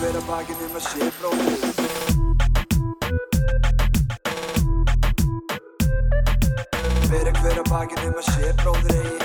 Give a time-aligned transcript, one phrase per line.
[0.00, 1.64] hver að bakið nema sé bróðir
[7.10, 9.18] Bera hver að bakið nema sé bróðir eigi.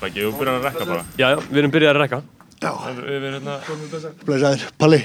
[0.00, 1.08] Ekki, þú byrjar að rekka bara.
[1.16, 2.22] Já, já, við erum byrjað að rekka.
[2.60, 3.58] Við við erum hérna
[4.28, 5.04] Blessaður, Palli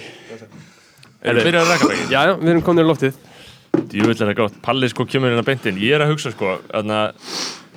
[1.25, 3.19] Erum við byrjað að rekka bara Já, já, við erum komin í loftið.
[3.91, 6.95] Djúvill er það gott Palli sko kemur hérna beintinn Ég er að hugsa sko Þannig
[7.01, 7.31] að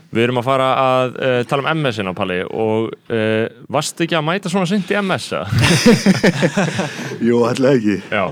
[0.08, 4.16] Við erum að fara að uh, tala um MS-in á Palli og uh, varst ekki
[4.16, 5.26] að mæta svona sint í MS?
[5.36, 6.38] eða?
[7.28, 7.98] Jú, ætla ekki.
[8.08, 8.22] Já,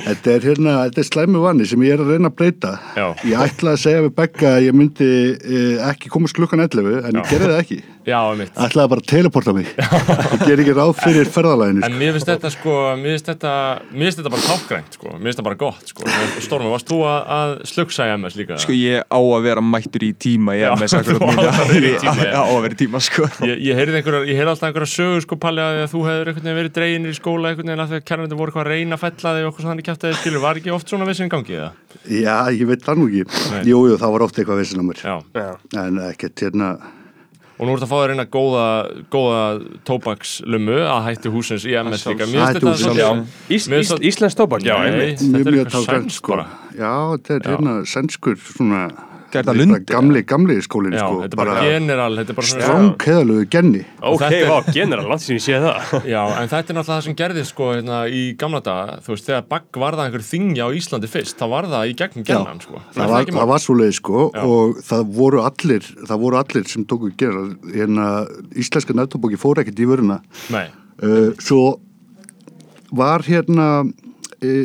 [0.00, 2.70] Þetta er hérna, þetta er slæmi vanni sem ég er að reyna að breyta.
[2.96, 3.06] Já.
[3.28, 7.18] Ég ætla að segja við Begga að ég myndi eh, ekki komast klukkan 11 en
[7.20, 7.78] ég gerði það ekki.
[7.80, 7.99] já,
[8.56, 9.66] Ætlaði bara að teleporta mig.
[9.76, 13.52] Ég ger ekki ráð fyrir ferðalæginu En mér finnst þetta sko, mér finnst þetta,
[13.92, 16.00] þetta bara tákgrænt sko, mér finnst þetta bara gott sko.
[16.40, 18.56] Stormi, varst þú að, að slugsa í MS líka?
[18.64, 20.76] Sko ég á að vera mættur í tíma er í
[22.04, 22.40] tíma, já.
[22.40, 23.28] á að vera í tíma sko.
[23.48, 26.72] Ég, ég heyrði einhverja, ég heyrði alltaf einhverja sögur sko Palli að, þú hefur verið
[26.78, 29.44] dreginir í skóla einhvern veginn að að kærnandi voru eitthvað að reyna að fella þig
[29.44, 31.58] og okkur þannig kæft að þið skilur, var ekki oft svona vissin gangi
[37.60, 38.66] og nú ertu að fá þér eina góða,
[39.12, 39.40] góða
[39.84, 43.10] tóbakslummu að hætti húsins í MS líka Mér finnst Hætti þetta hússins, svolítið- já.
[43.50, 45.18] Ís, Mér ís, finnst það- Íslensk tóbak Já, einmitt.
[45.20, 46.32] Þetta er mjög eitthvað sænskt sko.
[46.32, 46.46] bara.
[46.80, 48.82] Já, þetta er hérna sænskur svona
[49.30, 52.64] Bara lundi, Gamli, gamli skólinn Já, sko þetta er bara general, þetta er bara svona
[52.66, 53.82] Stráng keðalögu genni.
[54.02, 55.94] Ok, þetta er- vá, general, langt sem ég sé það.
[56.14, 59.28] Já, en þetta er náttúrulega það sem gerðist sko hérna, í gamla daga, þú veist,
[59.30, 62.60] þegar bagg var það einhver þingja á Íslandi fyrst, þá var það í gegnum gennan,
[62.64, 62.82] sko.
[62.96, 64.42] það var, það var svo leið sko Já.
[64.50, 68.08] og það voru allir það voru allir sem tóku gera hérna
[68.58, 70.20] íslenska nættúbóki fór ekkert í vöruna.
[70.50, 70.66] Nei,
[71.02, 71.78] uh, svo
[72.90, 73.84] var hérna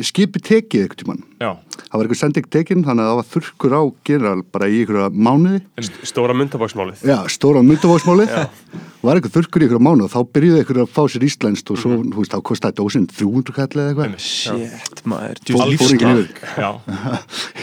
[0.06, 1.22] skipi tekið ekkert tímann.
[1.36, 4.78] Já, það var eitthvað sending tekin þannig að það var þurrkur á general bara í
[4.80, 5.60] einhverja mánuði.
[6.08, 8.24] Stóra myndabaksmálið já, stóra myndavóksmáli
[9.06, 11.76] var eitthvað þurrkur í einhverja mánuði og þá byrjuði einhverja að fá sér íslenskt og
[11.82, 12.08] svo, Mhm.
[12.16, 14.16] þú veist, þá kostaði dósinn 300 kall eða eitthvað.
[14.24, 15.36] Shit maður.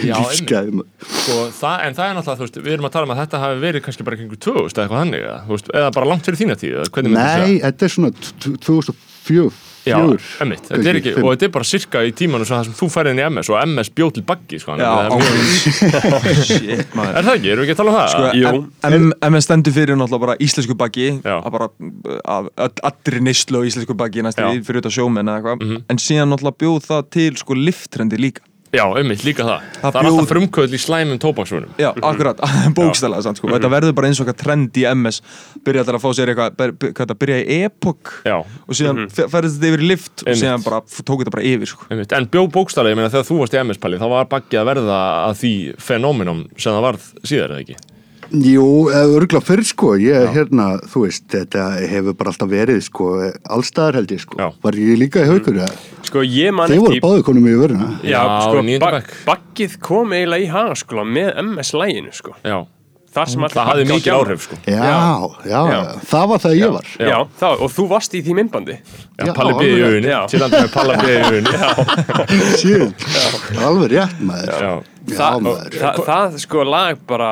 [0.04, 0.88] Maður.
[1.04, 3.42] Sko, það, en það er náttúrulega, þú veist, við erum að tala um að þetta
[3.44, 5.22] hafi verið kannski bara kringu 2000 eða eitthvað þannig,
[5.74, 7.64] eða, bara langt fyrir þína tíð, eða hvernig myndir þú Nei, segja?
[7.68, 9.52] þetta er svona t- t- 2004
[9.84, 9.98] Já,
[10.44, 11.26] emmitt, þetta er ekki, fimm.
[11.28, 13.50] og þetta er bara sirka í tímanu svo það sem þú færið inn í MS
[13.52, 15.66] og MS bjóð til baggi, sko, Já, að- ángríns
[16.48, 18.08] Shit maður er það ekki, erum við ekki að tala um það?
[18.14, 18.54] Sko, Jú.
[18.90, 21.36] em- em stendur fyrir náttúrulega bara íslensku baki Já.
[21.44, 21.68] að bara
[22.38, 24.50] að öll- allri neyslu á íslensku baki næstu Já.
[24.54, 24.64] Mhm.
[24.70, 28.42] fyrir þetta sjómenn eða eitthvað en síðan náttúrulega bjóð það til sko lifttrendi líka
[28.74, 29.66] Já, emmitt, líka það.
[29.78, 31.74] Það Það, er bjóð- alltaf frumkvöld í slæmum tóbaksvunum.
[31.78, 32.40] Já, akkurat,
[32.80, 33.52] bókstælega sant, sko.
[33.54, 35.20] Þetta verður bara eins og eitthvað trend í MS
[35.68, 38.38] byrja þetta að fá sér eitthvað hvað þetta, byrja í epok Já.
[38.42, 40.42] og síðan mm ferðist þetta yfir í lift og Einmitt.
[40.42, 41.86] síðan bara tók þetta bara yfir sko.
[41.94, 42.18] Einmitt.
[42.18, 45.00] En bjó bókstælega, ég meina þegar þú varst í MS-palli þá var baggi að verða
[45.30, 45.54] að því
[45.92, 47.78] fenóminum sem það varð síðar, eða ekki?
[48.34, 53.10] Jú, örgla fyrir sko, ég hérna, þú veist, þetta hefur bara alltaf verið sko,
[53.54, 54.48] allstaðar held ég sko, Já.
[54.64, 55.76] var ég líka í haugur mm.
[56.08, 58.98] Sko, ég man þeir voru eftir báðu konum í vöruna Já, Já, sko, níunda ba
[58.98, 59.12] bekk.
[59.30, 62.58] baggið kom eiginlega í hagaskóla með MS-læginu, sko Já.
[63.14, 64.56] Þar sem allir Það hafði á áhrif, sko.
[64.66, 64.82] já,
[65.46, 65.80] já, Já.
[66.10, 67.06] það var það ég var Já.
[67.12, 69.68] Já, það, og þú varst í því myndbandi Já, Palli B.
[69.70, 70.20] í Já.
[70.34, 71.14] til að með Palla B.
[71.14, 71.44] í.
[71.54, 71.70] Já.
[72.58, 73.06] Shit,
[73.62, 74.74] alveg rétt maður Já.
[75.14, 77.30] Það, það, sko, lag bara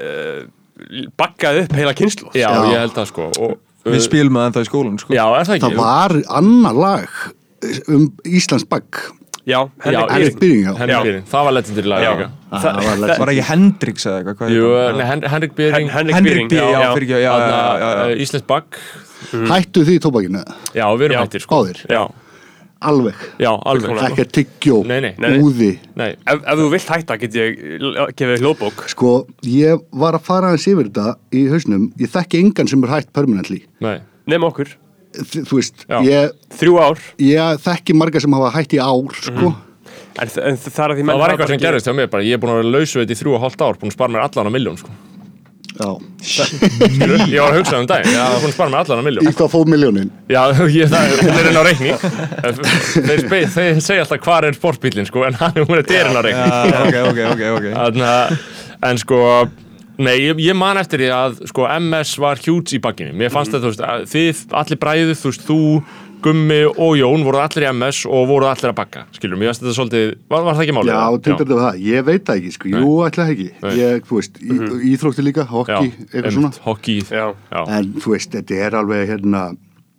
[0.00, 2.64] uh, uh, baggaði upp heila kynslu Já, Já.
[2.72, 3.30] ég held það, sko.
[3.40, 5.12] Og, Við spilum það ennþá í skólan sko.
[5.12, 5.66] Já, er það ekki?
[5.66, 7.10] það var annar lag
[7.92, 9.02] um Íslands bakk
[9.44, 10.72] Já, Já, Henrik Henrik Byrring, já.
[10.78, 11.00] Henrik Já.
[11.04, 12.12] Byrring, það var legendary lag Já.
[12.16, 12.28] líka.
[12.54, 13.18] Það var legend.
[13.20, 14.96] Var ekki Hendrix eða eitthvað hvað Jú, heitir hann?
[14.96, 17.34] nei, Hen- Henrik Byrring, Hen- Henrik Henrik Byrring, B, já, já, fyrir ekki, já, já,
[17.44, 18.06] já, já, já.
[18.14, 18.78] uh, Íslensk Bagg.
[19.52, 20.42] Hættu því tóbakinu,
[20.74, 21.20] Já, við erum Já.
[21.26, 21.58] hættir, sko.
[21.60, 21.82] Báðir?
[21.92, 22.02] Já,
[22.90, 23.24] alveg.
[23.42, 23.96] Já, alveg.
[24.08, 25.12] Ekki að tyggjó, Nei, nei.
[25.18, 25.40] Nei, nei.
[25.44, 27.58] úði Nei, ef, ef þú vilt hætta get ég
[28.20, 28.84] gefið hljóðbók.
[28.92, 29.12] Sko,
[29.48, 33.12] ég var að fara aðeins yfir þetta í hausnum, ég þekki engan sem er hætt
[33.16, 33.98] permanently, nei.
[34.30, 34.72] Nefn okkur,
[35.52, 37.02] veist, ég, þrjú ár.
[37.20, 39.54] Ég þekki marga sem hafa hætt í ár, sko.
[40.14, 42.08] En, þ- en það að því menn Það var eitthvað sem bara gerist hjá mér
[42.12, 43.96] bara, ég er búin að vera lausu þetta í þrjú og hálft ár, búin að
[43.96, 44.92] spara mér allan á miljón, sko.
[45.74, 49.32] Ég var að hugsa um daginn, já, búin að spara mér allan í miljón.
[49.34, 50.40] hvað fóð miljónin Já,
[50.78, 52.04] ég, það hún er inn á reikning.
[52.94, 56.22] Þeir, spe, þeir segja alltaf hvað er sportbílinn, sko, en hann hún er dyrinn á
[56.22, 56.54] reikning.
[56.70, 58.46] Já, ok, ok, ok, ok Þannig að,
[58.90, 59.20] en sko,
[60.06, 63.16] nei, ég, ég man eftir því að, sko, MS var huge í bakkinni.
[63.18, 65.60] Mér fannst þetta, þú veist, að þið, allir bræðið, þú veist, þú,
[66.24, 69.40] Gummi og Jón voru allir í MS og voru allir að bakka, skilur.
[69.40, 70.92] Mér þetta svolítið, var, var það ekki málið?
[70.94, 73.48] Já, tindar þetta það, ég veit það ekki, sko, jú, ætla ekki.
[73.64, 73.72] Nei.
[73.80, 74.60] ég, þú veist, í,
[74.94, 76.52] íþrótti líka, hokki, eitthvað svona.
[76.64, 77.60] Hokki, Já, já.
[77.78, 79.42] en þú veist, þetta er alveg hérna,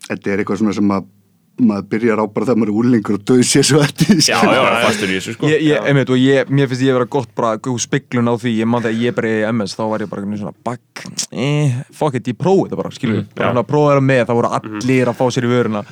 [0.10, 1.12] þetta er eitthvað svona sem að
[1.56, 4.40] maður byrjar á bara þegar maður er úlingur og döð sér svo eftir því, Já,
[4.42, 4.56] sko.
[4.56, 5.52] já, fastur í þessu sko.
[5.52, 8.54] Ég, ég, einmitt, og ég, mér finnst ég vera gott bara góð spiglun á því,
[8.60, 12.20] ég man þegar ég bara í MS þá var ég bara svona bakk eh, fuck
[12.20, 14.52] it, ég prófið þetta bara, skilur mm, bara svona að prófa það með, það voru
[14.60, 15.86] allir að fá sér í vöruna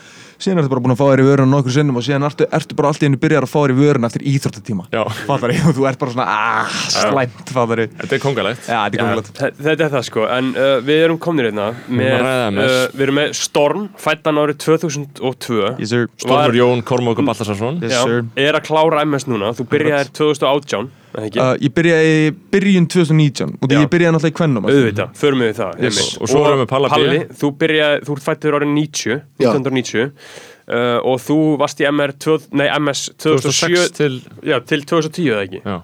[0.44, 2.78] síðan ertu bara búin að fá þér í vöruna nokkur sinnum og síðan ertu, ertu
[2.80, 4.88] bara allt í hennu byrjar að fá þér í vöruna eftir íþróttatíma.
[4.94, 5.04] Já.
[5.28, 8.68] fattar ég, og þú ert bara svona ah, slæmt, fattar ég Þetta er kongalegt.
[8.68, 12.26] Já, þetta er Þe- Þetta er það sko, en uh, við erum komnir hérna með,
[12.26, 17.96] uh, við erum með Storm, fættan árið 2002 Yes Stormur Jón Kormók og Baltasarsson yes
[18.40, 21.03] er að klára MS núna, þú byrjaðir 2018 eða ekki?
[21.14, 25.44] Uh, ég byrjaði í byrjun 2019 og því ég byrjaði náttúrulega í kvennum auðvitað, förum
[25.44, 26.00] við það Yes.
[26.18, 26.96] Og svo erum við Palla B.
[26.96, 29.52] Palli, þú byrjaði, þú ert fættur árið 90 Já.
[29.52, 32.16] 1990 uh, og þú varst í MR,
[32.58, 34.18] nei, MS 2006 2007 til
[34.50, 35.78] já, til 2010 eða ekki Já,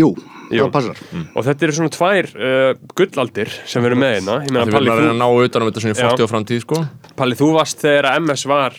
[0.00, 0.10] Jú,
[0.50, 0.66] Jú.
[0.66, 1.00] það passar.
[1.36, 4.36] Og þetta eru svona tvær uh, gullaldir sem við erum með hérna.
[4.46, 5.98] Ég meina við Palli, erum að reyna þú, að ná utan um þetta svona í
[5.98, 6.08] Já.
[6.10, 6.80] 40 á framtíð sko.
[7.16, 8.76] Palli, þú varst þegar MS var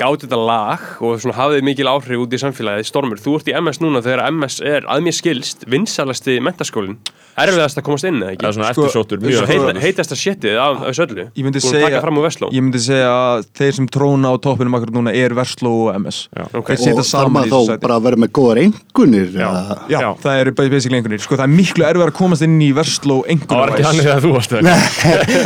[0.00, 3.56] gátt þetta lag og svona hafið mikil áhrif út í samfélagið Stormur, þú ert í
[3.60, 6.98] MS núna þegar MS er að mér skilst vinsalasti mentaskólin
[7.40, 8.42] erfiðast að komast inn eða ekki?
[8.42, 9.80] Það er svona Sko, eftirsóttur, mjög Heita, eftirsóttur.
[9.84, 11.24] heitasta shitið af þessu öllu.
[11.38, 12.48] Ég myndi Búin að taka segja fram úr Vestló.
[12.52, 16.18] Ég myndi segja að þeir sem tróna á toppinum akkur núna er Versló og MS
[16.36, 16.44] Já.
[16.60, 16.72] Ok.
[16.74, 17.82] Þeir og þarf saman í maður þessu þá sæti.
[17.86, 19.46] bara að vera með góðar engunir Já.
[19.48, 20.10] eða- Já, Já.
[20.26, 23.20] það eru bara basically einhvernir Sko það er miklu erfið að komast inn í Versló
[23.26, 24.68] Það var ekki hann þegar þú varst það.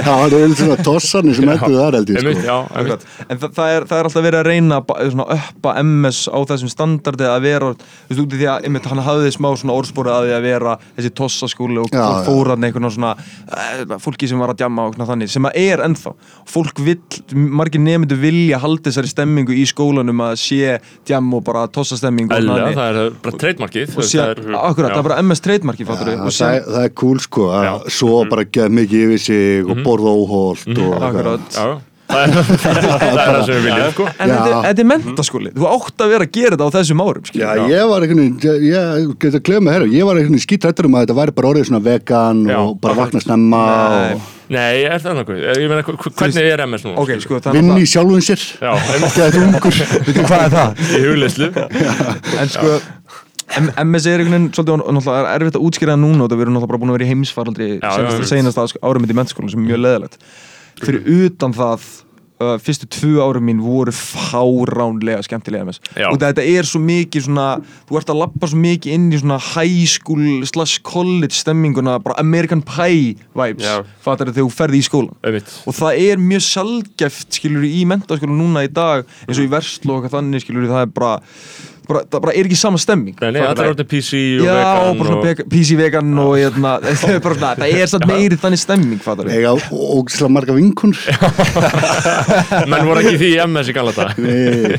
[0.05, 2.35] Það var einu svona tossanir sem endur þar held ég sko.
[2.45, 3.07] já, einmitt.
[3.29, 6.73] En það, það, er, það er alltaf verið að reyna að uppa MS á þessum
[6.73, 10.15] standardi að vera, þú veist, út í því að einmitt, hann hafði smá svona orðspórið
[10.15, 12.27] að því að vera þessi tossaskúli og Já, fólk já.
[12.29, 15.85] fór hann einhvern svona uh, fólki sem var að djamma og þannig, sem að er
[15.87, 16.15] ennþá.
[16.55, 16.99] Fólk vill,
[17.35, 20.77] margir nefndu vilja halda þessari stemmingu í skólanum að sé
[21.09, 25.45] djam og bara tossastemming og er bara treytmarkið og sé, akkurat, það er bara MS
[25.47, 29.25] trademarki og það, sé, er- það er cool sko að svo bara geða mikið yfir
[29.31, 31.11] sig og borða óholt og eitthvað.
[31.11, 31.59] akkurat.
[31.59, 31.75] Já,
[32.15, 34.05] það er það er það sem við viljum sko.
[34.21, 37.31] En þetta er- er mentaskóli, þú átt að vera að gera þetta á þessum árum,
[37.33, 40.85] Já, ég var veginn, ég, ég get að glemma hér, ég var einhvern veginn skítrættur
[40.91, 42.59] um að þetta væri bara orðið svona vegan Já.
[42.61, 44.13] og bara vakna snemma Nei.
[44.19, 45.39] og Nei, er það nokkuð?
[45.57, 46.99] Ég meina, hv- hvernig er MS núna?
[47.01, 49.79] Ok, sko, það er náttúrulega- í sjálfum sér, ekki að þetta ungur.
[50.05, 50.83] Veitu hvað er það?
[50.85, 51.49] í hugleyslu
[52.45, 52.75] En sko
[53.55, 56.73] MS er einhvern veginn svolítið er erfitt að útskýra það núna og það verður náttúrulega
[56.73, 59.85] bara búin að vera í heimsfaraldri senast, senast árum mitt í mennskólan sem er mjög
[59.85, 60.19] leðilegt
[60.81, 61.85] fyrir utan það
[62.43, 66.09] uh, fyrstu tvö árum mín voru fáránlega skemmtilega MS Já.
[66.11, 67.47] og þetta er svo mikið svona
[67.89, 72.19] þú ert að lappa svo mikið inn í svona high school slash college stemminguna bara
[72.23, 73.69] American Pie vibes
[74.05, 75.53] fattar þegar þú ferði í skólan Einmitt.
[75.65, 79.95] og það er mjög sjálfgeft skilur í mentaskóla núna í dag eins og í verslu
[79.95, 81.15] og eitthvað þannig skilur það er bara,
[81.89, 83.63] bara það bara er ekki sama stemming Nei, nei, það?
[83.73, 86.71] orðið PC og Já, vegan og bara svona PC vegan og hérna,
[87.03, 87.21] það er
[87.61, 89.33] það er satt meiri þannig stemming, fattar við?
[89.41, 91.01] Ega ógislega marga vinkunur.
[92.71, 94.79] Menn voru ekki í því í MS í gala þetta Nei,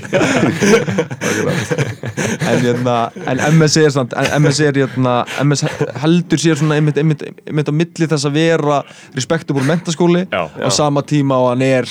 [2.45, 5.65] En, hérna, en MS er samt, en MS er hérna, MS
[6.03, 8.81] heldur sér svona einmitt, einmitt, einmitt á milli þess að vera
[9.15, 11.89] respektabúr mentaskóli á sama tíma og hann er.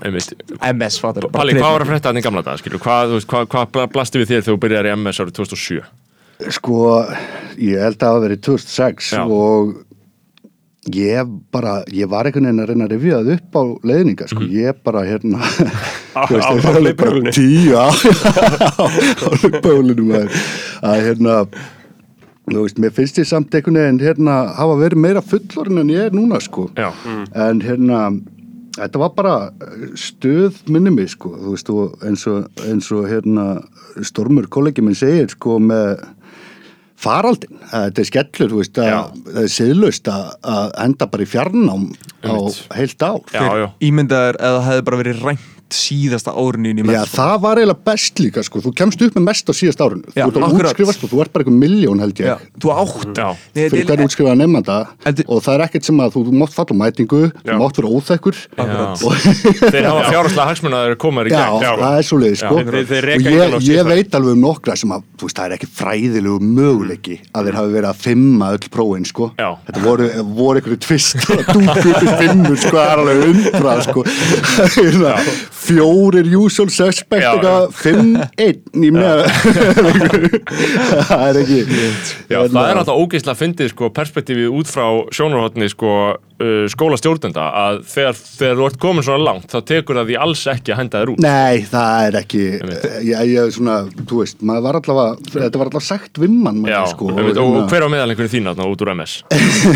[0.00, 1.32] MS, fattar við?
[1.36, 2.82] Palli, hvað var að frétta hann í gamla dag, skilur?
[2.82, 5.82] Hvað, hvað, hvað bla- blasti við þér þegar þú byrjar í MS árið 2007?
[6.50, 6.76] sko,
[7.60, 9.22] ég held að það hafa verið 2006 Já.
[9.30, 9.74] og
[10.90, 14.48] ég bara, ég var einhvern veginn að reyna að revja það upp á leiðninga, sko,
[14.50, 15.38] ég bara hérna,
[16.26, 17.86] þú veist, á það alveg bara tíu á,
[20.02, 20.42] maður,
[20.82, 21.36] að hérna,
[22.50, 26.08] þú veist, mér finnst ég samt einhvern veginn, hérna, hafa verið meira fullorinn en ég
[26.10, 26.90] er núna, sko, Já,
[27.46, 28.02] en hérna,
[28.78, 29.36] þetta var bara
[29.98, 33.46] stöð minni mig, sko, þú veist, og eins og, eins og hérna,
[34.04, 36.04] Stormur kollegi minn segir, sko, með
[37.02, 41.30] faraldin, að þetta er skellur, þú veist, það er siðlaust að, að enda bara í
[41.32, 41.88] fjarnám
[42.22, 42.34] á
[42.78, 43.20] heilt ár.
[43.34, 43.66] já, já.
[43.88, 48.20] Ímyndaður eða það hefði bara verið rænt síðasta árinu í Já, það var eiginlega best
[48.22, 50.04] líka, sko, þú kemst upp með mest á síðast árinu.
[50.16, 52.26] Já, þú ert að útskrifast og þú ert bara einhver miljón, held ég.
[52.26, 53.28] Já, þú átt Já.
[53.54, 54.76] Nei, fyrir þetta hver er- útskrifaða nefnda
[55.06, 57.52] Þetta- og það er ekkert sem að þú, þú mátt falla á mætingu, Já.
[57.52, 58.36] þú mátt vera óþekkur.
[59.72, 62.52] Þeir hafa fjárhagslega hagsmunaður komaður í Já, gegn það er svo leiði sko.
[62.52, 63.72] Já, þeir- þeir og ég, síðasta.
[63.72, 67.72] ég veit alveg um nokkra sem að það er ekki fræðilegu möguleiki að þeir hafi
[67.76, 69.30] verið að fimma öll prófin sko.
[69.38, 69.50] Já.
[69.66, 73.74] þetta voru, voru einhverju tvist og dúkur upp í fimmur sko, það er alveg undra
[73.86, 74.04] sko
[75.62, 79.24] fjórir usual suspect eitthvað, fimm, einn í með
[81.08, 81.60] það er ekki
[82.32, 85.94] Já, það er alltaf ógeðslega fyndið sko, perspektífið út frá sjónarhóttni sko,
[86.42, 90.42] uh, skólastjórnenda að þegar, þegar þú ert komin svona langt þá tekur það því alls
[90.52, 91.22] ekki að henda þér út.
[91.22, 92.42] Nei, það er ekki
[93.06, 93.76] ég, ég, svona,
[94.10, 97.46] þú veist, maður var allavega þetta var allavega sagt við mann Já, sko, og, hérna,
[97.46, 99.16] og hver á meðal einhverju þín þarna út úr MS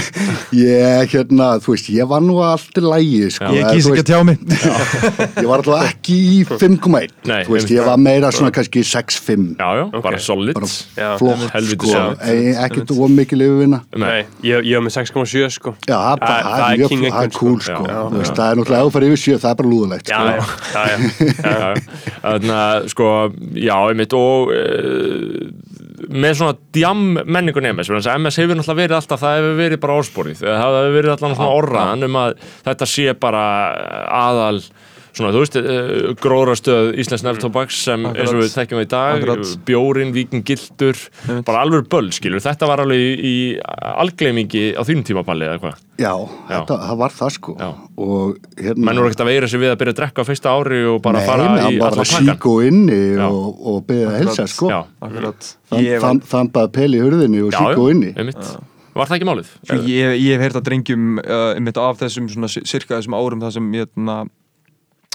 [0.67, 3.95] ég, hérna, þú veist, ég var nú allt í lægi, sko Ég eða, kýs þú
[3.95, 4.39] ekki að tjá mig.
[5.37, 9.47] Ég var allavega ekki í 5,1 Nei, þú veist, ég var meira svona kannski 6,5
[9.57, 10.57] Já, já, bara solid.
[10.57, 11.11] Bara Já.
[11.21, 12.05] flott, sko já.
[12.67, 15.75] ekkert of mikið lifuvina Nei, ég, ég var með 6,7 sko.
[15.89, 17.77] Já, það Það- er king er einhvern, cool, sko.
[17.77, 20.11] sko Já, veist, það er náttúrulega ef þú farið yfir sjö, það er bara lúðulegt
[20.11, 20.27] Já, sko.
[20.27, 20.99] já, já, já,
[21.47, 21.75] Já, já.
[22.27, 23.11] Þannig að, sko,
[23.67, 25.77] já, einmitt og uh,
[26.17, 30.43] með svona djam menningun MS, MS hefur náttúrulega verið alltaf, það hefur verið bara orðsporið
[30.45, 32.35] það hefur verið alltaf orðraðan um að
[32.69, 33.45] þetta sé bara
[34.21, 34.61] aðal
[35.17, 39.17] svona, þú veist, uh, gróðrastöð Íslands nefntobaks sem eins og við þekkjum það í dag,
[39.23, 39.53] Akkurat.
[39.71, 41.01] bjórin, víkin, gildur
[41.49, 43.35] bara alveg böll, skilur, þetta var alveg í, í
[43.97, 46.13] algleimingi á þínum tímapalli eða hvað, Já,
[46.51, 47.57] þetta, það var það sko.
[47.57, 47.69] Já.
[47.97, 50.53] og hérna menn voru ekkert að veira sig við að byrja að drekka á fyrsta
[50.53, 53.27] ári og bara Nei, fara í var allan að pakkan síku inni Já.
[53.31, 54.71] og, og beðið að helsa sko.
[54.73, 55.51] Já, Akkurat.
[55.73, 58.13] Þann, Ég var- bara peli í hurðinni og já, síku inni.
[58.17, 58.57] einmitt.
[58.97, 59.49] Var það ekki málið?
[59.89, 63.67] Ég, ég hef heyrt að drengjum uh, einmitt af þessum cirka þessum árum það sem,
[63.77, 64.15] hérna,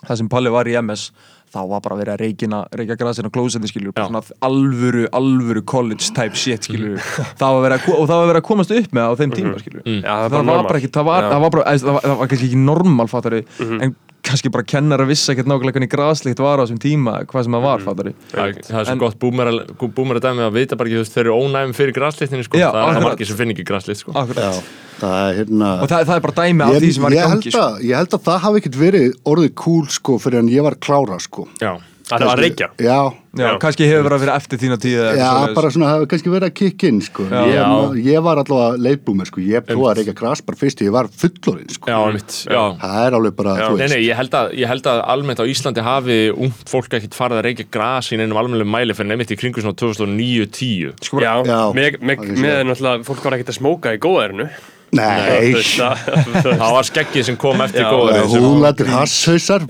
[0.07, 1.07] það sem Palli var í MS
[1.51, 5.63] þá var bara verið að reykina, reykja grasin á klósetti skilur, bara svona alvöru, alvöru
[5.67, 7.01] college type shit skilur
[7.41, 9.83] það var að, og það var verið að komast upp með á þeim tíma skilur
[9.83, 10.69] Já, það það, bara var normal.
[10.69, 13.43] bara ekki, það var, það var bara, það var, það var kannski ekki normal fattari,
[13.67, 13.95] en
[14.31, 17.57] kannski bara kennar að vissa ekkert nákvæmlega hvernig graslikt var á þessum tíma, hvað sem
[17.57, 20.97] það var fattari Það, það er svo En- gott búmera dæmi að vita bara ekki,
[20.99, 22.57] þú veist, þeir eru ónæmi fyrir graslitninni, sko.
[22.61, 24.15] Það er margir sem finn ekki graslit, sko.
[24.15, 24.41] Akkurat.
[24.41, 24.63] Já,
[25.01, 27.17] það er hérna og það, það er bara dæmi af ég, því sem var í
[27.17, 27.61] ég, gangi held sko.
[27.67, 30.75] að, ég held að það hafi ekkert verið orðið cool sko fyrir en ég var
[30.77, 31.71] klára sko Já.
[32.11, 32.99] Það var að reykja Já,
[33.31, 33.51] Já, Já.
[33.63, 35.55] kannski hefur verið að vera eftir þína tíð eða já svoleiðis.
[35.55, 37.41] bara svona það hafi kannski verið að kikka inn sko Já.
[37.47, 37.67] ég, Já.
[38.11, 41.71] ég var allavega leifbúmer sko ég prófaði að reyka gras bara fyrst ég var fullorinn
[41.71, 42.63] sko Já, mitt, já.
[42.81, 45.39] það er alveg bara, þú Nei, veist nei, ég held, að, ég held að almennt
[45.39, 49.13] á Íslandi hafi ungt fólk ekkert farið að reykja gras í neinum almennum mæli fyrir
[49.13, 50.93] nefnitt í kringu svona 2009-10.
[51.07, 51.61] Sko, Já, Já.
[51.77, 54.49] með, með, Það er með náttúrulega fólk var ekkert að smóka í góðærinu
[54.91, 58.17] Nei, Það var skeggið sem kom eftir góður.
[58.17, 59.63] já, húlættir hasshausar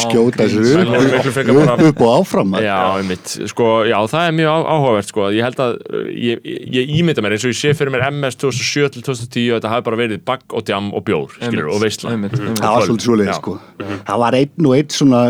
[0.00, 5.28] skjóta sér upp, upp, og áfram Já, einmitt, sko, já, það er mjög áhugavert, sko,
[5.36, 8.40] ég held að, uh, ég, ég, ímynda mér eins og ég sé fyrir mér MS
[8.40, 11.84] 2007 til 2010 og þetta hafi bara verið bagg og djam og bjór, skilur, og
[11.84, 12.16] veistla.
[12.16, 13.38] það var svolítið svoleiði Já.
[13.42, 13.58] sko.
[14.08, 15.24] Það var einn og einn svona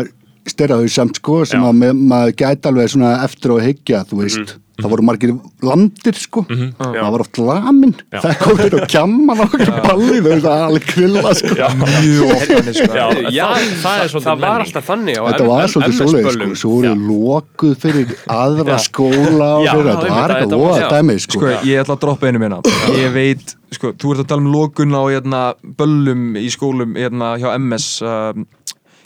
[0.49, 1.69] styrraður samt sko sem Já.
[1.69, 5.31] að maður gæti alveg svona eftir að hyggja þú veist, það voru margir
[5.63, 6.41] landir sko.
[6.49, 7.93] Það var oft lamin.
[8.11, 12.87] Það kom þér og kjamma nokkur balli þau veist að alveg kvilla sko sko.
[12.97, 16.33] Já, Já, það, það er svolítið það var alltaf þannig á Þetta var svolítið svoleiði
[16.37, 20.07] sko, svo voru lokuð fyrir aðra skóla og Já, fyrir, já, þetta.
[20.09, 20.89] Einmitt, var eitthvað já.
[20.97, 21.37] dæmi sko.
[21.37, 22.59] Sko, ég ætla að droppa einu minna.
[22.97, 25.43] Ég veit, sko, þú ert að tala um lokun á hérna,
[25.79, 28.47] böllum í skólum hérna, hjá MS um,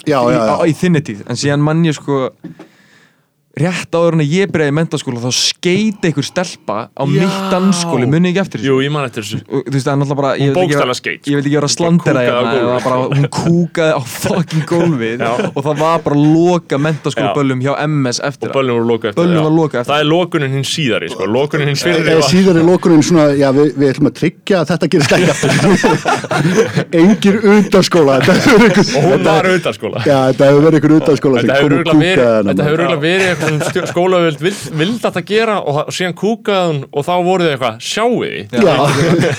[0.05, 0.55] Já, í, já, já.
[0.69, 2.27] í þinni tíð En síðan mann ég sko
[3.61, 7.11] rétt áður en að ég byrjaði í mentaskóla þá skeiti einhver stelpa á Já.
[7.17, 9.39] mitt dansskóli, muni ekki eftir þessu Jú, ég man eftir þessu.
[9.47, 11.21] og þú veist það er náttúrulega bara ég Hún vil ekki vera- bókstaflega skeit.
[11.27, 12.67] ég vil ekki vera að slandera Kúkaði á hérna, gólfið.
[12.67, 15.31] eða bara, hún kúkaði á fucking gólfið Já.
[15.55, 19.21] og það var bara loka mentaskólaböllum hjá MS eftir Og böllum voru lokað eftir.
[19.23, 19.43] Böllum já.
[19.47, 19.93] var lokað eftir.
[19.93, 23.49] Það er lokunin hinn síðari, sko, lokunin hinn fyrir Eða síðan er lokunin svona, já
[23.55, 25.51] við, við ætlum að tryggja að þetta gerist ekki aftur
[27.01, 29.97] Engir undanskóla Þetta hefur einhver Og hún þetta- var utanskóla.
[30.07, 32.49] Já, þetta hefur verið einhver undanskóla sem Þetta hefur kom og örugglega verið, kúkaði hana
[32.51, 32.87] þetta hefur maður.
[32.87, 33.57] örugglega verið eitthvað sem
[33.91, 37.53] skólavild vild, að það gera og, það- og síðan kúkaði hún og þá voru þið
[37.55, 38.33] eitthvað, sjáu því
[38.67, 38.75] Já,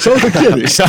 [0.03, 0.79] svo þetta gerist.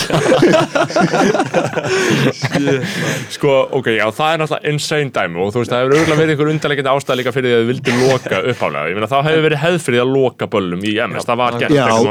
[3.35, 6.31] Sko, ok, já, það er náttúrulega insane dæmi og þú veist, það hefur auðvitað verið
[6.33, 9.43] einhver undarleikandi ástæð líka fyrir því að þið vildi loka upphálega ég meina, þá hefur
[9.47, 12.05] verið hefð fyrir því að loka böllum í MS, það var gert Já, og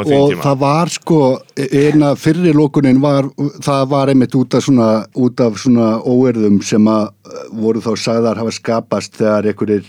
[0.45, 1.21] það var sko
[1.69, 3.25] eina fyrri lokunin var
[3.65, 4.89] það var einmitt út af svona
[5.19, 7.05] út af svona óerðum sem að
[7.59, 9.85] voru þá sagðar hafa skapast þegar einhverjir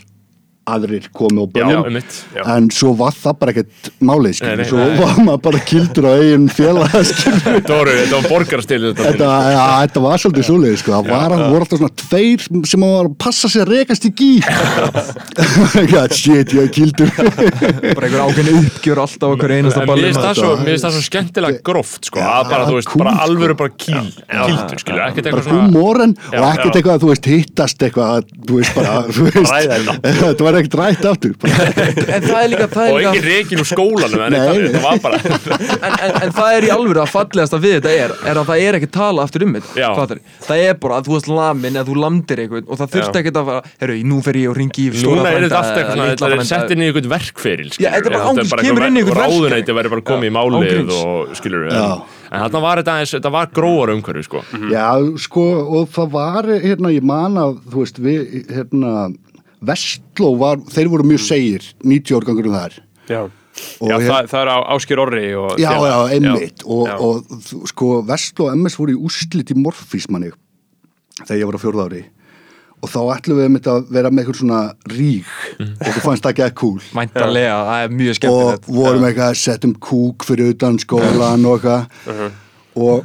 [0.75, 2.43] aðrir komi og já.
[2.55, 4.95] en svo var það bara ekkert málið Nei, skilur, nei, svo nei.
[4.99, 9.65] var maður bara kildur á eigin félag Þetta voru, þetta var borgarastil þetta Þetta, ja,
[9.83, 10.95] þetta var svolítið svoleið sko.
[10.95, 14.31] það var, voru alltaf svona tveir sem var að passa sig að rekast í gí
[15.93, 17.13] Já, shit, ég er kildur
[17.97, 22.21] bara einhver ákveðin uppgjör alltaf hverju einasta balli mér finnst það svo skemmtilega gróft sko,
[22.23, 23.27] að bara, þú veist, cool, bara sko.
[23.27, 27.85] alvöru bara kýl, kýldur, skilur, ekkert eitthvað svona og ekkert eitthvað að þú veist hittast
[27.87, 31.33] eitthvað, þú veist bara þú veist, var ekkert rætt aftur
[32.15, 34.67] en það er líka, það og er engin líka reikin úr skólanum en Nei, nei.
[34.69, 38.13] þetta var bara en, en, en það er í alvöru að fallegasta við þetta er
[38.33, 39.87] er að það er ekki tala aftur um þetta Já.
[39.97, 40.21] fattar?
[40.45, 43.23] það er bara að þú varst lamin eða þú lamdir eitthvað og það þurfti Já.
[43.23, 45.59] ekki að fara herru, nú fer ég og ringi í stóra Núna er þetta frænda
[45.59, 48.55] allt eitthvað, svona, þetta er sett inn í einhvern verkferil Já, þetta er bara ángriðs,
[48.65, 49.49] kemur inn í einhvern verkferil.
[49.49, 50.99] Ráðunæti verður bara komið í málið Ángriðs.
[51.09, 51.85] og skilur Já.
[52.29, 54.41] en þarna var þetta aðeins, þetta var gróar umhverju sko.
[54.69, 54.87] Já,
[55.23, 55.45] sko,
[55.79, 58.19] og það var, hérna, ég man að, þú veist, við,
[58.53, 58.91] hérna,
[59.65, 62.77] Vestló var, þeir voru mjög segir, 90 árgangurum þar.
[63.09, 63.21] Já,
[63.81, 66.61] Og já hér- það, það er á Áskir Orri og Já, já, einmitt.
[66.63, 70.31] Og, og, þú- sko, Vestló og MS voru í úrslit í Morfís, manni,
[71.25, 72.03] þegar ég var á fjórða ári.
[72.79, 76.45] Og þá ætlum við að vera með eitthvað svona rík og þú fannst það ekki
[76.45, 76.79] að cool.
[76.95, 81.43] Væntanlega, það er mjög og skemmtilegt vorum eitthvað að setja um kúk fyrir utan skólan
[81.49, 82.31] og eitthvað.
[82.79, 83.03] Og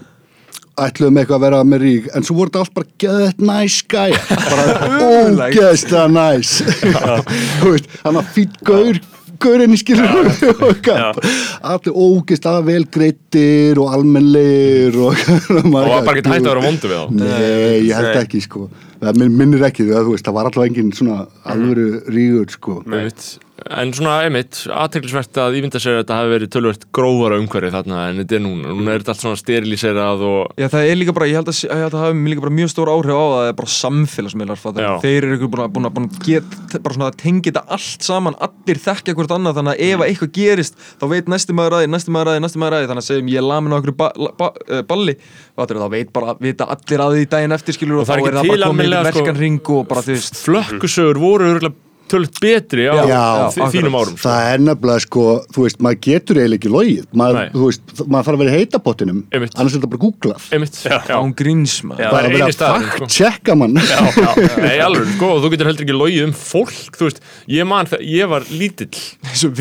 [0.81, 4.19] ætluðum eitthvað að vera með rík en svo voru þetta allt bara geðið næs gæja
[4.29, 4.65] bara
[5.09, 6.07] ógeðslega
[7.65, 8.99] veist, hann var fýtt gaur
[9.45, 10.09] gaurinn í skilur
[10.95, 15.15] allir ógeðslega vel greittir og almennleir og,
[15.59, 17.07] og var bara ekki hægt að vera vondu við þá?
[17.21, 18.69] Nei, ég held ekki sko.
[19.05, 21.19] Það minn- minnir ekki, það, þú veist, það var alltaf engin svona
[21.55, 22.79] alvöru rígur sko.
[22.87, 23.27] Einmitt.
[23.55, 28.01] En svona, einmitt, aðteklisvert að ímynda sér að þetta hafi verið tölvöld grófara umhverfi þarna
[28.11, 28.73] en þetta er núna.
[28.75, 30.41] Núna er þetta allt svona steriliserað og...
[30.59, 32.91] Já, það er líka bara, ég held að, að það hafi líka bara mjög stór
[32.91, 34.65] áhrif á það, það er bara samfélagsmiðlar
[35.05, 38.09] þeir eru ykkur búin að, að, búin að get, bara svona að tengja þetta allt
[38.09, 41.79] saman allir þekkja hvort annað, þannig að ef að eitthvað gerist þá veit næsti maður
[41.79, 44.11] aði, næsti maður aði, næsti maður aði þannig að segjum ég lamin á okkur ba,
[44.35, 45.17] ba, uh, balli
[45.55, 48.51] þá veit bara, vita allir að því daginn eftir skilur Og og, þá er það
[48.51, 50.41] bara komið í sko, verkanring og bara þú veist.
[50.43, 53.25] Flökkusögur voru örgulega tölvöld betri á Já,
[53.73, 54.17] þínum árum.
[54.17, 54.29] Sko.
[54.29, 58.27] Það er nefnilega sko, þú veist, maður getur eiginlega ekki logið, maður, þú veist, maður
[58.29, 59.57] þarf að vera í heitapottinum, Einmitt.
[59.57, 60.49] annars er þetta bara googlað.
[60.55, 60.97] Einmitt, já.
[61.09, 61.15] já.
[61.19, 62.05] án gríns maður.
[62.05, 63.11] Það er að vera staðurinn, fakt sko.
[63.19, 63.81] tjekka mann.
[63.85, 64.31] Já, já,
[64.65, 67.23] nei, alveg, sko, og þú getur heldur ekki logið um fólk, þú veist,
[67.55, 68.91] ég man ég var lítill,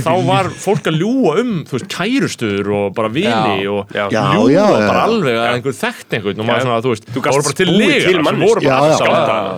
[0.03, 4.63] þá var fólk að ljúa um, þú veist, kærustuður og bara vini og ljúa já,
[4.63, 4.87] já.
[4.87, 7.23] bara alveg að einhver þekkt einhvern og maður svona, þú veist, Þú
[7.57, 8.77] til búið til voru Já,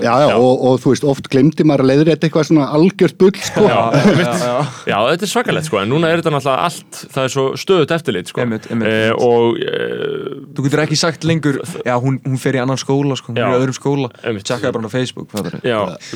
[0.03, 3.17] já, að og, og þú veist, oft glemdi maður að leiður þetta eitthvað svona algjört
[3.21, 3.65] bull, sko.
[3.65, 4.55] Já, já, já.
[4.91, 7.93] Já, þetta er svakalegt sko, en núna er þetta náttúrulega allt, það er svo stöðut
[7.97, 8.43] eftirlit sko.
[8.45, 9.23] Einmitt, einmitt, Eh, einmitt.
[9.23, 13.33] og eh, Þú getur ekki sagt lengur, já, hún, hún fer í annan skóla, sko,
[13.33, 13.47] hún Já.
[13.49, 15.27] er í öðrum skóla, tjekkaði bara á Facebook,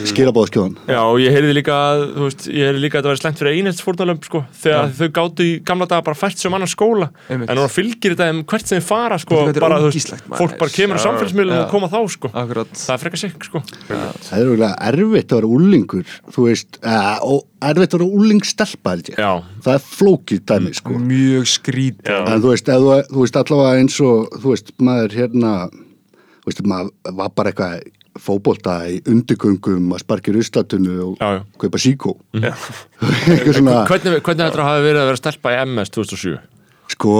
[0.10, 0.76] Skilabóðskjóðan.
[0.88, 3.40] já, og ég heyrði líka, að, þú veist, ég heyrði líka að þetta væri slengt
[3.42, 7.50] fyrir einheltsfórnalömp sko, þegar þau gátu í gamla daga bara fært sem annan skóla, Einmitt.
[7.52, 10.58] en núna fylgir þetta um hvert sem þið fara sko, Þetta bara, þú veist, fólk
[10.60, 13.64] bara kemur á samfélagsmiðlum og koma þá sko, Akkurat það er frekar sikk sko.
[13.90, 18.96] Það er eiginlega erfitt að vera úlingur, þú veist, uh, og erfitt að vera úlingstelpa,
[18.96, 19.20] held ég.
[19.22, 19.32] Já,
[19.66, 20.98] Það er flókið dæmi, sko.
[21.10, 22.20] Mjög skrítið Já.
[22.34, 25.54] En þú veist, ef þú, veist allavega eins og, þú veist, maður hérna,
[26.44, 27.88] þú veist, maður var bara eitthvað
[28.20, 31.42] fótbolta í undirgöngum að sparki ruslatunnu og Já, já.
[31.62, 32.16] kaupa síkó.
[32.42, 36.34] eitthvað svona, hvernig, hvernig þetta hafi verið að vera stelpa í MS 2007?
[36.90, 37.14] sko,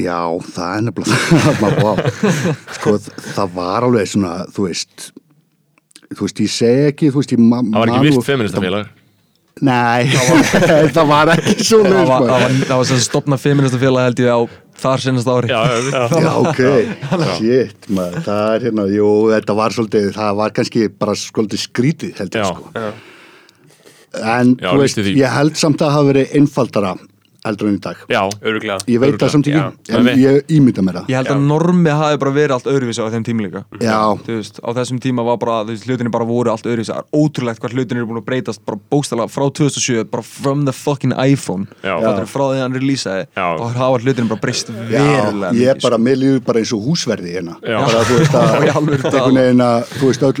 [0.00, 0.16] já,
[0.56, 1.92] það er nefnilega,
[2.78, 2.94] sko,
[3.36, 5.10] það var alveg svona, þú veist,
[6.12, 8.92] þú veist, ég segi ekki, þú veist, ég Það var ekki nú- feministafélag
[9.62, 10.08] Nei,
[10.90, 12.26] það var ekki svo Það leið, var, sko.
[12.26, 14.40] það var, það var sem stopna feminista félag held ég á
[14.84, 16.02] þar senast ári Já, já, já.
[16.24, 16.62] Já, ok,
[17.38, 22.14] shit, maður, það er hérna, jú, þetta var svolítið, það var kannski bara svolítið skrítið,
[22.18, 22.50] held ég, Já.
[22.50, 22.90] sko.
[24.14, 26.92] En, Já, þú veist, ég held samt að það hafi verið einfaldara
[27.44, 27.96] heldur en í dag.
[28.08, 28.20] já.
[28.42, 29.98] Öruglega Ég veit það samt ekki, já.
[29.98, 31.08] en ég ímynda mér það.
[31.12, 33.64] Ég held að normið hafi bara verið allt öðruvísi á þeim tíma líka.
[33.84, 36.92] Já, Þú veist, á þessum tíma var bara, þú veist, hlutinni bara voru allt öðruvísi.
[36.94, 40.64] Það er ótrúlegt hvað hlutinni eru búin að breytast bara bókstala frá 2007, bara from
[40.64, 41.66] the fucking iPhone.
[41.84, 41.94] Já.
[42.00, 45.78] Það er frá því að hann releasaði og hafa hlutinni bara breyst verulega ég er
[45.84, 47.58] bara, mér líður bara eins og húsverði hérna.
[47.60, 49.20] Bara, þú veist, að, Já, í alvöru talað.
[49.20, 50.40] einhvern veginn að, þú veist, öll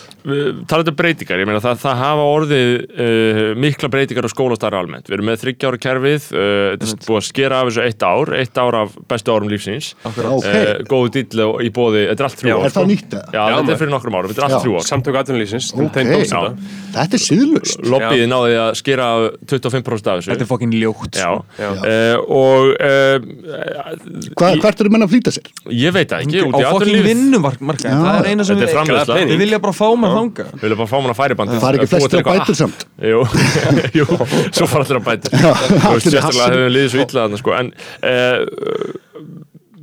[0.21, 5.07] talandi um breytingar, ég meina það, það hafa orðið uh, mikla breytingar á skólastarri almennt.
[5.09, 6.41] Við erum með þryggjára kerfið, uh,
[6.75, 9.91] þetta er búið að skera af þessu eitt ár, eitt ár af bestu árum lífsins.
[10.05, 10.31] Akkurat.
[10.37, 10.45] Ok.
[10.45, 12.65] Uh, góðu dill í bóði, þetta er allt þrjú ár.
[12.67, 13.25] er það nýtt eða?
[13.31, 14.87] Já, Já, þetta er fyrir nokkrum árum, þetta er allt þrjú ár.
[14.91, 15.79] Samtök atvinnulífsins, Ok.
[15.97, 16.39] þeim tókst Já.
[16.41, 16.55] þetta
[16.91, 17.79] Þetta er síðlust.
[17.87, 20.29] Lobbyið náði að skera af 25% af þessu.
[20.33, 21.45] Þetta er fokkin ljótt Já, sko.
[21.55, 21.69] Já.
[21.81, 23.15] Uh, og uh,
[24.35, 25.47] Hvað, hvert eru menn að flýta sér?
[25.71, 26.91] ég veit það ekki, út í fokkin
[30.11, 30.41] sem við.
[30.41, 32.21] Við bara fá maður þanga Við viljum bara fá manna færiband Það er ekki flestir
[32.21, 32.85] á bætur samt.
[33.11, 33.21] Jú,
[34.01, 34.05] jú,
[34.51, 37.55] svo fara allir allir í sérstaklega hefur liðið svo illa þarna sko.
[37.61, 37.71] en
[38.11, 39.41] uh,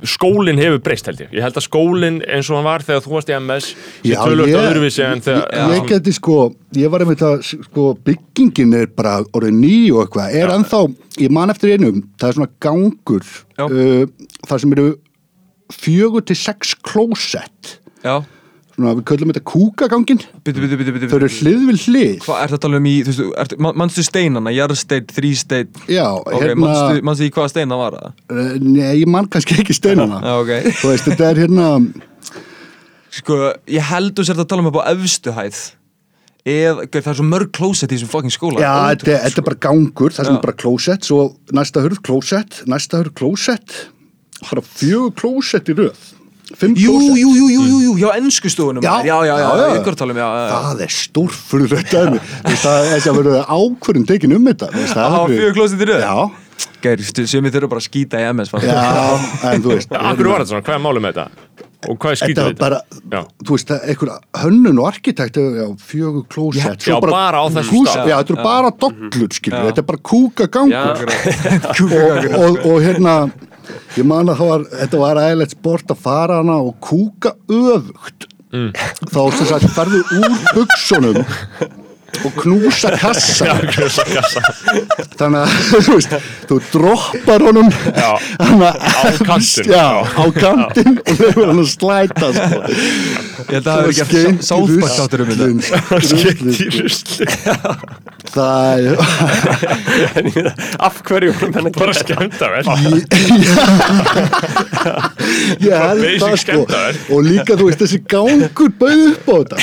[0.09, 1.31] skólinn hefur breyst held ég.
[1.35, 3.65] Ég held að skólinn eins og hann var þegar þú varst í MS
[4.05, 6.37] tölvöld ég- öðruvísi en þegar Ég, geti sko,
[6.79, 10.81] ég var einmitt að sko, byggingin er bara orðið ný og eitthvað, er ennþá,
[11.25, 13.27] ég man eftir einum, það er svona gangur
[13.59, 14.05] uh,
[14.47, 14.87] það sem eru
[15.75, 17.75] fjögur til sex klósett.
[17.99, 18.21] Já,
[18.79, 22.13] svona við köllum þetta kúkagangin byttu, byttu, byttu, byttu þau eru hlið við hlið.
[22.25, 25.81] Hvað er þetta alveg um í, þú veist, man- manstu steinana, jarðsteinn, þrísteinn.
[25.91, 28.13] Já, Ok, hérna manstu, manstu í hvaða steina var það?
[28.31, 30.21] uh, Nei, ég man kannski ekki steinana.
[30.23, 30.71] Já, ok.
[30.79, 31.67] Þú veist, þetta er hérna
[33.19, 33.35] Sko,
[33.69, 35.59] ég held þú sért að tala um upp á efstu hæð.
[36.49, 38.61] Eða, gaur, það er svo mörg klósett í þessum fucking skóla.
[38.63, 39.41] Já, þetta, þetta sko.
[39.41, 40.37] er bara gangur, það sem Já.
[40.37, 41.17] er bara klósett, svo
[41.57, 43.75] næsta hurð klósett, næsta hurð klósett,
[44.45, 46.05] bara fjögur klósett í röð,
[46.57, 47.17] fimm Jú, klósett.
[47.21, 49.79] jú, jú, jú, jú, jú, hjá ennsku stofunum Já, já, já, já, já, já.
[49.81, 50.59] ykkur talum, já, já, já.
[50.69, 52.19] Það er stórfurður þetta dæmi.
[52.63, 54.69] Það er þess að verður ákvörðum tekin um þetta.
[54.73, 56.05] þú veist, það Að hafa er- fjögur klósett í röð?
[56.07, 56.29] Já,
[56.83, 59.91] Gæri, sem við þurfum bara að skýta í MS já, en þú veist.
[59.95, 61.45] Akkur var þetta svona, hvað er málið með þetta?
[61.87, 62.79] Og hvað er Þetta er við bara,
[63.13, 63.19] Já.
[63.47, 64.09] þú veist, er einhver
[64.41, 66.83] hönnun og arkitekt, já, fjögur klósett.
[66.83, 68.09] Já, svo bara á þessum kús- stað.
[68.11, 71.13] Já, þetta er bara dollur, skilur, þetta er bara kúka gangur.
[71.79, 73.13] Já, og, og, og hérna
[73.97, 78.71] ég man að var, þetta var ægilegt sport að fara hana og kúka öfugt Mm.
[79.13, 81.19] þá sem sagt ferðu úr buksunum
[82.25, 83.45] og knúsa kassa
[85.19, 85.51] þannig að
[85.85, 86.15] þú veist
[86.49, 88.09] þú droppar honum Já.
[88.41, 89.69] hana Á kantinn.
[89.69, 92.59] já, á kantinn og leifur hann að slæta sko.
[92.73, 95.29] Ég held að það hefur gert sáðbært áttur um
[95.61, 97.29] þetta Skeitt í rusli
[98.29, 98.97] það er
[100.87, 102.03] af hverju voru menn að Bara gera þetta?
[102.03, 102.65] skemmta vel
[105.65, 106.57] ég held Basic það sko.
[107.15, 109.57] og líka þú veist þessi gangur bauð upp á þetta.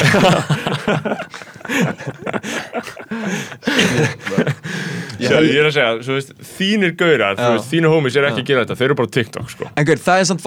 [5.16, 8.64] Sjá, Ég er að segja, veist, þínir gaurar, veist, þínir homies er ekki að gera
[8.66, 9.64] þetta, þeir eru bara TikTok, sko.
[9.80, 10.42] En gaur, það er samt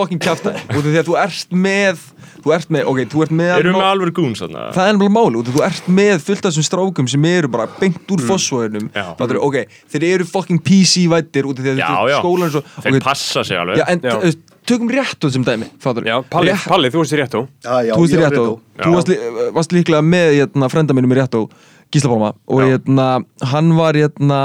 [0.93, 1.95] því að þú ert með
[2.43, 4.65] þú ert með, ok, þú ert með Erum við með alveg goons þarna?
[4.75, 8.13] það er náttúrulega máli, þú ert með fullt af þessum strákum sem eru bara beint
[8.15, 9.06] úr fósfóðunum Já.
[9.19, 12.15] fattarðu, ok, þeir eru fucking PC-vættir út af því að Já, þetta já.
[12.15, 13.82] er skólan svo, Þeir ok, passa sig alveg.
[13.82, 14.34] Já, en Já.
[14.69, 17.43] tökum réttu sem dæmi, Palli, Palli, þú veist í réttó.
[17.65, 18.47] Þú ég í réttó,
[18.80, 19.19] þú varst, lí,
[19.56, 21.45] varst líklega með hérna, frenda mínum í réttó,
[21.89, 22.34] Gísla Pálma.
[22.47, 23.08] Og hérna,
[23.52, 24.41] hann var hérna,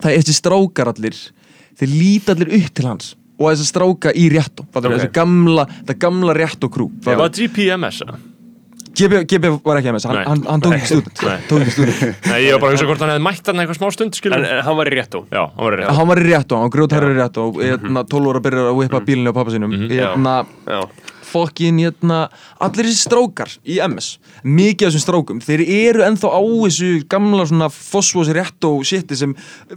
[0.00, 1.18] það er þessi strákar allir
[1.78, 5.04] þeir líta allir upp til hans og þessi stráka í réttó fattarðu, Ok.
[5.04, 8.18] þessi gamla, þetta gamla réttó krú Það var GPMS, eða?
[8.98, 11.20] GB, GB var ekki að þess, hann, hann, hann tók ekki stúdent.
[11.46, 12.24] Tók ekki stúdent.
[12.32, 14.34] Nei, ég var bara að hugsa hvort hann hefði mætt hann eitthvað smá stund, En,
[14.48, 17.12] en hann var í réttó Já, hann var rétt hann var í réttó, hann grjótherri
[17.14, 19.76] í réttó hérna, 12 ára byrjar að whippa bílinni á pappa sínum.
[19.92, 20.34] Hérna,
[20.66, 20.80] Já,
[21.28, 22.18] fokkin hérna,
[22.64, 24.08] allir þessi strákar í MS,
[24.44, 29.34] mikið af þessum strákum þeir eru ennþá á þessu gamla svona fosfos réttó shiti sem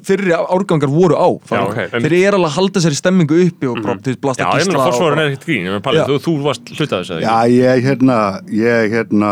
[0.07, 1.79] fyrri árgangar voru á Já, fattar ok.
[1.95, 2.01] þú?
[2.07, 5.15] þeir eru alveg að halda sér stemmingu uppi og þú veist, blasta Já, og fórsvörun
[5.15, 8.19] bara- er ekkert grín Palli, þú, þú varst hlutað þess að Já, ég hérna,
[8.51, 9.31] ég hérna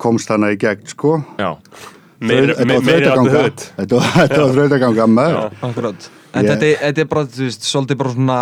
[0.00, 1.18] komst hana í gegn, sko.
[1.38, 1.52] Já,
[2.24, 3.32] meiri Þetta me, var meiri áttu þrautaganga.
[3.44, 5.38] höfð Þetta var- þrautaganga með.
[5.68, 8.38] Akkurat En Ég- þetta, er- þetta er bara, þú veist, svolítið bara svona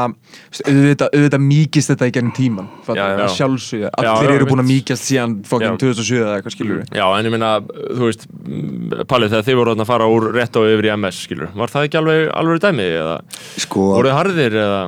[0.64, 3.26] auðvitað, auðvitað mýkist þetta í gennum tíman Já, já.
[3.36, 5.82] sjálfsögja, Já, allir já, eru búin að mýkjast síðan fucking Já.
[5.82, 7.50] 2007 eða eitthvað skilur við Já, en ég meina,
[7.92, 11.20] þú veist, mm, Palli, þegar þið voru að fara úr rétt og yfir í MS,
[11.26, 13.16] skilur, var það ekki alveg alveg dæmi, eða
[13.66, 14.82] Sko, voruð þið harðir, eða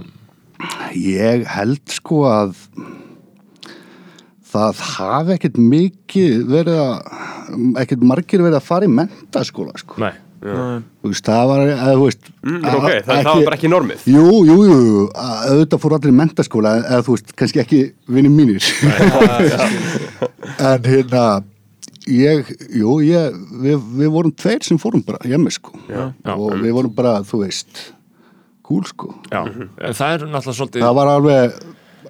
[0.97, 2.57] ég held sko að
[4.55, 6.99] það hafi ekkert mikið verið að,
[7.83, 9.99] ekkert margir verið að fara í mentaskóla, sko.
[10.03, 10.13] Nei,
[10.45, 12.29] veist, það var, eða, þú veist...
[12.45, 14.05] Mm, Ok, það, það var bara ekki normið.
[14.13, 17.81] Jú, jú, jú, jú, að- auðvitað fór allir í mentaskóla eða þú veist, kannski ekki
[18.19, 18.63] vinni mínir.
[20.65, 21.25] En hérna
[22.11, 25.73] ég, jú, ég við, við vorum tveir sem fórum bara hjemme sko.
[25.89, 26.65] Já, og einmitt.
[26.67, 27.81] við vorum bara, þú veist
[28.65, 29.15] cool sko.
[29.33, 31.57] Já, en það er náttúrulega svolítið það var alveg,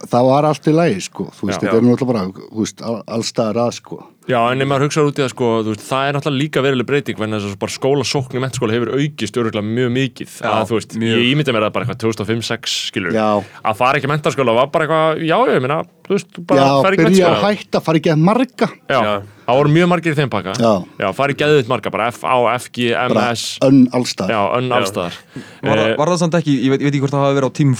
[0.04, 1.62] það var allt í lagi sko, þú veist, Já.
[1.64, 5.10] þetta er náttúrulega bara þú veist, all, allstaðar að sko Já, en ef maður hugsaður
[5.10, 7.58] út í það, sko, þú veist, það er náttúrulega líka veruleg breyting, en þess að
[7.60, 10.30] bara skólasókn í mentaskóla hefur aukist öruglega mjög mikið.
[10.40, 11.18] Já, að, þú veist, mjög.
[11.20, 13.26] ég ímyndi mér það bara eitthvað 2005-06, skilur Já.
[13.60, 15.76] að fara ekki í mentaskóla var bara eitthvað, já, ég meina
[16.08, 18.70] þú veist, þú bara já, fara ekki í byrja að hætta, fara ekki að marga.
[18.88, 19.12] Já, Já.
[19.44, 20.56] það voru mjög margir í þeim pakka.
[20.56, 20.72] Já.
[21.04, 22.32] já fara í geðvitt marga, bara FA,
[22.64, 22.76] FG,
[23.12, 26.72] bara MS önn allstaðar Já, önn allstaðar var, það- Eh, var það samt ekki, ég
[26.72, 27.76] veit, ég veit ekki hvort það hafi verið á tím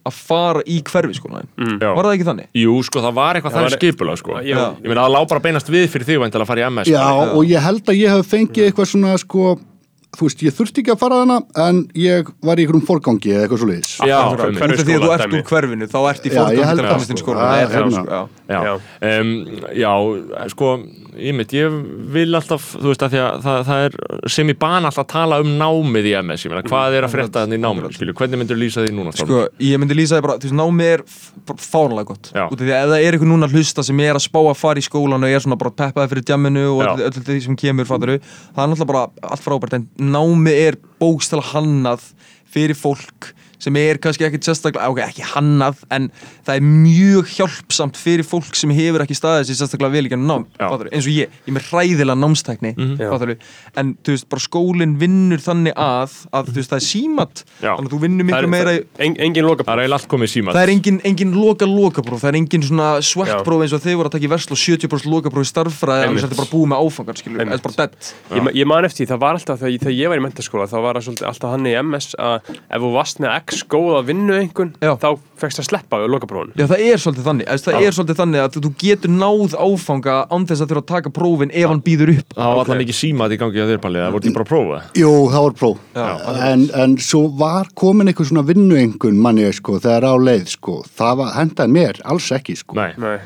[0.00, 0.06] þannig Mm.
[0.06, 1.28] sko að fara í hverfi sko
[1.80, 1.94] Já.
[1.94, 2.46] var það ekki þannig?
[2.56, 4.56] Jú, sko, það var eitthvað var- skipula, sko Já.
[4.80, 7.04] Ég meina, það lá bara beinast við fyrir því væntanlega að fara í MS Já,
[7.04, 7.32] bara.
[7.36, 9.58] og ég held að ég hef fengið eitthvað svona sko,
[10.16, 11.36] þú veist, ég þurfti ekki að fara þarna
[11.68, 14.60] en ég var í einhverjum forgangi eða eitthvað svo leiðis Já, Akkurat, einmitt.
[14.60, 18.72] hverfi út af því að þú ert úr hverfinu þá ert í ég sko, já.
[19.20, 19.30] Um,
[20.50, 20.70] sko,
[21.20, 21.74] ég mitt, ég
[22.14, 23.96] vil alltaf, þú veist, að því að það, það er
[24.34, 27.14] sem í ban alltaf að tala um námið í MS, ég meina, hvað er að
[27.14, 30.24] frétta þannig í námið, skilju, hvernig myndur lýsa því núna, Sko, ég myndi lýsa því
[30.26, 32.30] bara, þú veist, námið er f- bara fáránlega gott.
[32.34, 32.44] Já.
[32.46, 34.58] Út af því að ef það er eitthvað núna hlusta sem er að spá að
[34.60, 36.90] fara í skólan og er svona bara peppaði fyrir djamminu og Já.
[36.94, 40.78] öll, öll því sem kemur, fattaru Það er náttúrulega bara allt frábært en námið er
[41.00, 42.10] bókstala hannað
[42.50, 46.08] fyrir fólk sem er kannski ekkit sérstaklega, ok, ekki hannað en
[46.46, 50.26] það er mjög hjálpsamt fyrir fólk sem hefur ekki staðið sér sérstaklega vel í gennum
[50.30, 50.66] nám, Já.
[50.70, 50.92] fattarðu?
[50.96, 52.96] eins og ég ég er með hræðilega námstækni Mhm.
[53.12, 53.36] fattarðu?
[53.76, 57.76] en þú veist, bara skólinn vinnur þannig að, að þú veist, það er símat Já.
[57.76, 60.08] þannig að þú vinnur miklu meira í það- en- Engin loka Það er eiginlega allt
[60.08, 63.80] komið í síma Það er engin, engin loka-loka-próf, það er engin svona sweat-próf eins og
[63.84, 66.24] þeir voru að taka í verslu og 70% loka-próf í starffræði annars
[73.50, 74.92] er það er því, það það að X góða vinnu einhvern Já.
[75.00, 77.86] þá fegst að sleppa við lokaprófun Já, það er svolítið þannig, eða, það Já.
[77.86, 81.50] er svolítið þannig að þú getur náð áfanga án þess að þurfa að taka prófin
[81.54, 84.12] ef hann býður upp Það var alltaf mikið símat í gangi á þér palli Það
[84.12, 86.08] voru ekki bara að prófa Jú, það var próf Já.
[86.50, 90.84] en, en svo var komin einhver svona vinnuengun manni sko, þegar á leið sko.
[90.96, 92.76] það var, hendaði mér alls ekki sko.
[92.76, 93.16] Nei, Nei,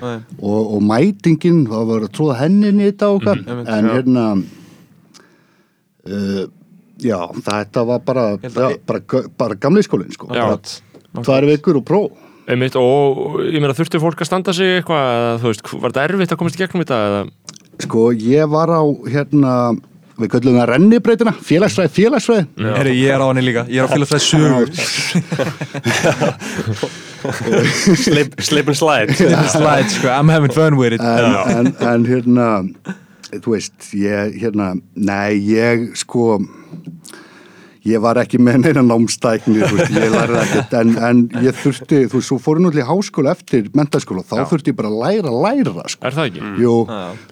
[0.40, 4.44] og, og mætingin, það var að tróða henninni í þetta og okkar Mhm, en hérna
[6.06, 6.46] uh,
[7.04, 10.30] já, þetta var bara já, bara, bara gamli skólinn sko.
[11.14, 12.20] Tvær vikur og próf.
[12.44, 16.02] Einmitt Og ég meina þurfti fólk að standa sig eitthvað eða, Þú veist, var þetta
[16.10, 17.22] erfitt að komast í gegnum þetta eða?
[17.82, 19.52] sko, ég var á hérna
[20.20, 23.90] við köllum það rennibreytina, félagsfræði, félagsfræði Herri, ég er á henni líka, ég er á
[23.90, 24.68] félagfræði sögur
[27.24, 29.14] Slip, slip and slide.
[29.56, 31.00] Slide, sko, I'm having fun with it.
[31.00, 32.48] En, en, en hérna
[33.42, 36.38] þú veist, ég hérna nei, ég sko
[37.84, 42.00] ég var ekki með neina námstækni þú veist, ég lærði ekkert en, en ég þurfti,
[42.08, 45.00] þú veist, svo fór ég náttúrulega í háskóla eftir mentaskóla, þá þurfti ég bara að
[45.02, 46.00] læra læra, sko.
[46.08, 46.52] Er það ekki?
[46.64, 46.76] Jú,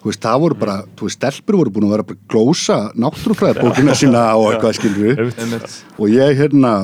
[0.03, 2.81] þú veist, það voru bara, þú veist, stelpur voru búin að vera bara að glósa
[3.07, 5.79] náttúrufræðabókina sína og eitthvað skilur Einmitt.
[5.97, 6.75] og ég hérna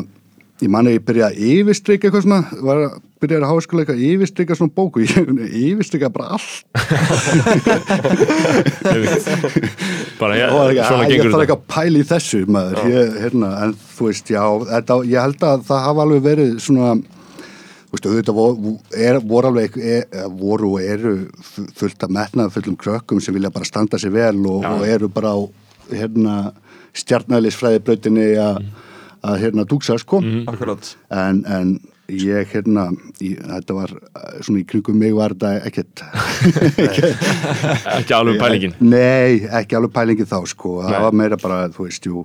[0.58, 3.98] ég man að ég byrjaði að yfirstrika eitthvað svona var að byrjaði að háskóla eitthvað
[3.98, 5.12] að yfirstrika svona bóku, ég
[5.68, 6.56] yfirstrika bara allt.
[10.18, 13.14] Bara, og ég, svona ég gengur þarf ekki þetta að pæla í þessu maður, ég,
[13.24, 14.42] hérna, en þú veist, já
[14.72, 18.72] þetta, ég held að það hafa alveg verið svona þú veist, auðvitað voru,
[19.08, 20.02] er, voru alveg er,
[20.40, 21.14] voru og eru
[21.52, 25.08] fu- fullt af metnað fullum krökkum sem vilja bara standa sér vel og, og eru
[25.12, 25.38] bara á
[25.94, 26.34] hérna,
[26.98, 28.60] stjarnælisfræði brautinni að
[29.26, 30.20] að hérna dúksa sko.
[30.50, 30.92] Akkurat.
[31.10, 31.78] En, en
[32.08, 32.86] ég hérna
[33.20, 33.90] í, þetta var
[34.40, 36.04] svona í kringum mig var þetta ekkert.
[37.98, 38.76] Ekki alveg pælingin?
[38.80, 40.78] Nei, ekki alveg pælingin þá sko.
[40.84, 40.92] Nei.
[40.94, 42.24] það var meira bara, þú veist, jú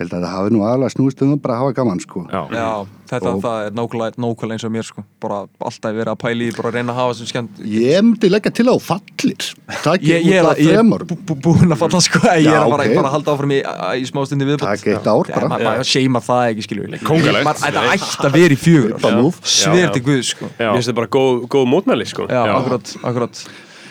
[0.00, 2.20] ég held að það hafi nú aðalega snúist um það bara að hafa gaman sko.
[2.32, 2.68] Já, Já,
[3.10, 5.02] þetta Og- það er nákvæmlega, eins og mér sko.
[5.20, 8.30] Bara alltaf verið að pæla í, bara að reyna að hafa sem skemmt Ég myndi
[8.32, 9.50] leggja til á fallir.
[9.84, 12.18] Takk Ég, ég er, út af að- ég er bú, bú, búin að falla sko.
[12.32, 12.94] Ég Já, er að bara, ok.
[12.96, 13.60] bara að halda áfram í,
[14.00, 15.84] í smá stundi viðbútt Takk eitt ár bara.
[15.84, 16.80] seima það ekki.
[16.80, 19.28] Maður- Þetta ætti að vera í fjögur Bara ár.
[19.28, 19.40] múf.
[19.44, 19.92] Sver Já.
[19.92, 20.48] til Guð sko.
[20.58, 22.26] Mér finnst þetta bara góð, góð mótmæli sko.
[22.26, 22.54] Já, Já.
[22.56, 23.44] akkurat, akkurat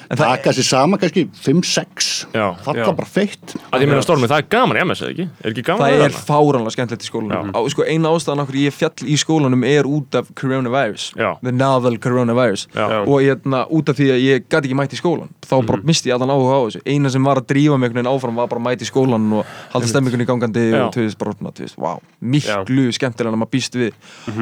[0.10, 2.46] Taka sér sama kannski 5-6 Já.
[2.66, 2.94] Falla Já.
[2.98, 5.26] bara feitt ég það er gaman í MS, eða ekki?
[5.44, 6.22] Er ekki gaman það að er vera?
[6.30, 10.18] fáránlega skemmtilegt í skólanum Á, sko, Eina ástæðan okkur ég fjall í skólanum er út
[10.18, 11.30] af coronavirus Já.
[11.44, 12.86] The novel coronavirus Já.
[13.06, 16.10] Og hérna, út af því að ég gæti ekki mætt í skólan Þá bara misti
[16.10, 18.50] ég allan áhuga á þessu Eina sem var að drífa mig einhvern veginn áfram var
[18.50, 20.88] bara að mæta í skólan og halda stemmingunni gangandi Já.
[20.88, 23.94] og þú veist, bara, þú veist, wow, miklu skemmtilega en maður býst við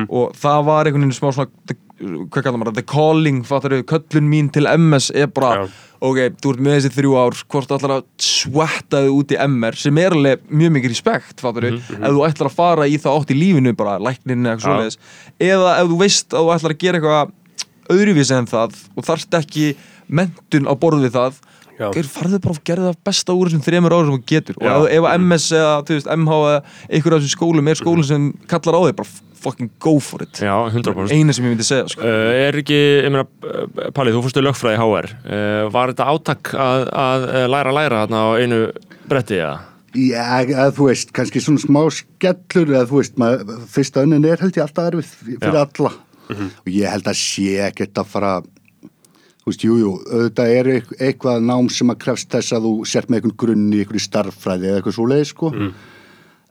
[0.08, 4.30] og það var einhvern veginn smá svona hvað kallar maður the calling, fattar við, köllun
[4.30, 5.80] mín til MS er bara, Já.
[6.10, 9.80] ok, þú ert með þessi þrjú ár, hvort ætlar að svetta þig út í MR,
[9.82, 13.20] sem er alveg mjög mikið respekt, fattar við, ef þú ætlar að fara í það
[13.22, 15.00] átt í lífinu, bara læknin eða eitthvað svoleiðis,
[15.50, 17.36] eða ef þú veist að þú ætlar að gera eitthvað
[17.98, 19.68] öðruvísi en það og þarft ekki
[20.08, 21.40] mentun á borð við það.
[21.78, 24.72] Geir, farðu bara að gera það besta úr þessum þremur árum sem þú getur Já.
[24.74, 26.60] og ef, ef að MS eða veist, MH eða
[26.90, 30.42] einhver af þessum skólum er skólum sem kallar á þig bara fucking go for it
[30.42, 32.02] Já, 100% eina sem ég myndi segja sko.
[32.02, 36.54] Uh, er ekki, ég meina, uh, Palli, þú fórstu lögfræði HR uh, Var þetta átak
[36.58, 38.62] að, að læra að læra þarna á einu
[39.08, 39.56] bretti, eða?
[39.98, 44.42] Já, eða þú veist, kannski svona smá skellur eða þú veist, maður, fyrsta önnin er
[44.44, 45.64] held ég alltaf erfið fyrir Já.
[45.64, 45.94] alla
[46.28, 48.32] og ég held að sé ekkert að fara
[49.48, 52.74] þú veist, jú, jú, auðvitað er eit- eitthvað nám sem að krefst þess að þú
[52.86, 55.52] sért með einhvern grunni, einhverju starffræði eða eitthvað svoleiði, sko.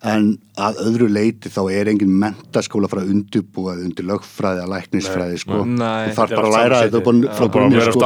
[0.06, 5.64] En að öðru leiti þá er engin mentaskóla frá undirbúa undir lögfræði að læknisfræði, sko.
[5.66, 6.08] Nei.
[6.08, 7.00] þú þarf bara að læra þetta
[7.36, 8.00] frá grunni, sko.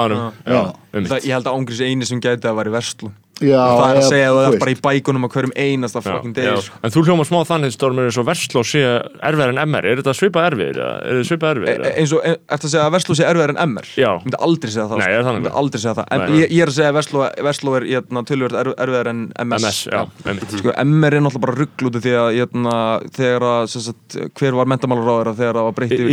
[0.46, 0.72] Já.
[0.90, 3.98] Það, ég held að ángriðs eini sem gæti að vera í verslu Já, það er
[3.98, 6.42] að segja að það er bara í bækunum á hverjum einasta fucking já.
[6.44, 6.80] degi sko.
[6.84, 8.82] En þú hljóma smá þannig, Stormur, eins og versló sé
[9.24, 9.84] erfiðar en MR.
[9.88, 10.76] Er þetta svipað erfiðir?
[10.76, 10.96] eða?
[11.00, 11.80] Er þetta svipað E- erfiðir?
[11.80, 13.86] e- eins og, e- ertu að segja að verslu sé erfiðar en MR?
[13.96, 14.98] Ég myndi aldrei segja það.
[15.00, 16.06] Nei, það Ég myndi aldrei segja það.
[16.10, 19.20] En Nei, ég, ég er að segja að verslu, verslu er hérna, tölvöld erfiðar en
[19.40, 20.00] MS, MS, já,
[20.60, 22.74] Sko, MR er náttúrulega bara að jötna,
[23.16, 23.64] þegar að,
[24.36, 26.04] hver var mentamálaráður þegar það var breytt I-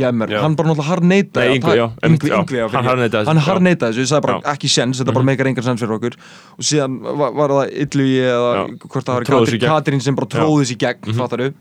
[0.00, 0.40] Í MR, já.
[0.42, 2.36] hann bara náttúrulega har neita Nei, Yngvi, já, einmitt, já.
[2.44, 4.40] Quigley, hann harðneitaði þessu, ég sagði bara Já.
[4.40, 4.54] Mhm.
[4.54, 6.16] ekki sens, þetta bara meikar engan sens fyrir okkur
[6.58, 8.50] og síðan var, var það Illugi eða
[8.88, 9.24] hvort það var
[9.68, 11.18] Katrín, sem bara tróði í gegn, Mhm.
[11.20, 11.52] fattaru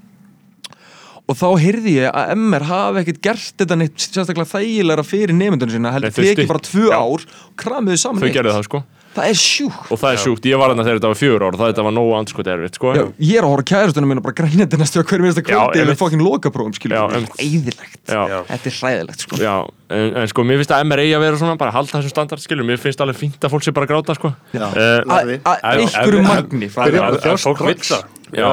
[1.23, 5.71] og þá heyrði ég að MR hafi ekkert gert þetta neitt sérstaklega þægilega fyrir nefndunum
[5.77, 8.35] sína heldur þau stytt- bara tvö ár og kramiðu saman þau eitt.
[8.35, 8.83] gerðu það sko
[9.13, 9.91] það er sjúkt.
[9.93, 11.86] Og það er sjúkt, ég var þarna þegar þetta var fjögur ár og það þetta
[11.88, 12.93] var nógu andskot erfitt sko.
[12.97, 15.49] Já, ég er að horfa kærastunum og bara grænja þetta næstu að hverju minnsta Já,
[15.54, 17.89] kvöldi við fokkin lokaprófum, skilur Já, þetta er.
[18.34, 18.39] Já.
[18.52, 19.41] þetta er hræðilegt, sko.
[19.43, 19.54] Já,
[19.97, 22.43] en, en sko, mér finnst að MR eigi að vera svona bara halda þessum standard,
[22.43, 24.34] skilur, mér finnst alveg fínt að fólk sé bara að gráta, sko.
[24.56, 24.65] Já.
[24.73, 28.10] Eh, að að einhverju ef- magni að Fólk það.
[28.34, 28.49] Já,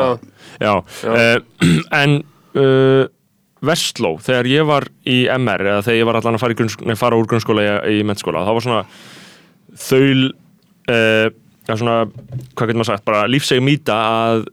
[0.61, 1.40] já, Uh,
[2.03, 2.18] en
[2.59, 3.07] uh,
[3.64, 6.85] Vestló, þegar ég var í MR eða þegar ég var allan að fara, í grunnsk
[6.88, 8.83] nei, fara úr grunnskóla í, í mennskóla, það var svona
[9.81, 10.23] þaul
[10.90, 11.31] uh,
[11.68, 11.96] já, svona,
[12.55, 14.44] hvað getur maður sagt, bara lífsegum mýta að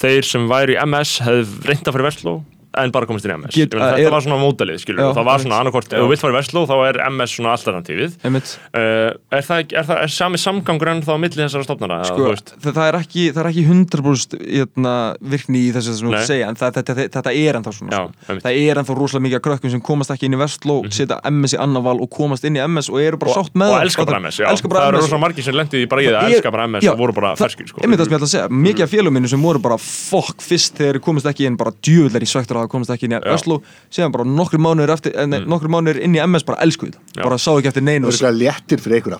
[0.00, 2.34] þeir sem væri í MS hefði reynda fyrir Vestló
[2.78, 5.00] en bara komist inn í MS Get- Ég að þetta er- var svona mótalið, skilur
[5.02, 7.54] Já, það var svona annarkort, ef þú vilt fara í Vestló þá er MS svona
[7.56, 8.52] alternatífið Einmitt.
[8.70, 11.98] Uh, er það, er það er sami samgangur en þá á milli þessara stofnara?
[12.06, 12.28] Sko,
[12.62, 16.26] það, það, er ekki, það er ekki 100% jötna, virkni í þessu sem þú að
[16.30, 18.38] segja en það, þetta, þetta, er ennþá svona Já, sko.
[18.44, 21.60] það er ennþá rosalega mikið krökkum sem komast ekki inn í Vestló setja MS í
[21.62, 23.86] annan val og komast inn í MS og eru bara sátt með og það.
[23.88, 24.46] elska bara MS, já.
[24.50, 25.04] Það eru MS.
[25.10, 27.14] rosa margir sem lendið í bara í það, Það er- elska bara MS og voru
[27.16, 27.80] bara ferskir sko.
[27.80, 31.46] ég að segja, mikið af félagum minni sem voru bara fokk fyrst þegar komast ekki
[31.48, 33.56] inn bara djúvillar í svektur að það komast ekki inn í Vestló
[33.90, 37.16] síðan bara nokkru mánuður, eftir, eh, nei, nokkru mánuður inn í MS bara elskuð Mm.
[37.16, 37.22] Já.
[37.24, 38.06] bara sá ekki eftir neinu.
[38.06, 39.18] Það er eitthvað léttir fyrir einhverja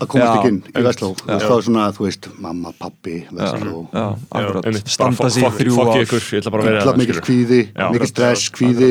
[0.00, 4.16] að komast ekki inn í veist, þá er svona, þú veist, mamma, pappi, Vestló Já,
[4.32, 5.76] akkurat, einmitt, bara standa fokk- sig í fokk- þrjú
[6.50, 7.26] bara það, mikil skilur.
[7.26, 7.90] kvíði, Já.
[7.92, 8.90] mikil stress, kvíði.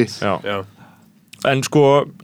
[1.45, 1.81] En sko,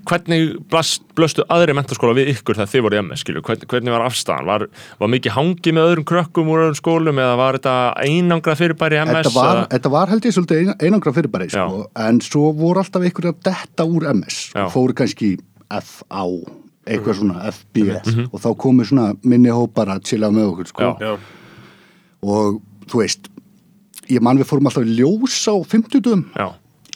[0.10, 3.42] hvernig blast, blöstu aðri mentaskóla við ykkur þegar þið voru í MS, skilju?
[3.46, 4.48] Hvern, hvernig var afstæðan?
[4.50, 4.66] Var,
[5.02, 9.04] var mikið hangi með öðrum krökkum úr öðrum skólum eða var þetta einangrað fyrirbæri í
[9.06, 9.20] MS?
[9.28, 13.02] Þetta var, þetta var held ég svolítið ein- einangra fyrirbæri sko, en svo voru alltaf
[13.06, 14.66] einhverja að detta úr MS Já.
[14.66, 15.32] og fóru kannski
[15.70, 16.26] FA
[16.92, 18.30] eitthvað svona FB Mhm.
[18.34, 20.98] og þá komu svona minni hópar að chilla með okkur sko.
[21.00, 21.18] Já.
[22.24, 23.30] Og þú veist
[24.10, 26.50] ég man við fórum alltaf í ljós á 50 Já,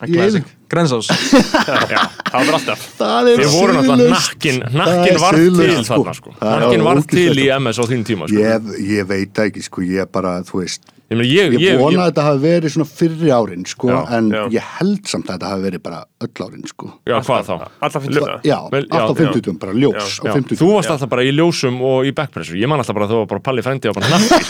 [0.05, 0.41] Í einu.
[0.71, 1.09] Grensás
[1.93, 1.99] já,
[2.31, 2.87] það var alltaf.
[2.97, 4.15] það er Þið voru náttúrulega siðlaust.
[4.15, 6.33] nakkin, nakkin var til þarna, sko.
[6.41, 7.59] Er Nakkin var til í sko.
[7.61, 8.41] MS á þínu tíma, sko.
[8.41, 11.99] ég, ég veit ekki sko, ég bara, þú veist Ég, meina, ég, ég, ég, vona
[12.01, 14.39] að þetta hafi verið svona fyrri árin sko, Já, en já.
[14.55, 16.87] ég held samt að þetta hafi verið bara öll árin sko.
[17.05, 17.53] já, hvað þá?
[17.85, 20.57] Alltaf finnst það já, Vel, allt á já, 50 bara ljós Já, á Já, 50
[20.63, 23.19] þú varst alltaf bara í ljósum og í backpressu ég man alltaf bara að þú
[23.21, 24.41] var bara palli frendi og bara nakki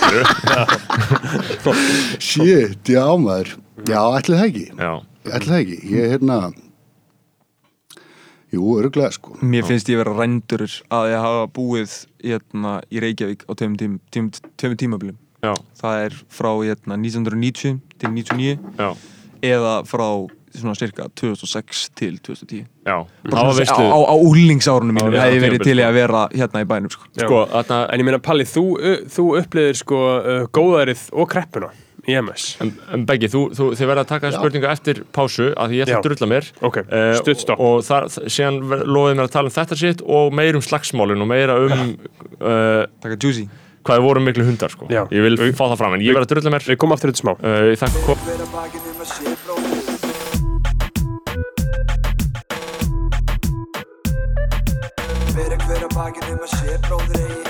[2.23, 3.51] Shit, já maður
[3.91, 4.93] Já, ætli það ekki já,
[5.26, 6.40] Ætli það ekki, ég er hérna
[8.54, 13.44] Jú, örglega sko Mér finnst ég vera rændur að ég hafa búið hérna, í Reykjavík
[13.50, 15.18] á tveimur tím, tím, tím, tímablum.
[15.44, 18.90] já, Það er frá hérna, 1990 til 99 já,
[19.42, 20.08] eða frá
[20.56, 22.62] svona cirka 2006 til 2010.
[22.88, 25.74] já það var svona veistlu á, á, á úlingsárunum mínum Já, hefði ég verið til
[25.76, 25.88] í sko.
[25.90, 27.10] að vera hérna í bænum sko.
[27.18, 28.64] sko, þarna En ég meina Palli, þú,
[29.12, 31.74] þú upplýðir sko uh, góðærið og kreppuna
[32.06, 34.36] í MS en, en Beggi, þú, þú, þið verða að taka Já.
[34.39, 37.60] spurningu eftir pásu að því ég ætla að drulla mér Ok, Eh, stutt stopp.
[37.65, 41.30] og þar, síðan lofaði mér að tala um þetta sitt og meir um slagsmálin og
[41.32, 41.96] meira um
[42.41, 42.86] uh,
[43.86, 44.88] hvað voru miklu hundar sko.
[44.89, 45.04] Já.
[45.13, 47.24] ég vil fá það fram en ég verða að drulla mér Við komum aftur þetta
[47.26, 49.96] smá uh, ég þakka kom um bróðir
[55.36, 57.44] Hver að bakið um að sé bróðir eigi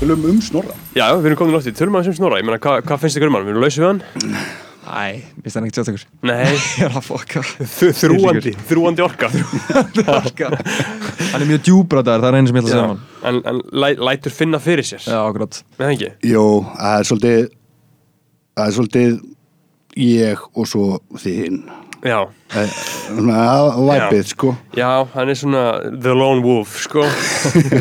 [0.00, 2.80] Tölum um snorra Já, við erum komin átti, tölum aðeins um snora Ég meina, hvað,
[2.88, 3.46] hvað finnst ykkur um hann?
[3.46, 4.02] Við erum lausið við hann?
[4.90, 5.02] Æ,
[5.38, 6.04] minnst það ekki tjóttakur.
[6.26, 6.38] Nei,
[6.80, 7.42] Ég er að fokka.
[7.60, 9.28] Þ- þrúandi, þrúandi orka
[10.48, 13.04] Hann er mjög djúbrataður, það er einu sem ég ætla að segja um hann.
[13.30, 15.60] En, en læ, lætur finna fyrir sér Já, akkurat.
[15.76, 16.10] Með það ekki?
[16.32, 16.44] Jó,
[16.80, 17.44] það er svolítið
[18.56, 19.14] Það er svolítið
[20.00, 20.88] ég og svo
[21.22, 21.60] þín
[22.00, 23.42] Já, Svona
[23.76, 24.52] væpið sko.
[24.74, 27.04] Já, hann er svona The Lone Wolf, sko.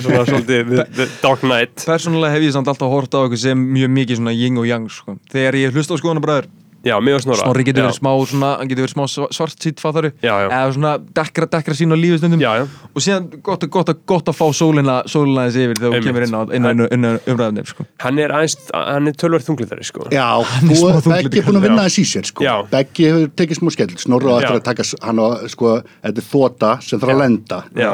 [0.04, 1.86] Svona svolítið the, the Dark Knight.
[1.88, 4.90] Persónulega hef ég samt alltaf hort á eitthvað sem mjög mikið svona yin og yang
[4.92, 5.16] sko.
[5.32, 6.50] Þegar ég hlusta á skoðanabræður
[6.90, 9.06] Já, mig og snora Snorri getur verið smá svona, hann getur verið smá
[9.38, 10.48] svart sýtt fattaru Já, já.
[10.50, 12.66] eða svona dekkra, dekkra sín á lífistundum Já, já.
[12.90, 16.04] og síðan gott, að- gott, að- gott að fá sólina sólina þessi yfir þegar þú
[16.10, 17.86] kemur inn á, inn á, inn á, inn á umræðum sko.
[18.04, 21.84] Hann er aðeins, hann er tölverð þunglitari, sko Já, er Beggi er búin að vinna
[21.84, 21.90] Já.
[21.90, 22.56] þess í sér sko Já.
[22.72, 26.28] Beggi hefur tekið smá skell Snorra á eftir að taka hann á sko Þetta er
[26.34, 27.92] þóta sem þarf að lenda Já.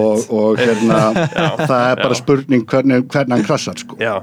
[0.00, 1.00] Og, og hérna
[1.68, 3.98] það er bara spurning hvernig, hvernig hann krassar sko.
[4.00, 4.14] Já,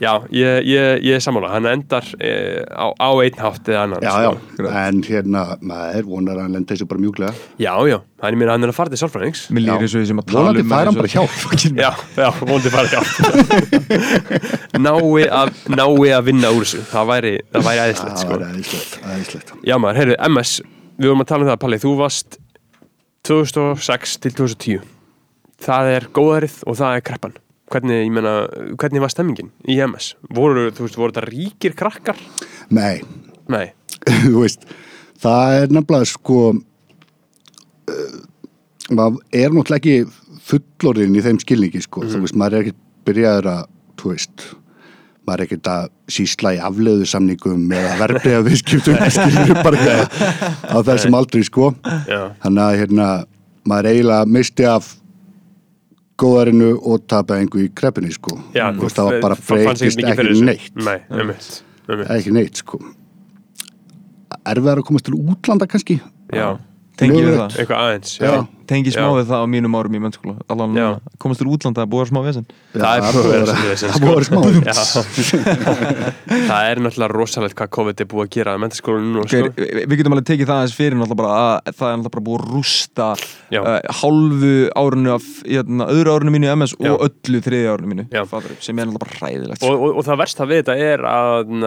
[0.00, 1.52] já ég, ég, ég er sammála.
[1.54, 2.32] Hann endar e,
[2.68, 4.72] á, á einn hátt eða annan já, já, sko.
[4.84, 7.32] en hérna maður vonar að hann lenda þessu bara mjúklega.
[7.60, 9.46] Já, já, hann er mér hann er að fara til sálfræðings.
[9.54, 9.74] Mér Já.
[9.76, 11.22] og ég sem að tala vonandi um fær hann bara Já,
[12.16, 12.28] já,
[12.90, 13.00] hjá
[14.84, 16.84] Nái að, nái að vinna úr þessu.
[16.90, 19.52] Það væri, það væri það sko.
[19.64, 20.60] Já maður, heyrðu, MS
[20.94, 22.36] Við vorum að tala um það, Palli, þú varst
[23.26, 24.93] 2006 til 2010
[25.64, 27.36] Það er góðærið og það er kreppan.
[27.72, 28.32] Hvernig, ég meina,
[28.78, 30.10] hvernig var stemmingin í MS?
[30.36, 32.18] Voru, veist, voru þetta ríkir krakkar?
[32.68, 33.00] nei,
[33.48, 33.72] Nei,
[34.40, 34.68] veist
[35.24, 38.18] það er nefnilega sko uh,
[38.92, 42.76] maður er náttúrulega ekki fullorðin í þeim skilningi sko, þú veist, maður er ekki
[43.08, 43.62] byrjaður að,
[44.00, 44.46] þú veist
[45.24, 50.28] maður er ekkert að sísla í afleiðu samningum eða viðskiptum skilur bara ekki
[50.76, 51.70] á þessum aldrei sko.
[52.04, 53.08] Já, þannig að hérna
[53.64, 54.90] maður eiginlega misti af
[56.20, 58.36] góðarinu og tapaði einhver í kreppinni sko.
[58.54, 60.76] Já veist, það var bara breytist ekki neitt.
[60.78, 61.62] Nei, einmitt.
[62.16, 62.80] ekki neitt sko.
[64.44, 65.98] Erfiðar að komast til útlanda kannski?
[66.34, 66.58] Já,
[66.98, 67.56] Tengi við það.
[67.58, 68.34] Eitthvað aðeins Já.
[68.64, 70.34] Tengi smá við það á mínum árum í mennskóla.
[70.48, 70.76] Allan
[71.20, 72.46] komast til útlanda að búa smá vesen.
[72.72, 73.02] Það er
[74.04, 74.30] búið sko.
[74.30, 74.40] smá
[76.48, 79.66] það er náttúrulega rosalegt hvað COVID er búið að gera að núna okay, sko.
[79.84, 82.54] við, getum alveg tekið það aðeins fyrir bara að það er náttúrulega bara búið að
[82.54, 83.70] rústa uh,
[84.00, 86.92] hálfu árinu af hérna, öðru árinu mínu í MS Já.
[86.94, 88.06] og öllu þriði árinu mínu.
[88.14, 91.58] Fattarðu, sem er náttúrulega bara hræðilegt og, og, og það versta við þetta er að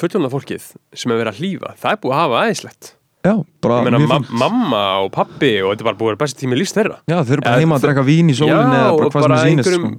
[0.00, 3.74] fulljóna fólkið sem er verið að hlýfa það er búið að hafa aðeinslegt Já, bara
[3.82, 4.30] ég meina ma fínt.
[4.40, 7.58] mamma og pappi og þetta er bara besti tími lífs þeirra Já, þau eru bara
[7.60, 9.84] heima að drekka vín í sólinni Já, eða bara og hvað sem bara er einhverjum
[9.84, 9.98] sko.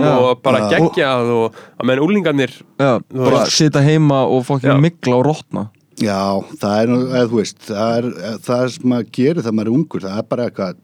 [0.00, 0.14] Já.
[0.16, 0.68] og bara Já.
[0.78, 4.46] geggjað og að meðan úlingarnir Já, bara sita heima og Já.
[4.48, 5.66] fokkin mikla og rótna
[6.00, 9.68] Já, það er, nú- eða, þú veist, það er það sem maður gerir þegar maður
[9.68, 10.74] er ungur, það er bara eitthvað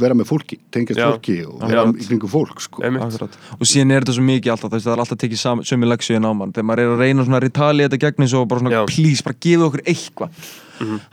[0.00, 2.84] vera með fólki, tengjast fólki og vera í kringum fólk, sko.
[2.84, 3.38] Akkurat.
[3.56, 6.28] og síðan er þetta svo mikið alltaf þess, það er alltaf tekið sömu leksju en
[6.28, 8.64] á mann þegar maður er að reyna svona að retali þetta gegn eins og bara
[8.64, 8.80] svona Já.
[8.90, 10.46] Please, bara gefa okkur eitthvað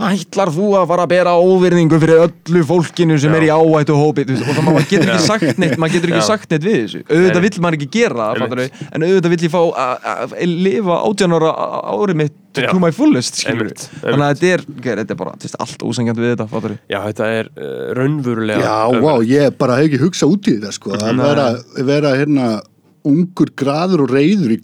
[0.03, 3.37] ætlar þú að fara að bera óvirðingu fyrir öllu fólkinu sem Já.
[3.39, 5.27] er í áhættu hópi og það maður getur ekki Já.
[5.27, 6.27] sagt neitt maður getur ekki Já.
[6.27, 9.61] sagt neitt við þessu auðvitað vill maður ekki gera það en auðvitað vill ég fá
[9.63, 11.51] að- að að lifa átjánara
[11.93, 12.67] árið mitt Já.
[12.69, 13.71] to my fullest þannig
[14.03, 16.75] að þetta er, þetta er bara þetta er allt ósengjant við þetta fattarðu.
[16.91, 19.07] já, þetta er uh, raunverulega Já, ömurlegt.
[19.07, 21.47] vá, ég bara hef ekki hugsað út í þetta, sko, að vera,
[21.87, 22.49] vera hérna
[23.07, 24.57] ungur graður og reyður í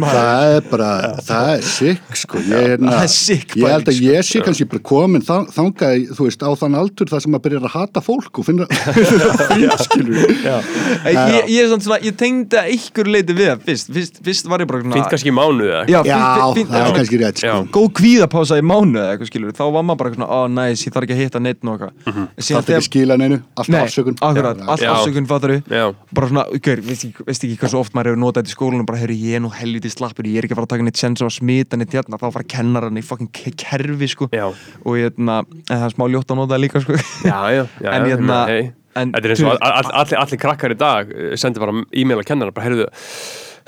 [0.00, 0.18] maður.
[0.18, 0.88] Það er bara,
[1.24, 2.40] það er sick, sko.
[2.44, 6.04] Ég, hérna, Það er sick Ég held að ég sé kannski bara komin þa- þangað,
[6.18, 8.66] þú veist, á þann aldur þar sem maður byrjar að hata fólk og finna
[9.48, 10.20] frískilur.
[10.24, 14.20] Ég, ég, ég, er samt svona, ég tengdi að ykkur leiti við það fyrst, fyrst,
[14.26, 15.82] fyrst var ég bara fínt kannski í mánuð eða?
[15.90, 17.56] Já, það er kannski rétt, sko.
[17.74, 20.94] Góð kvíðapása í mánu eða eitthvað skilur Þá var maður bara svona, ó næs, ég
[20.94, 22.24] þarf ekki að hitta neitt Mhm.
[22.44, 24.16] Það er ekki skila neinu, alltaf Nei, afsökun.
[24.20, 25.84] allt afsökun fattar Já.
[26.14, 26.44] Bara svona,
[26.74, 29.00] gaur, veist ekki, veist ekki hvað svo oft maður hefur notað þetta í skólanum bara,
[29.00, 31.22] herru, ég er nú helviti slappur ég er ekki að fara að taka neitt sens
[31.22, 34.46] á að smita neitt hérna þá fara kennaran í fucking ke- kerfi sko Já.
[34.50, 37.90] og hérna, en það er smá ljótt að nota það líka sko já, já, já,
[37.94, 38.68] En hérna- hey.
[38.96, 41.72] en- þetta er eins og all, all, allir, allir krakkar í dag eh, sendi bara
[41.92, 42.88] e-mail að kennara bara heyrðu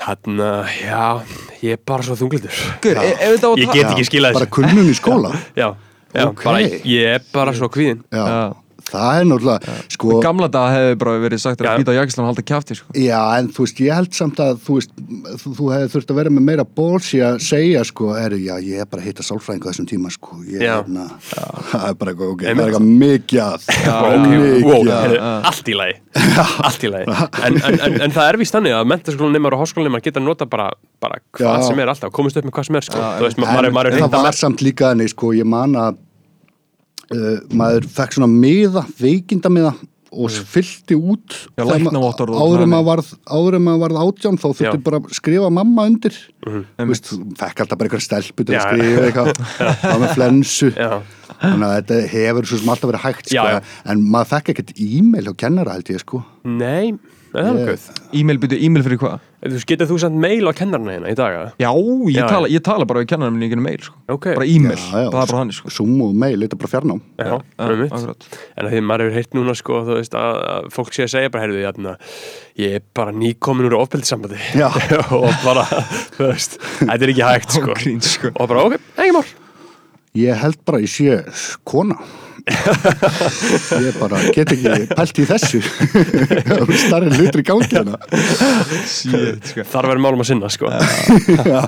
[0.05, 0.37] hann,
[0.83, 1.07] já,
[1.63, 2.13] ég er bara svo
[3.43, 5.31] á að ég get ekki skilað Bara þessu kunnun í skóla.
[5.57, 5.71] já,
[6.13, 6.43] já, Ok.
[6.45, 8.39] bara, ég er bara svo kvíðin Já, Já.
[8.91, 12.43] Það er náttúrulega, sko, Gamla dag hefði bara verið sagt að býta jakislan og halda
[12.47, 12.87] kjafti sko.
[12.97, 14.91] Já, en þú veist, ég held samt að, þú veist,
[15.43, 18.55] þú, þú hefði þurft að vera með meira bóls í að segja, sko, er, já,
[18.63, 21.03] ég er bara að hitta sálfræðingu þessum tíma, sko, ég er, na,
[21.71, 22.85] það er bara eitthvað, ok, það er eitthvað
[24.67, 25.19] wow, að, heyrðu,
[25.51, 25.95] allt í lagi.
[26.67, 27.05] Allt í lagi.
[27.43, 30.67] En, en, en, en það er víst þannig að mentaskólanemar og háskólanemar geta nota bara,
[31.03, 31.65] bara hvað Já.
[31.69, 32.97] sem er alltaf, komist upp með hvað sem er sko.
[32.97, 33.91] Þú veist, en, maður, maður
[37.13, 39.75] uh, maður fekk svona miða, veikindamiða
[40.17, 43.09] og fyllti út Já, þegar ma- læknavottorð og áður en maður varð,
[43.67, 44.83] maður varð átján þá þurfti Já.
[44.85, 46.15] bara að skrifa mamma undir.
[46.47, 48.61] Þú veist, þú fekk alltaf bara eitthvað stelpu til Já.
[48.61, 49.41] að skrifa eitthvað.
[49.83, 50.71] Það með flensu.
[51.37, 53.45] Þannig að þetta hefur svo sem alltaf verið hægt sko,
[53.91, 56.23] en maður fekk ekkert e-mail hjá kennara held ég sko.
[56.47, 56.95] Nei,
[57.37, 59.19] er Ég- E-mail byrju, e-mail fyrir hvað?
[59.69, 61.53] Getur þú sendt mail á kennarna hérna í dag?
[61.61, 63.95] Já, ég, Já, tala, ég tala bara við kennarum minni ekki mail sko.
[64.09, 64.25] Ok.
[64.33, 65.69] bara e-mail, það er bara hann sko.
[65.75, 68.27] Zoom og mail, þetta er bara fjarnám Já, akkurat.
[68.57, 71.31] En því maður hefur heyrt núna sko, þú veist, að, að fólk sé að segja
[71.35, 71.95] bara, heyrðu, jæna,
[72.63, 74.67] ég er bara nýkomin úr ofbeldissambandi Já.
[75.21, 75.67] og bara,
[76.17, 77.77] þú veist, þetta er ekki hægt sko.
[78.01, 78.33] Sko.
[78.35, 79.27] og bara, ok, ekki mál
[80.17, 81.21] ég held bara ég sé
[81.67, 81.93] kona
[83.87, 85.59] ég bara get ekki pælt í þessu
[86.85, 87.97] starri hlutur í gangi hérna
[88.87, 89.65] sko.
[89.67, 90.71] Þar verður málum að sinna, sko.
[91.51, 91.61] já,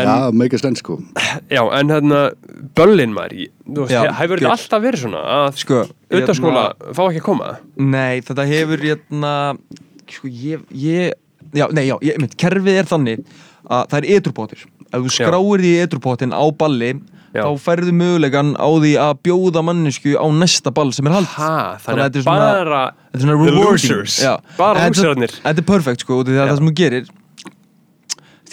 [0.00, 0.98] já meika stend sko
[1.52, 2.20] Já, en hérna,
[2.78, 6.64] böllin maður, þú veist, he- hefur alltaf verið svona að Sko, auðvitaðskóla
[6.96, 7.52] fá ekki að koma?
[7.80, 9.34] Nei, þetta hefur hérna
[10.10, 11.12] sko, ég, ég
[11.54, 13.24] já, nei, já, ég, mynd, kerfið er þannig
[13.64, 14.64] að það er etrupótir
[14.94, 16.92] ef þú skráir því etrupótin á balli
[17.34, 17.42] Já.
[17.42, 21.76] þá færðu mögulegan á því að bjóða mannesku á næsta ball sem er hald Ha,
[21.82, 24.56] Þannig að þetta er svona- bara Þetta er svona rewarding.
[24.56, 26.46] Bara En þetta- er perfect sko, því að Já.
[26.52, 27.06] það sem þú gerir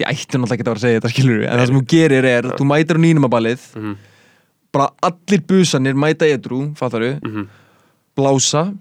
[0.01, 2.25] Ég ætti náttúrulega ekki að vera að segja þetta skilur En það sem þú gerir
[2.25, 3.95] er, þú mætir á nýnumaballið Mhm.
[4.71, 7.47] Bara allir busanir mæta edru, fattar Mhm.
[8.17, 8.73] Blása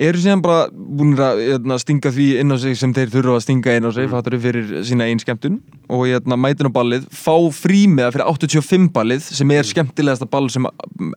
[0.00, 3.44] Eru síðan bara búin að hérna, stinga því inn á sig sem þeir þurfa að
[3.44, 4.40] stinga inn á sig, mm.
[4.40, 5.60] fyrir sína einn skemmtun
[5.92, 10.68] og hérna, mætin á ballið, fá frímiða fyrir 85 ballið sem er skemmtilegasta ball sem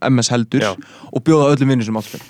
[0.09, 0.73] MS heldur Já.
[0.75, 2.23] og bjóða öllum vinnum sem áttur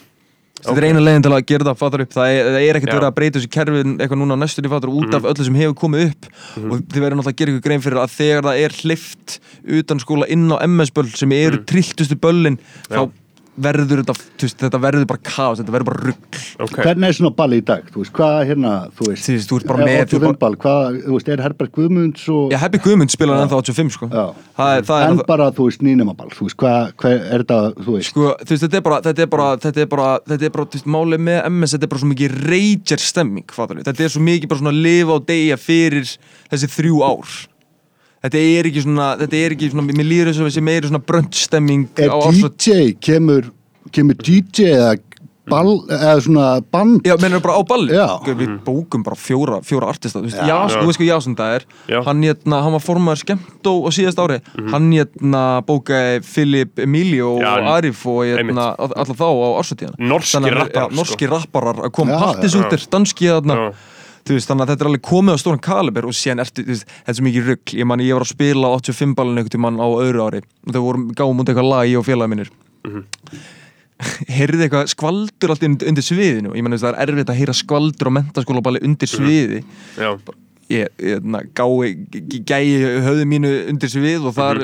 [0.63, 0.79] Þetta Ok.
[0.79, 3.07] er eina leiðin til að gera það, fattar upp það er, það er ekkert verið
[3.07, 6.05] að breyta þessu kerfin eitthvað núna á næstunni fattar út af öllu sem hefur komið
[6.05, 6.27] upp
[6.61, 9.35] og þið verður náttúrulega að gera ykkur grein fyrir að þegar það er hlift
[9.81, 11.65] utan skóla inn á MS-böll sem eru mm.
[11.67, 13.01] trilltustu böllin þá
[13.61, 17.31] verður þetta, veist, þetta verður bara kaos, þetta verður bara rugg Ok, hvernig er svona
[17.37, 19.87] ball í dag, þú veist, hvað hérna þú veist, Þú veist, þú ert bara er
[19.87, 23.43] með- þú 85 bara- hvað, þú veist, er Herbert Guðmunds og Já, Happy Guðmund spilar
[23.43, 24.09] ennþá 85 sko.
[24.09, 24.25] Já.
[24.57, 27.43] það, er- það er en ennþá- bara, þú veist, nýnumaball þú veist, hvað, hvað er
[27.43, 28.09] þetta, þú veist?
[28.09, 30.65] Sko, þú veist, þetta er bara, þetta er bara, þetta er bara, þetta er bara,
[30.65, 34.03] þú veist, málið með MS, þetta er bara svo mikið rager stemming, fattar við, þetta
[34.03, 36.17] er svo mikið bara svona að lifa og deyja fyrir
[36.49, 37.47] þessi þrjú ár.
[38.23, 41.03] Þetta er ekki svona, þetta er ekki svona, mér líður þess að þessi meiri svona
[41.03, 42.53] brönd stemming er á ársat.
[42.55, 43.49] DJ, kemur
[43.91, 44.93] kemur DJ eða
[45.51, 47.01] ball, eða svona band?
[47.03, 47.91] Já, mennur bara á balli.
[47.91, 48.05] Já.
[48.21, 50.55] Sko, Við bókum bara fjóra, fjóra artista, þú veist, Já.
[50.71, 51.99] þú veist hvað Jásson það er, Já.
[52.07, 54.39] hann hérna, hann var formaður skemmtó á síðast ári,
[54.71, 59.49] hann hérna bókaði Filip Emilio Já, og Arif og hérna, all- alla þá á
[60.39, 62.15] Þannig að- rapparar, já, norskir rapparar að koma.
[62.15, 63.73] Já, partisúter, danski þarna
[64.31, 66.85] veist, þannig að þetta er alveg komið á stóran kaliber og síðan ertu, þú veist,
[66.87, 69.49] þetta er svo mikið rugg ég man, ég var að spila á 85 ballin einhvern
[69.57, 72.49] tímann á öðru ári og þau vorum gáum út eitthvað lag ég og félagi minnir
[72.83, 73.03] Mhm.
[74.37, 76.49] heyrði eitthvað skvaldur allt undir, sviðinu?
[76.51, 79.15] Og ég þú veist, það er erfitt að heyra skvaldur á mentaskólaballi undir Mhm.
[79.15, 79.63] sviði.
[79.95, 80.09] Já,
[80.71, 81.93] ég, ég na, gái,
[82.47, 82.67] gæi
[83.03, 84.61] höfðu mínu undir svið og þar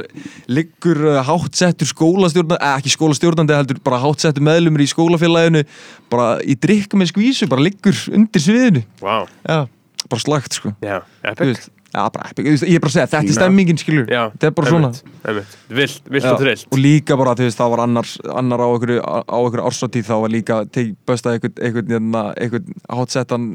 [0.51, 5.65] liggur uh, háttsettur skólastjórnandi, eh, ekki skólastjórnandi heldur bara háttsettur meðlumur í skólafélaginu
[6.11, 8.85] bara í drikka með skvísu bara liggur undir sviðinu.
[9.03, 9.65] Wow, já,
[10.07, 10.73] bara slagt sko.
[10.79, 11.01] Þú
[11.33, 11.67] epic.
[11.93, 14.55] já, bara veist, ég er bara að segja, þetta er stemmingin skilur, Já, þetta er
[14.57, 14.89] bara svona.
[14.93, 15.55] einmitt, einmitt.
[15.79, 18.67] Vilt, vilt Já, og trillt og líka bara, þú veist, það var annar, annar á
[18.69, 23.47] einhverju, á einhverju ársatíð þá var líka teg, böstað einhvern, einhvern, einhvern, einhvern hátsettan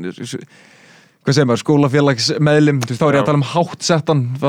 [1.24, 4.46] hvað segir maður, skólafélags meðlim, þú veist, þá er ég að tala um hátsettan þá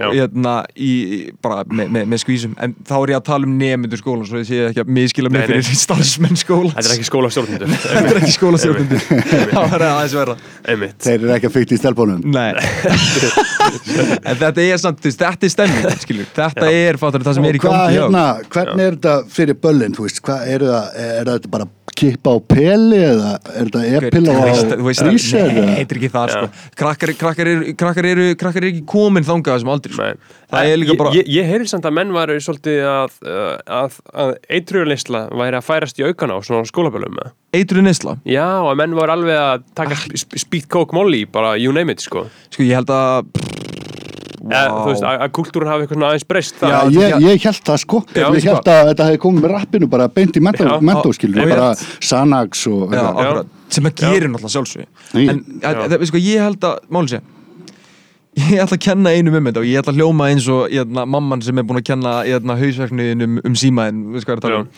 [0.00, 0.06] Já.
[0.14, 2.52] hérna, í, í- bara með, með, með skvísum.
[2.62, 5.32] En þá er ég að tala um nemendur skólan svo ég sé ekki að miskila
[5.32, 6.76] mig fyrir starfsmenn skólans.
[6.78, 7.74] Þetta er ekki skólastjórnendur.
[7.82, 9.02] Þetta er ekki skólastjórnundur
[9.52, 10.36] það var aðeins verða
[10.72, 10.96] Einmitt.
[11.04, 12.24] Þeir eru ekki að fykta í stelpunum.
[12.24, 12.54] Nei.
[13.70, 16.30] En þetta er samt, þú veist, þetta er stemming skilur.
[16.34, 20.06] Þetta er, fattur, það sem er í gangi hérna, hvernig er þetta fyrir böllin, þú
[20.08, 21.68] veist, hvað er er þetta bara
[21.98, 25.64] kippa á peli eða er þetta epila á Þú veist, rísi Nei, eða?
[25.78, 29.58] þetta er ekki það sko krakkar, krakkar, eru, krakkar, eru, krakkar eru ekki komin þangað
[29.58, 30.08] þessum aldrei sko.
[30.08, 30.38] Nei.
[30.50, 34.00] Það er líka bara Ég, ég heyrði samt að menn var svolítið að, uh, að,
[34.24, 37.32] að eitrugulisla væri að færast í aukana á svona skólabölum með.
[37.56, 40.06] eitru nesla Já, og að menn var alveg að taka ah.
[40.16, 42.26] speed coke molly, bara you name it, sko.
[42.50, 43.30] Sko ég held að
[44.40, 46.94] Eða, þú veist, að, að kultúrun hafi eitthvað svona aðeins breyst Já, það.
[46.96, 48.54] ég, ég held það sko, Já, ég sko.
[48.54, 50.46] held að þetta hefði komið með rappinu bara beint í og-
[51.50, 54.86] bara og Sanax og já, sem að gerir náttúrulega sjálfsög.
[55.20, 57.20] En að, að, sko, ég held að, máli sé
[58.38, 61.04] Ég ætla að kenna einum um þetta og ég ætla að hljóma eins og hérna,
[61.04, 64.68] mamman sem er búin að kenna hérna, hausverknuðin um, um símaðin ég er að um?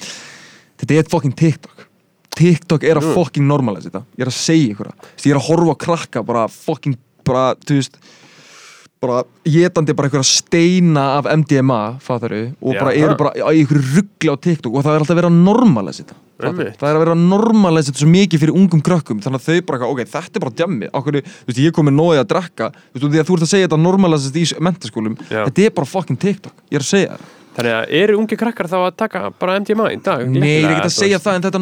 [0.83, 1.85] Þetta er fucking TikTok.
[2.33, 4.03] TikTok er að fucking normalise þetta.
[4.17, 4.97] Ég er að segja ykkur það.
[5.05, 6.97] Þú veist, Ég er að horfa á krakka bara fucking
[7.29, 8.01] bara, þú veist
[9.03, 13.19] bara getandi bara einhverja steina af MDMA, fattaru og Já, bara eru það.
[13.19, 16.19] bara á einhverju ruggli á TikTok og það er alltaf verið að normalise þetta?
[16.43, 16.79] Einmitt.
[16.81, 19.67] það er að vera að normalise þetta svo mikið fyrir ungum krökkum þannig að þau
[19.69, 22.71] bara, ok, þetta er bara djammi okkur, þú veist, ég kom með nóðið að drekka
[22.73, 25.45] þú veist, því að þú ert að segja þetta normalise í mentaskólum Já.
[25.45, 28.69] þetta er bara fucking TikTok, ég er að segja það Þannig að eru ungi krakkar
[28.71, 30.23] þá að taka bara MDMA í dag?
[30.25, 31.61] Nei, ég er ekki að segja það en þetta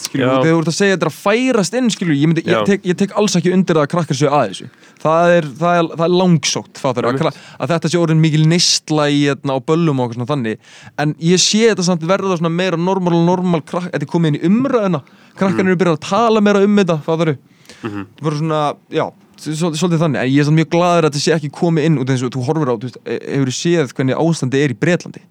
[0.00, 0.30] skilur, Já.
[0.40, 3.12] þegar þú ert að segja þetta er að færast inn skilur, ég, ég, ég tek
[3.20, 4.68] alls ekki undir að krakkar séu að þessu.
[5.04, 9.08] Það er, það er, það er langsótt fattar, að, að þetta sé orðin mikil neistla
[9.12, 10.70] í hérna, á böllum og svona þannig.
[11.04, 14.40] En ég sé þetta samt verða svona meira normal, normal krakk, þetta er komið inn
[14.40, 15.02] í umræðina
[15.36, 17.36] krakkar eru byrjað að tala meira um þetta fattar
[17.84, 18.06] Mhm.
[18.16, 18.58] það voru svona,
[18.92, 19.04] já
[19.44, 22.12] Svolítið, þannig, en ég er samt mjög gladur að þetta sé ekki komið inn út
[22.12, 25.24] eins og þú horfir á, þú veist, hefur séð hvernig ástandi er í Bretlandi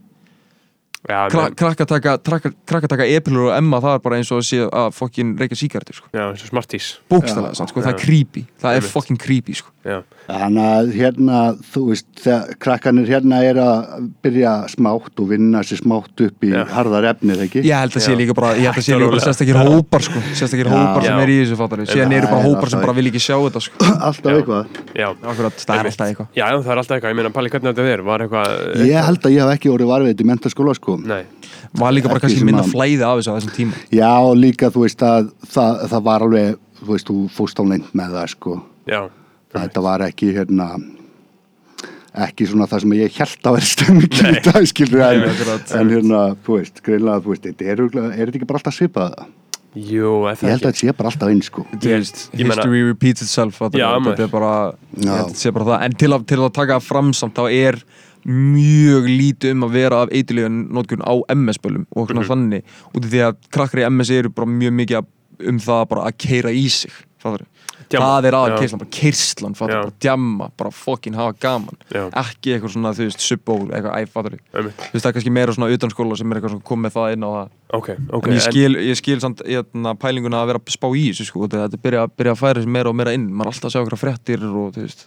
[1.03, 4.29] Já, Kra menn- krakka taka, krakka, krakka taka epilur og emma það er bara eins
[4.31, 6.07] og að sé að fokkin reykja síkartur sko.
[6.15, 9.67] já, eins og smartís bókstælega, sko, það er creepy það er fokkin creepy sko.
[9.83, 11.39] Já, Þannig að hérna,
[11.73, 16.53] þú veist, þegar krakkanir hérna er að byrja smátt og vinna sér smátt upp í
[16.53, 16.63] Já.
[16.71, 17.63] harðar efnið, ekki?
[17.67, 18.17] ég held að sé Já.
[18.21, 20.71] líka bara, ég held að sé líka bara sérstakir hópar sko, sérstakir Já.
[20.71, 21.19] hópar sem Já.
[21.19, 23.75] er í þessu fattari síðan eru bara hópar sem bara vil ekki sjá þetta sko.
[23.83, 24.37] Alltaf Já.
[24.39, 24.63] eitthvað.
[24.95, 27.75] já það er alltaf eitthvað Já, já, það er alltaf eitthvað, ég meina, Palli, hvernig
[27.75, 28.01] þetta er?
[28.07, 28.47] Var eitthvað
[28.87, 30.15] Ég held að ég hef ekki orðið varfið
[30.99, 31.07] sko.
[31.07, 31.23] Nei,
[31.81, 33.73] var líka bara Ekki kannski minna að- flæði af þessu á þessum tíma.
[33.91, 37.63] Já, og líka, þú veist, að það, það var alveg, þú veist, þú fóst á
[37.71, 38.57] leint með það, sko.
[38.87, 39.01] já,
[39.53, 40.67] Þetta var ekki, hérna,
[42.13, 45.23] ekki svona það sem ég held að vera stemmingin í dag, skilur en,
[45.79, 49.15] en hérna, þú veist, greinlega, þú veist, er, er þetta ekki bara alltaf svipað?
[49.73, 51.63] jú, Ég það held að þetta sé bara alltaf eins, sko.
[51.81, 52.03] Ég
[52.37, 53.77] meina- history repeats itself þetta
[54.27, 54.51] er bara,
[55.55, 55.77] bara það.
[55.87, 57.79] En til að, til að taka fram samt þá er
[58.29, 62.63] mjög lítið um að vera af eitilega nótkun á MS-bölum og svona þannig
[62.93, 65.09] út af því að krakkar í MS eru bara mjög mikið
[65.49, 66.93] um það bara að keira í sig?
[67.93, 68.07] Djamma.
[68.17, 68.55] það er aðal Já.
[68.59, 69.81] keislan, bara keirslan fattar, Já.
[69.83, 72.03] bara djamma, bara fokkin hafa gaman Já.
[72.23, 75.55] ekki eitthvað svona, þú veist, subból eitthvað, æ, fattar þú veist, það er kannski meira
[75.55, 78.35] svona utan skóla sem er eitthvað svona komið það inn á það Ok, ok en
[78.37, 82.07] ég skil, ég skil samt hérna, pælinguna að vera spá í þessu sko, þetta byrja,
[82.13, 84.47] byrja að færa þessu meira og meira inn maður er alltaf að sjá okkur fréttir
[84.49, 85.05] og þú veist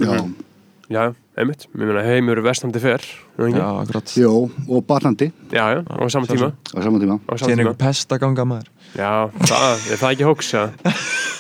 [0.87, 4.13] Já, Já, einmitt, ég meina, heimur vestandi fer já, akkurat.
[4.15, 6.53] Jó, og batnandi já, já, á saman tíma.
[6.55, 7.17] Á saman tíma.
[7.27, 8.69] tíma einhver pest að ganga maður?
[8.95, 10.63] Já, það, er það ekki hóks, ja?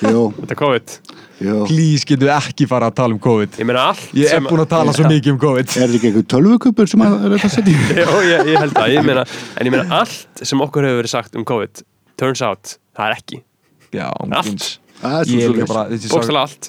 [0.02, 0.96] Jó, Þetta er COVID.
[1.36, 1.54] Jó.
[1.68, 3.58] please getur ekki fara að tala um COVID?
[3.60, 5.68] Ég meina allt ég er búin að tala svo mikið um COVID.
[5.68, 7.76] Er þetta ekki eitthvað tölvukupur sem að er þetta að setja í?
[8.00, 11.12] Já, ég, ég held það, ég meina En ég meina allt sem okkur hefur verið
[11.12, 11.84] sagt um COVID
[12.16, 13.42] Turns out, það er ekki.
[13.92, 14.08] Já,
[14.40, 14.68] allt.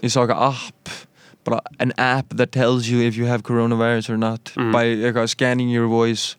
[0.03, 1.06] ég sá eitthvað app
[1.47, 4.71] bara an app that tells you if you have coronavirus or not Mhm.
[4.75, 6.35] by eitthvað scanning your voice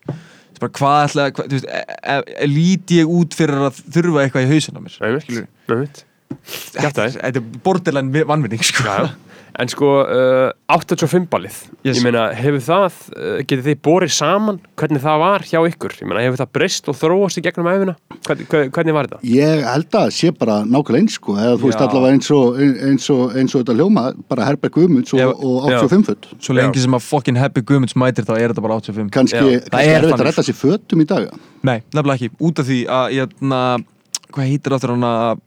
[0.60, 4.46] bara hvað ætla, hvað, veist, e, e, e, lít ég út fyrir að þurfa eitthvað
[4.46, 4.98] í hausinn á mér
[6.48, 8.84] Þetta er er borderline vannvinning sko.
[8.84, 9.10] Já.
[9.58, 11.56] En sko, uh, 85 ballið.
[11.82, 11.98] Yes.
[11.98, 15.96] Ég meina, hefur það uh, Getið þið borið saman hvernig það var hjá ykkur?
[15.98, 17.94] Ég meina, hefur það breyst og þróast í gegnum æfina
[18.28, 18.46] Hvernig,
[18.76, 19.18] hvernig, var þetta?
[19.26, 23.10] Ég held að sé bara nákvæmlega eins sko, eða þú veist allavega eins og, eins
[23.14, 26.30] og, eins og þetta hljóma, bara Herberg Guðmunds og, og 85 föt.
[26.44, 29.64] Svo lengi sem að fucking Happy Guðmunds mætir þá er þetta bara 85 Kanski, er
[29.64, 30.18] þetta þannig.
[30.18, 31.30] að rætta sér fötum í dag.
[31.66, 33.62] Nei, nefnilega ekki, út af því að hérna,
[34.28, 35.46] hvað heitir þegar hann að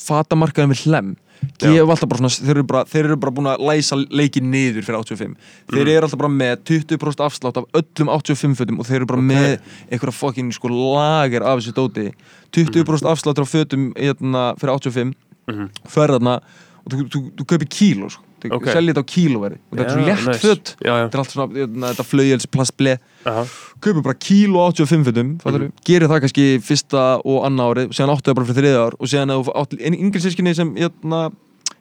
[0.00, 1.10] fatamarkaðin við hlem
[1.60, 4.84] gefa alltaf bara svona, þeir eru bara, þeir eru bara búin að læsa leikin niður
[4.86, 5.34] fyrir 85
[5.72, 9.24] þeir eru alltaf bara með 20% afslátt af öllum 85 fötum og þeir eru bara
[9.24, 9.58] með
[9.90, 12.10] einhverja fucking sko lager af þessu dóti.
[12.52, 15.14] 20% afsláttur á fötum hérna, fyrir 85
[15.50, 15.70] Mhm.
[15.88, 16.40] ferðarna
[16.86, 18.22] og þú, þú, þú kaupir kíló sko.
[18.44, 18.68] Þú Ok.
[18.72, 20.40] selja þetta á kílóveri og þetta er svo létt nice.
[20.44, 20.72] föt.
[20.80, 23.44] Þetta er allt svona, hérna, þetta flaugjels plastble Aha.
[23.80, 25.72] kaupir bara kíló 85 fötum mm.
[25.84, 28.98] gerir það kannski fyrsta og annar árið og síðan áttu það bara fyrir þriða ár.
[29.00, 31.30] Og átt yngri sískinni sem jötna,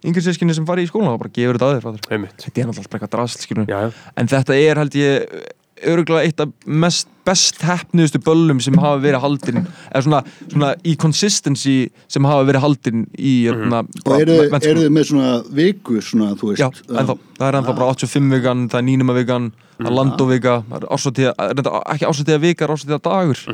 [0.03, 2.99] yngri sískinni sem fari í skólan þá bara gefur þetta að þér þetta er náttúrulega
[2.99, 5.55] eitthvað drasl en þetta er held ég
[5.87, 10.95] öruglega eitt af mest best hefnuðustu böllum sem hafa verið haldin eða svona, svona í
[10.99, 11.75] consistency
[12.11, 16.63] sem hafa verið haldin í jötna, Og eru, þið með svona viku, svona, þú veist?
[16.63, 20.57] Já, ennþá, það er ennþá bara 85 vikan, það er nýnuma vikan, það er landovika,
[20.71, 23.45] það er reynda, ekki ársóttíða vika, það er ársóttíða dagur.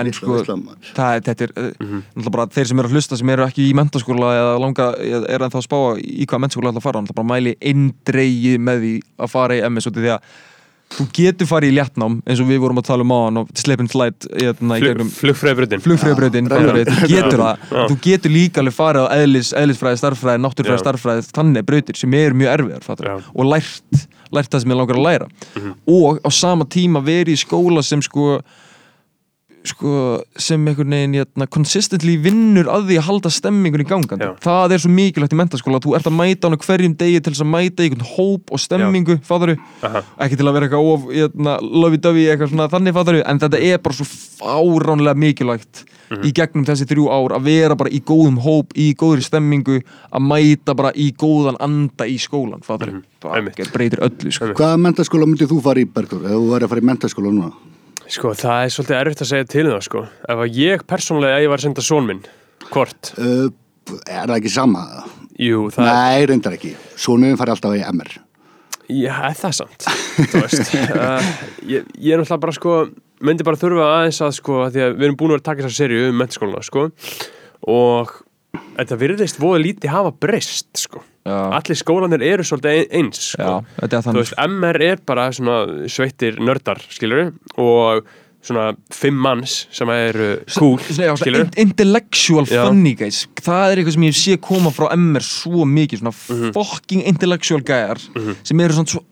[0.00, 0.92] En Veisla, sko, maður.
[0.96, 3.74] það, þetta er, uh, náttúrulega bara þeir sem eru að hlusta sem eru ekki í
[3.76, 7.28] mentaskóla eða langa, er ennþá að spá í hvað mentaskóla ætla að fara, náttúrulega bara
[7.28, 10.32] mæli eindreigi með því að fara í MS út af því að
[10.96, 13.52] þú getur farið í léttnám eins og við vorum að tala um á hann og
[13.72, 17.66] and slide hérna, í Flug, gegnum Flugfröðbröðin flugfröðbreytin, þú getur það.
[17.90, 22.40] Þú getur líka alveg farið á eðlis, eðlisfræði, starffræði, náttúrfræði, starffræði þannig brautir sem eru
[22.42, 25.30] mjög erfiðar og lært, lært það sem ég langar að læra.
[25.88, 28.40] Og á sama tíma verið í skóla sem sko
[29.64, 34.32] sko, sem einhvern veginn hérna, consistently vinnur að því að halda stemmingun í gangandi Já.
[34.42, 37.32] það er svo mikilvægt í mentaskóla þú ert að mæta á hana hverjum degi til
[37.32, 39.18] þess að mæta í einhvern hóp og stemmingu,
[40.18, 43.78] ekki til að vera eitthvað of hérna, lovey-dovey eitthvað svona þannig fattaru en þetta er
[43.78, 44.08] bara svo
[44.42, 46.24] fáránlega mikilvægt Mhm.
[46.28, 49.78] í gegnum þessi þrjú ár að vera bara í góðum hóp, í góðri stemmingu
[50.12, 53.02] að mæta bara í góðan anda í skólan, Mhm.
[53.22, 53.56] Einmitt.
[53.56, 54.52] það breytir öllu sko.
[54.52, 57.52] Hvaða mentaskóla myndið þú fara í, Bergur, ef þú væri að fara í mentaskóla núna?
[58.10, 61.38] Sko, það er svolítið erfitt að segja til um það, sko Ef að ég persónulega,
[61.38, 62.22] ef ég var að senda són minn
[62.72, 63.12] Hvort?
[63.18, 63.48] Uh,
[64.06, 64.82] er það ekki sama?
[65.42, 66.74] Jú, það Nei, reyndar ekki.
[67.00, 68.12] Svonuðin fari alltaf í MR.
[68.92, 69.86] Já, er það samt
[70.18, 71.30] Þú veist uh,
[71.68, 72.74] ég, ég er náttúrulega bara sko
[73.22, 75.48] myndi bara þurfa aðeins að sko að því að við erum búin að vera að
[75.48, 76.84] taka þessar serju um mentaskóluna sko
[77.72, 78.14] og
[78.58, 81.04] þetta virðist voða lítið hafa breyst sko.
[81.26, 83.64] Allir skólanir eru svolítið ein- eins sko.
[83.80, 88.04] Þú veist, MR er bara svona sveittir nördar, skilur og
[88.42, 92.66] svona fimm manns sem eru cool, skilur in- intellectual Já.
[92.66, 93.26] funny guys.
[93.40, 96.52] Það er eitthvað sem ég sé koma frá MR svo mikið, svona Mhm.
[96.52, 97.98] fucking intellectual gæjar
[98.42, 99.04] sem eru svona svo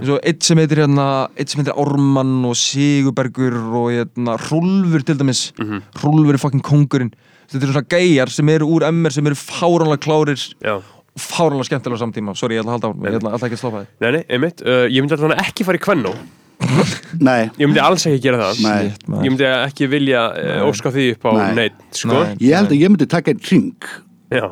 [0.00, 5.04] eins og eitt sem heitir hérna eitt sem heitir Ármann og Sigurbergur og hérna Rúlfur
[5.06, 5.52] til dæmis.
[5.60, 5.82] Mhm.
[6.02, 7.12] Rúlfur er fucking kongurinn
[7.50, 10.74] þetta eru svona gæjar sem eru úr MR sem eru fáránlega klárir já.
[10.80, 13.62] og fáránlega skemmtilega samtíma sorry, ég ætla að halda á, ég ætla alltaf ekki að
[13.64, 13.96] stoppa þig.
[14.04, 16.14] Nei, nei, einmitt, uh, ég myndi alltaf ekki fara í kvennó.
[17.28, 18.58] Nei, Ég myndi alls ekki gera það.
[18.66, 18.88] Nei.
[18.90, 19.24] Shit, maður.
[19.24, 21.46] Ég myndi ekki vilja uh, óska því upp á Nei.
[21.56, 22.12] neitt, sko.
[22.18, 22.34] Nei.
[22.44, 23.88] ég held að ég myndi taka einn ring
[24.30, 24.44] Já,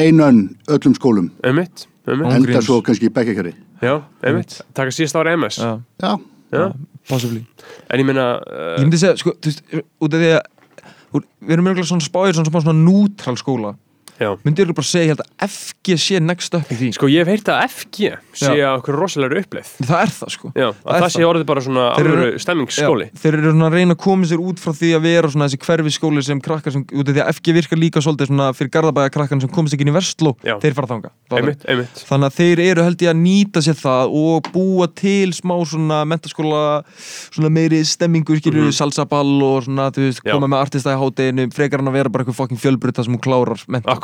[0.00, 0.40] einan
[0.72, 1.28] öllum skólum.
[1.44, 2.30] Einmitt, einmitt.
[2.32, 2.66] Enda gríns.
[2.66, 3.52] svo kannski í bekkjakari
[3.84, 5.70] Já, einmitt, taka síðast ára MS Já,
[6.02, 6.14] Já,
[6.54, 6.64] Já,
[7.10, 7.44] possibly.
[7.92, 10.42] En ég meina uh, Ég myndi segja, sko, þú veist, út af því að
[11.14, 13.74] við erum mjög svona spáðir svona, svona, svona nútral skóla
[14.20, 16.88] Já, myndi ég bara segja, að FG sé next up í því?
[16.94, 18.68] Sko ég hef heyrt að FG sé Já.
[18.70, 20.50] að okkur rosalega uppleið það er það sko.
[20.54, 23.08] Já, Það að það sé orðið bara svona alvöru stemmingsskóli.
[23.10, 25.48] Já, þeir eru svona að reyna að koma sér út frá því að vera svona
[25.50, 28.46] þessi hverfi skóli sem krakkar sem, út af því að FG virkar líka svolítið svona
[28.54, 30.54] fyrir garðabæja krakkar sem komast ekki inn í Vestló Já.
[30.62, 32.04] þeir fara þanga Einmitt, einmitt.
[32.06, 36.04] Þannig að þeir eru held ég að nýta sér það og búa til smá svona
[36.06, 36.84] mentaskóla
[37.34, 38.76] svona meiri stemmingu skilur Mhm.
[38.78, 40.30] salsaball og svona þú veist, Já.
[40.38, 40.98] koma með artista í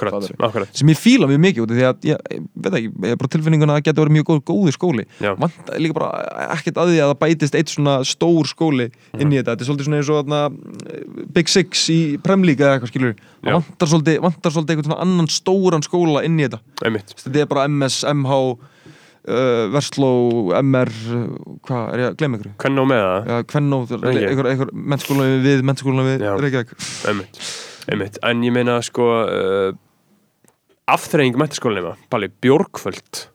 [0.00, 0.72] Akkurat, akkurat.
[0.80, 2.22] Sem ég fíla mjög mikið út því að ég,
[2.64, 5.06] veit ekki, ég er bara tilfinninguna að það getur verið mjög góð, góður skóli.
[5.20, 6.10] Vant líka bara
[6.56, 8.88] ekkert að því að það bætist eitt svona stór skóli
[9.18, 9.54] inn í þetta.
[9.54, 10.42] Þetta er svolítið svona eins og þarna,
[11.36, 15.30] Big Six í Premlík eða eitthvað skilur það vantar svolítið, vantar svolítið eitthvað svona annan
[15.32, 16.60] stóran skóla inn í þetta.
[17.24, 18.40] Þetta er bara MS, MH
[19.28, 20.12] uh, Versló,
[20.60, 20.92] MR
[21.66, 22.54] hvað, er ég að glemma ykkur?
[22.56, 23.30] á með það?
[23.30, 24.30] Já, Kvennó, Reykjavík.
[24.30, 26.26] einhver, einhver mennskóla við, mennskóla við.
[26.44, 26.74] Reykjavík.
[27.10, 27.40] Einmitt,
[27.90, 28.20] einmitt.
[28.30, 29.70] En ég meina sko uh,
[30.94, 33.26] Afþreying metaskólinema Palli, Bjórkvöld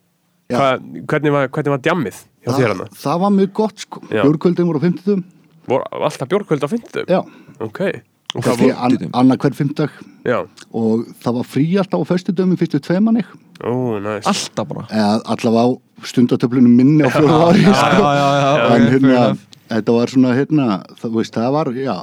[0.46, 0.58] Já.
[0.60, 0.66] Hva,
[1.10, 2.84] hvernig, var, hvernig var djammið hjá þér hana?
[2.94, 4.20] það, var mjög gott sko Já.
[4.22, 5.24] Björgkvöldin voru á 50
[5.66, 7.08] Vor, Alltaf Bjórkvöld á fyndum?
[7.10, 7.20] Já,
[7.58, 7.80] Ok
[8.36, 8.76] Og það hvað var voru?
[8.86, 10.38] an, annað hver 50 Já,
[10.76, 13.26] og það var frí alltaf á föstudöfum fyrstu tveimannig
[13.62, 13.70] ó,
[14.02, 15.68] næst alltaf bara eða allavega á
[16.10, 18.10] stundatöflunum minni á fjóða ári sko.
[18.18, 19.22] já, já, en ok, fair hérna,
[19.70, 20.66] þetta var svona hérna,
[21.00, 21.94] það, veist, það var, já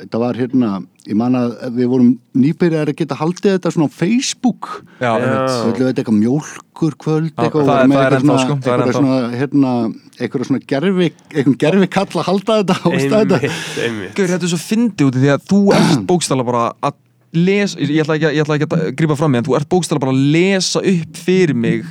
[0.00, 0.70] þetta var hérna,
[1.08, 2.08] ég man að við vorum
[2.40, 4.68] nýbyrjar að geta haldið þetta svona á Facebook
[5.00, 5.12] já, Já.
[5.20, 5.52] einmitt.
[5.54, 8.84] Svo ætlum við þetta eitthvað mjólkur kvöld eitthvað, er- er eitthvað svona, sko, það er
[8.84, 9.72] eitthvað svona, hérna,
[10.18, 13.40] eitthvað svona gerfi, eitthvað gerfi kall að halda þetta og stæða þetta.
[13.44, 16.66] Einmitt, einmitt Gaur, þetta er svo fyndið út í því að þú ert bókstala bara
[16.82, 17.00] að
[17.34, 19.68] lesa, ég ætla ekki, að- ég ætla ekki að grípa fram mig en þú ert
[19.72, 21.82] bókstala bara að lesa upp fyrir mig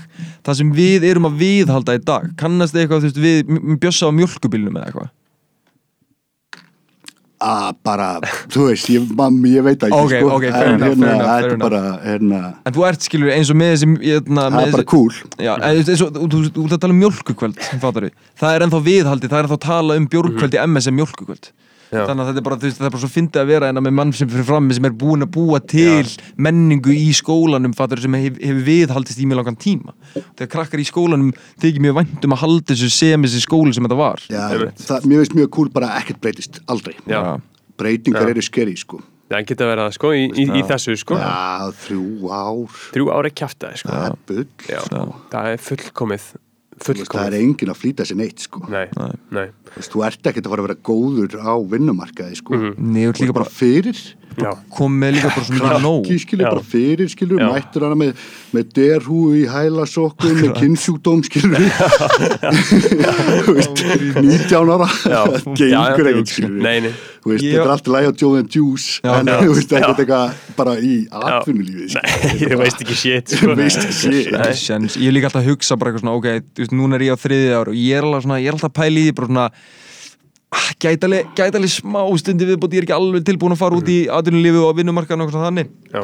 [0.44, 4.12] það sem við erum að viðhalda í dag kannast eitthvað, þú veist, við bjössa á
[4.16, 5.12] mjölkubilnum eða eitthvað
[7.44, 8.08] að bara,
[8.54, 11.48] þú veist, ég, man, ég veit ekki Ok, sko, ok, fair en enough, hérna, fair
[11.50, 14.88] er bara, hérna, en þú ert skilur eins og með þessi hérna, það er bara
[14.94, 15.12] cool.
[15.38, 19.50] Já, eins og, þú, ert að tala um mjölkukvöld það er ennþá viðhaldi það er
[19.50, 21.52] ennþá að tala um bjórkvöld í MS sem mjölkukvöld.
[21.94, 23.96] Þannig að þetta er bara, þú veist, er bara svo fyndið að vera en með
[24.00, 26.10] mann sem fyrir frammi sem er búin að búa til
[26.48, 29.96] menningu í skólanum fattar sem hef, hefur viðhaldist í mjög langan tíma.
[30.14, 31.32] Þegar krakkar í skólanum
[31.62, 34.24] þykir mjög vænt um að halda þessu sem þessi skóli sem þetta var.
[34.30, 34.46] Já,
[34.84, 36.96] það, mér finnst mjög cool bara að ekkert breytist, aldrei.
[37.10, 37.40] Já,
[37.80, 38.34] Breytingar Já.
[38.36, 39.02] eru skeri, sko.
[39.34, 41.18] það geta verið það sko í, í, í þessu sko.
[41.18, 43.08] Já, þrjú ár, Þrjú
[43.82, 43.90] sko.
[43.90, 45.06] Það er bull, Já, sko.
[45.34, 46.28] það er fullkomið
[46.80, 48.64] Þú veist, Það er enginn að flýta sér neitt, sko.
[48.72, 48.88] Nei,
[49.34, 52.60] nei Þú veist, Þú ert ekkert að fara að vera góður á vinnumarkaði, sko.
[52.78, 54.04] Nei, þú ert Þú líka bara fyrir,
[54.34, 57.50] Já, komið líka bara svo mikið nóg krakki, skilur, bara fyrir, skilur, Já.
[57.54, 58.22] mættur hana með,
[58.56, 61.62] með derhú í hælasokku, með kynnsjúkdóm, skilur,
[63.46, 63.84] þú veist,
[64.18, 66.58] 19 ára, það gengur ekkert, skilur.
[66.66, 66.94] Nei, nei
[67.24, 69.12] Þú veist, þetta er alltaf læg á Joe and Juice, Já.
[69.22, 69.36] en Já.
[69.40, 70.04] þú veist, ekkert Já.
[70.04, 73.54] eitthvað bara í atvinnulífið, Nei, ég veist ekki shit sko.
[73.54, 74.34] Þú veist ekki shit.
[74.34, 74.98] Ekki séns.
[75.00, 77.16] ég er líka alltaf að hugsa bara eitthvað svona ok, þú veist, núna er ég
[77.16, 79.16] á þriðið ár og ég er alveg svona, ég er alltaf að pæla í því
[79.20, 79.46] bara svona
[80.54, 80.68] ah,
[81.08, 84.00] alveg, gæti alveg smá stundi viðbót, ég er ekki alveg tilbúin að fara út í
[84.20, 85.74] atvinnulífi og vinnumarkaðan og svona þannig.
[85.94, 86.04] Já,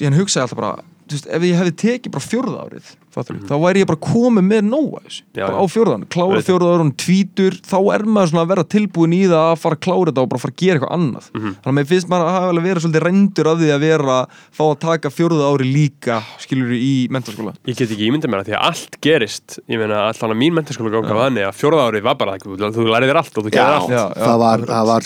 [0.00, 0.72] síðan hugsa ég alltaf bara,
[1.06, 4.46] þú veist, ef ég hefði tekið bara fjórða árið, fattur, þá væri ég bara komið
[4.46, 5.46] með nóa Já, já.
[5.50, 9.60] á fjórðan klára árun, tvítur, þá er maður svona að vera tilbúin í það að
[9.64, 11.26] fara að klára þetta og bara fara að gera eitthvað annað.
[11.34, 11.50] Mhm.
[11.60, 14.16] þannig að mér finnst maður að hafa alveg verið svolítið reyndur af því að vera,
[14.50, 18.50] fá að taka fjórða ári líka, skilur í mentaskóla ég get ekki ímyndað mér það
[18.50, 21.86] því að allt gerist Ég meina, allan að mín mentaskóla ganga var þannig að fjórða
[21.90, 23.90] árið var bara þú, þú lærið þér allt og þú gerðir allt.
[23.90, 25.00] Já, já, það, var, það var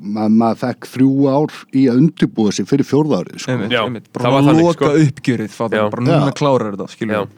[0.00, 3.52] ma- maður fekk þrjú ár í að undirbúa sig fyrir fjórða árið, sko.
[3.54, 5.04] einmitt, einmitt, það bara var að þannig, loka sko.
[5.08, 6.34] uppgjörið bara núna Já.
[6.40, 7.28] klárar þetta, skilur Já.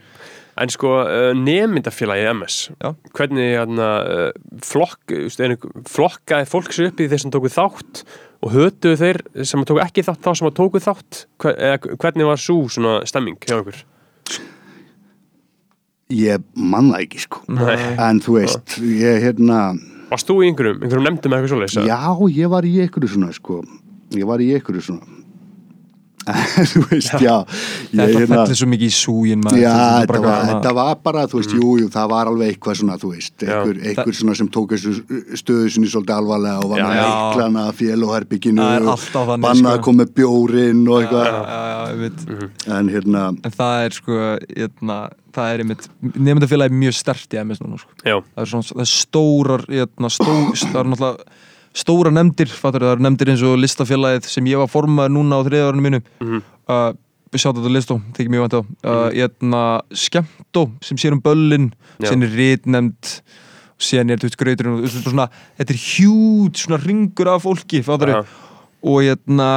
[0.60, 2.90] En sko, uh, nemyndafélagi MS Já.
[3.16, 5.14] Hvernig hérna, uh, flokk,
[5.88, 8.02] flokkaði fólk sér upp í þeir sem tóku þátt
[8.44, 13.00] og hötuðu þeir sem tóku ekki þátt þá sem tóku þátt hvernig var svo svona
[13.08, 13.80] stemming hjá okkur?
[16.10, 17.76] ég man það ekki sko Nei.
[18.02, 19.60] en þú veist, ég hérna
[20.10, 21.78] Varst þú í einhverjum, einhverjum nefndum eitthvað svoleiðis?
[21.78, 21.88] eða?
[21.94, 23.62] já, ég var í einhverju svona sko
[24.18, 25.16] ég var í einhverju svona
[26.70, 27.46] þú veist, já ég,
[27.96, 29.72] Þetta hérna, fellir svo mikið í súgin maður Já,
[30.04, 33.12] Þetta var, þetta var bara, þú veist, jú, jú, það var alveg eitthvað svona, þú
[33.14, 33.54] veist, Já.
[33.56, 34.92] einhver, einhver svona sem tók þessu
[35.40, 37.06] stöðu sinni svolítið alvarlega og var Já, með já.
[37.08, 39.86] eiklana fél og herbygginu Það er og alltaf þannig, bannað að sko.
[39.88, 43.96] koma með bjórin og eitthvað, Já, já, já, ég veit en hérna, En það er
[43.96, 44.20] sko,
[44.60, 45.00] hérna,
[45.34, 47.94] það er einmitt, nefndafélagi er mjög stert í MS núna, sko.
[48.02, 51.30] Það er svona, það er stórar, hérna, stó, það er náttúrulega
[51.80, 55.46] stóra nefndir, fattur það eru nefndir eins og listafélagið sem ég var formaður núna á
[55.46, 56.02] þriðarinu mínu.
[56.20, 56.42] Mhm.
[56.70, 56.90] Uh,
[57.30, 58.62] við sjáum þetta listó, þykir mjög vænt á.
[58.82, 59.62] Uh, hérna,
[59.94, 61.70] skemmtó sem sér um böllin,
[62.02, 63.12] síðan er rítnefnd,
[63.80, 65.28] síðan er þetta grauturinn og er svona,
[65.60, 68.20] þetta er hjút, svona ringur af fólki, fattur Já.
[68.82, 69.50] og hérna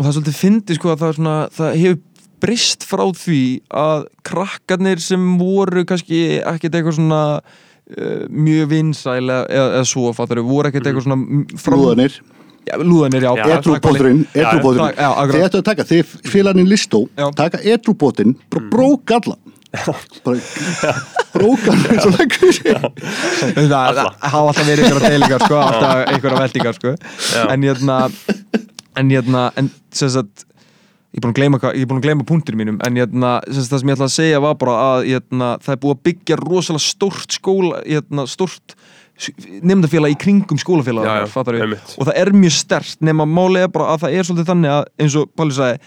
[0.00, 1.98] og það er svolítið fyndi sko að það, er svona, það hefur
[2.42, 3.40] brist frá því
[3.82, 10.42] að krakkarnir sem voru kannski ekkert eitthvað svona uh, mjög vinsæl eða, eða svo fattar
[10.46, 12.18] voru ekkert eitthvað svona fram- lúðanir,
[12.68, 13.70] já, lúðanir, já, akkurat.
[15.36, 17.28] þið ættu að taka, þið félagarnir listó, Já.
[17.44, 19.36] taka edrúbótinn, bara brók alla,
[20.26, 20.92] bara
[21.34, 22.80] brók alla eins og leggur sér.
[23.54, 26.94] það hafa alltaf verið einhverja deilingar sko, alltaf einhverja veldingar sko.
[27.46, 28.00] En hérna
[28.98, 30.46] en hérna, en ég er að
[31.10, 34.06] ég er búin að gleyma punktir mínum en hérna, sem sagt, það sem ég ætla
[34.06, 38.26] að segja var bara að hérna, það er búið að byggja rosalega stórt skóla, hérna,
[38.30, 38.76] stórt
[39.66, 43.26] nefndafélag í kringum skólafélag og það er mjög stert nema
[43.60, 45.80] er bara að það er svolítið þannig að eins og Palli sagði,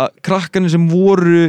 [0.00, 1.44] að krakkarnir sem voru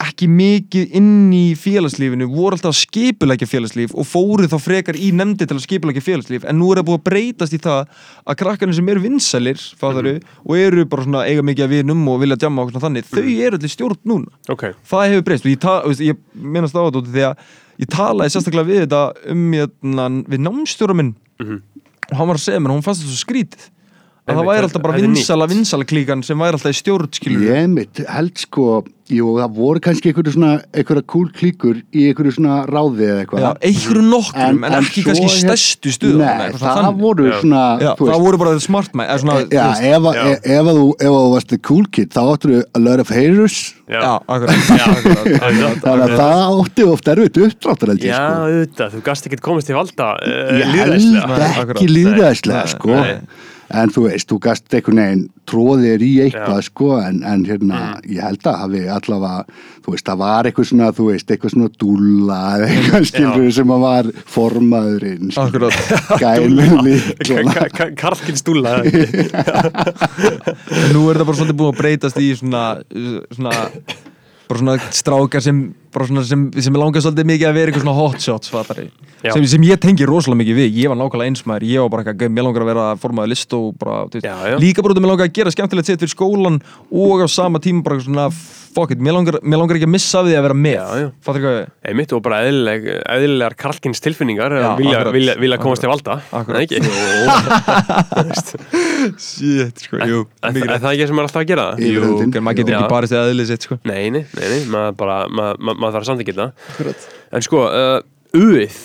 [0.00, 5.10] ekki mikið inn í félagslífinu voru alltaf að skipulækja félagslíf og fóru þá frekar í
[5.16, 6.46] nefndi til að skipulækja félagslíf.
[6.48, 7.80] En nú er það búið að breytast í það
[8.24, 10.14] að krakkarnir sem eru vinsælir fattaru,
[10.46, 13.24] og eru bara svona eiga mikið að vinum og vilja djamma og svona þannig, þau
[13.24, 14.38] eru allir stjórn núna.
[14.52, 14.68] Ok.
[14.92, 15.48] Það hefur breyst.
[15.48, 19.02] Og ég, veist, ég minnast á þetta því að ég talaði sérstaklega við þetta
[19.34, 21.16] um hérna, við námstjóra minn.
[21.40, 21.60] Mhm.
[22.10, 23.68] og hann var að segja mér, hún fannst þetta svo skrítið
[24.30, 27.68] að það væri alltaf bara vinsala, vinsala klíkan sem væri alltaf í stjórn skilur Ég
[27.74, 28.66] mitt held sko,
[29.10, 33.42] jú, það voru kannski einhverju svona, einhverja kúl klíkur í einhverju svona ráði eða eitthvað.
[33.42, 37.34] Já, einhverju nokkrum en, ekki svo kannski hér- stærstu stuðum Nei, það voru Já.
[37.42, 40.06] svona, Já, þú það veist, voru bara smart man, eða svona, Já, þú veist, ef,
[40.06, 43.58] að- þú, ef að þú varst the cool kid þá áttur a lot of haters.
[43.90, 43.98] Já,
[44.30, 44.54] akkurat,
[45.82, 48.44] þannig að það átti oft erfitt uppdráttur Já, sko.
[48.46, 53.00] auðvitað, þú gast ekkert komist til valda uh, Ég held ekki líðræðislega Nei, sko.
[53.70, 56.64] En þú veist, þú gast einhvern veginn tróðir í eitthvað Já.
[56.66, 58.00] sko en, en hérna, Mm.
[58.16, 59.44] ég held að hafi allavega,
[59.84, 63.70] þú veist, það var eitthvað svona þú veist, eitthvað svona dúlla eða eitthvað skilur sem
[63.76, 64.04] að var
[64.34, 65.76] formaðurinn akkurat.
[66.22, 67.66] Gælun líkla
[68.00, 68.84] Karlkins dúlla En
[70.94, 72.64] nú er þetta bara svolítið búin að breytast í svona,
[73.34, 73.54] svona
[74.50, 75.58] bara svona strákar sem,
[76.28, 78.52] sem, sem langar svolítið mikið að vera eitthvað svona hotshots
[79.34, 82.32] sem, sem ég tengi rosalega mikið við, ég var nákvæmlega einsmæður ég var bara eitthvað,
[82.36, 84.56] mér langar að vera formaður list og bara, þú veist, Já, já.
[84.62, 86.60] líka bara út af mér langar að gera skemmtilegt sett fyrir skólan
[86.90, 88.28] og á sama tíma bara svona,
[88.70, 91.10] fuck it, mér langar, mér langar ekki að missa af því að vera með, já.
[91.26, 92.86] fattar hvað við Einmitt og bara eðlileg,
[93.16, 95.14] eðlilegar Karlkins tilfinningar Já, vilja, akkurat.
[95.16, 96.20] vilja, vilja komast til valda.
[96.48, 96.78] Nei, ekki?
[99.20, 100.82] Shit, sko, jú, Er mikið er rétt.
[100.84, 101.66] það ekki sem maður alltaf að gera
[102.44, 103.78] maður getur ekki barist eða eðlið sitt, sko.
[103.88, 107.06] Nei, nei, nei, nei, maður bara, maður, maður, þarf að samþykja þetta Akkurat.
[107.38, 108.00] En sko, uh,
[108.40, 108.80] uið.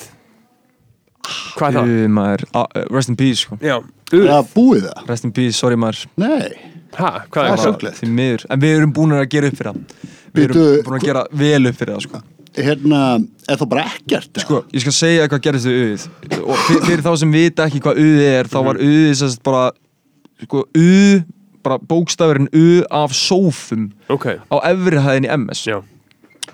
[1.56, 1.91] Hvað er það?
[1.96, 3.58] Uh, maður, uh, rest in peace, sko.
[3.64, 3.78] Já,
[4.14, 4.28] uið.
[4.30, 6.06] Það búið það, Rest in peace, sorry maður.
[6.22, 6.72] Nei.
[6.96, 10.12] Hæ, hvað Það er miður, en við erum búin að gera upp fyrir það.
[10.36, 12.22] Við erum búin að gera vel upp fyrir það sko.
[12.56, 13.00] hérna,
[13.52, 16.06] er það bara ekkert sko, ég skal segja hvað gerist við auðið
[16.46, 19.64] og fyr- fyrir þá sem vita ekki hvað auðið er þá var auðið sérst bara
[20.46, 21.26] sko, auð,
[21.68, 25.82] bara bókstafurinn auð af sófum Ok, á efri hæðin í MS já,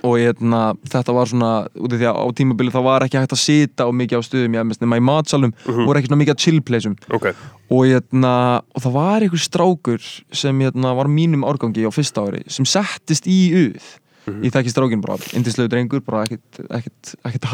[0.02, 3.36] og hérna, þetta var svona út af því að á tímabili þá var ekki hægt
[3.36, 6.36] að sita og mikið á stöðum í MS nema í matsalum voru ekki svona mikið
[6.36, 7.28] að chill placeum ok.
[7.72, 8.34] Og, hérna,
[8.76, 13.30] og það var einhver strákur sem hérna, var mínum árgangi á fyrsta ári sem settist
[13.30, 13.92] í uð.
[14.30, 17.48] Ég þekki strákin bara, indislegu drengur bara ekkert, ekkert, ekkert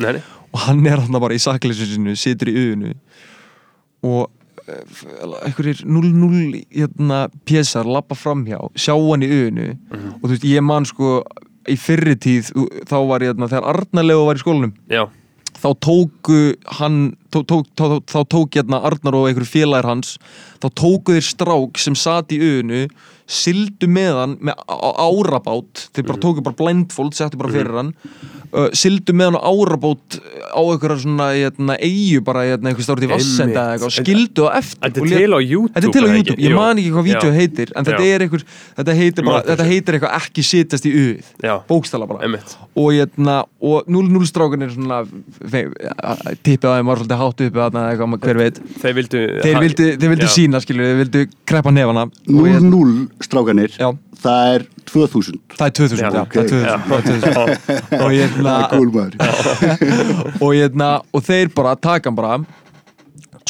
[0.00, 2.94] nei, og hann er hann bara í sakleysu sinu situr í uðinu.
[4.08, 4.30] Og
[4.64, 4.94] eh,
[5.44, 9.68] einhverjir 0-0 hérna, pjessar lappa framhjá sjá hann í uðinu.
[10.22, 11.20] Og þú veist, ég man sko
[11.68, 12.52] í fyrri tíð,
[12.88, 15.04] þá var ég þegar Arnarlegu var í skólanum já,
[15.60, 16.40] þá tóku
[16.78, 16.98] hann
[17.32, 20.16] tó, tó, tó, þá tók hérna Arnar og einhverju félagar hans
[20.62, 22.86] þá tóku þeir strák sem sat í öðinu
[23.30, 27.92] sildu með hann með árabát þeir bara tóku bara blindfold, settu bara fyrir hann
[28.52, 30.18] uh, sildu með hann á árabót
[30.50, 34.90] á einhverja svona hérna, eigu bara hérna, einhver stárt í vassenda og skildu á eftir
[34.90, 37.34] Þetta er til á YouTube, Þetta er til á YouTube, ég man ekki hvað Já.
[37.36, 38.44] heitir en þetta er einhver,
[38.80, 41.30] þetta heitir bara, þetta heitir eitthvað ekki sitast í uð
[41.70, 42.24] bókstala bara.
[42.26, 42.56] Einmitt.
[42.74, 45.02] og, hérna, og 0-0 strákan er svona
[46.44, 48.60] tippið þeim var svolítið hátt uppi þarna eða eitthvað, hver veit.
[48.80, 53.26] Þeir vildu þeir vildu, þeir vildu sína skilur, þeir vildu kreppa nefana og hérna, 0-0
[53.26, 53.90] strákanir Já.
[54.22, 56.34] það er 2000 það er 2000, Já, já, ok.
[56.34, 58.00] það er 2000, það er 2000.
[58.00, 59.14] og hérna það er cool maður.
[60.44, 62.36] Og, hérna, og þeir bara taka hann bara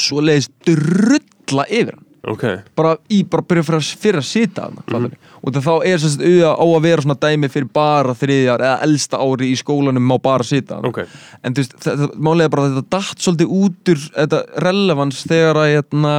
[0.01, 2.07] svo leiðist drulla yfir hann.
[2.29, 2.43] Ok,
[2.77, 5.13] bara í, bara byrja fyrir að, fyrir að sita hann mm.
[5.41, 8.65] og það þá er sem sagt auða á að vera svona dæmi fyrir bara þriðjar
[8.67, 11.01] eða elsta ári í skólanum má bara sita hann ok.
[11.41, 11.79] En þú veist,
[12.21, 16.13] málega bara að þetta datt svolítið út úr þetta relevans þegar að hérna,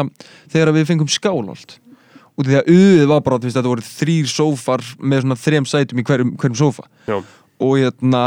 [0.55, 1.77] þegar að við fengum skálolt
[2.41, 5.69] út af því að auðið var bara, veist, þetta voru þrýr sófar með svona þrem
[5.69, 6.87] sætum í hverjum, hverjum sófa.
[7.09, 7.19] Já,
[7.61, 8.25] og hérna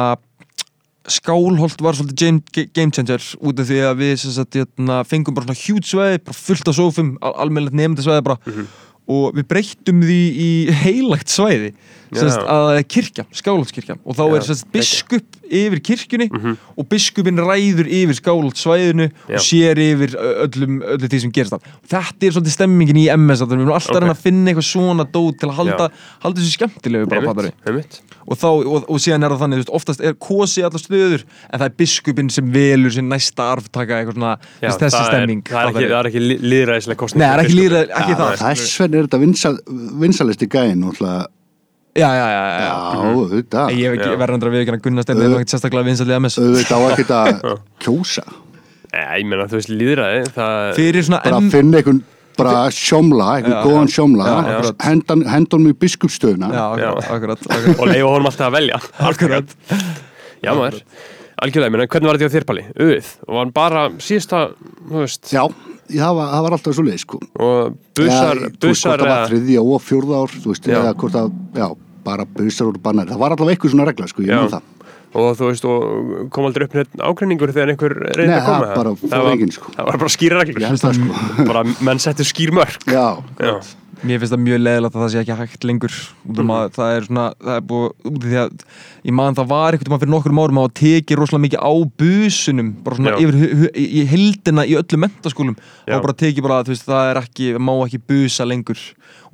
[1.04, 5.50] Skálholt var svolítið game, game changer út af því að við sagt, hérna, fengum bara
[5.50, 8.38] svona hjút svæði, bara fullt af sófum al almennilegt nefndi svæði bara.
[8.48, 8.70] Mhm.
[9.08, 10.50] Og við breyttum því í
[10.84, 11.74] heilagt svæði
[12.14, 12.54] sem sagt, Já.
[12.54, 16.52] að kirkja, Skálholtskirkja og þá Já, er sem sagt, biskup yfir kirkjunni Mhm.
[16.78, 19.34] og biskupin ræður yfir Skálholtsvæðinu Já.
[19.34, 20.14] og sér yfir
[20.46, 23.96] öllum, öllu því sem gerist það þetta er svolítið stemmingin í MS við erum alltaf
[23.98, 24.08] Ok.
[24.14, 25.90] að finna eitthvað svona dót til að halda,
[26.22, 28.00] halda þessu skemmtilegu bara fattari einmitt, einmitt.
[28.26, 31.24] Og, þá, og, og síðan er það þannig, þú veist, oftast er kosi allar stöður,
[31.52, 35.10] en það er biskupin sem velur sem næsta arftaka eitthvað svona Já, þessi það er-
[35.10, 35.42] stemming.
[35.44, 37.90] Það er ekki, það er ekki lí- lýðræðislega kostning Nei, það er ekki lýðræði-
[38.94, 39.56] ekki er þetta vinsal,
[40.04, 41.26] vinsalisti gæðin náttúrulega?
[41.94, 43.10] Já, já, já, já, já, já.
[43.14, 43.68] auðvitað.
[43.70, 44.18] Ég hef ekki Já.
[44.18, 47.44] verðandra við ekki að Gunnar Steinn er ekkert sérstaklega vinsalið MS auðvitað á ekkert að
[47.84, 48.24] kjósa.
[48.94, 52.00] Nei, ég meina, þú veist, lýðræði það fyrir svona bara að finna einhvern
[52.34, 54.26] bara sjómla, einhvern góðan sjómla.
[54.82, 57.78] Hendan í biskupstöðuna já, akkurat, akkurat, akkurat.
[57.78, 58.80] og leifa honum alltaf að velja.
[59.12, 59.54] Akkurat.
[60.42, 60.80] Já, maður.
[61.44, 62.66] Algjörlega, ég meina, hvernig var þetta á þér, Palli?
[62.74, 64.42] Uðið, og hann bara síðasta,
[64.90, 65.44] þú veist já,
[65.90, 67.20] það var, það var alltaf svo leið sko.
[67.38, 70.76] Og Já, þú veist, busar hvort það var þriðja og fjórða ár veist, Já.
[70.80, 71.66] eða hvort það, já,
[72.04, 74.40] bara busar úr bannar, það var alltaf eitthvað svona regla sko, ég Já.
[74.42, 74.70] man það.
[75.14, 78.66] Og þú veist, og kom aldrei upp neitt ágreiningur þegar einhver reyndi Nei, að koma?
[78.66, 79.70] það bara það var, enginn, sko.
[79.76, 80.64] það var bara skýra reglur.
[80.66, 81.44] Held það sko.
[81.52, 83.04] Bara menn settu skýr mörg já,
[83.38, 83.52] Já,
[84.04, 85.94] Mér finnst það mjög leðilegt að það sé ekki hægt lengur.
[86.28, 86.40] Út Mhm.
[86.44, 88.50] um að það er svona það er búið, út af því að
[89.08, 92.68] ég man það var einhvern veginn fyrir nokkrum árum að tekið rosalega mikið á busunum
[92.84, 96.86] bara svona yfir í í heildina í öllum mentaskólum og bara tekið bara, þú veist,
[96.86, 98.78] það er ekki má ekki busa lengur.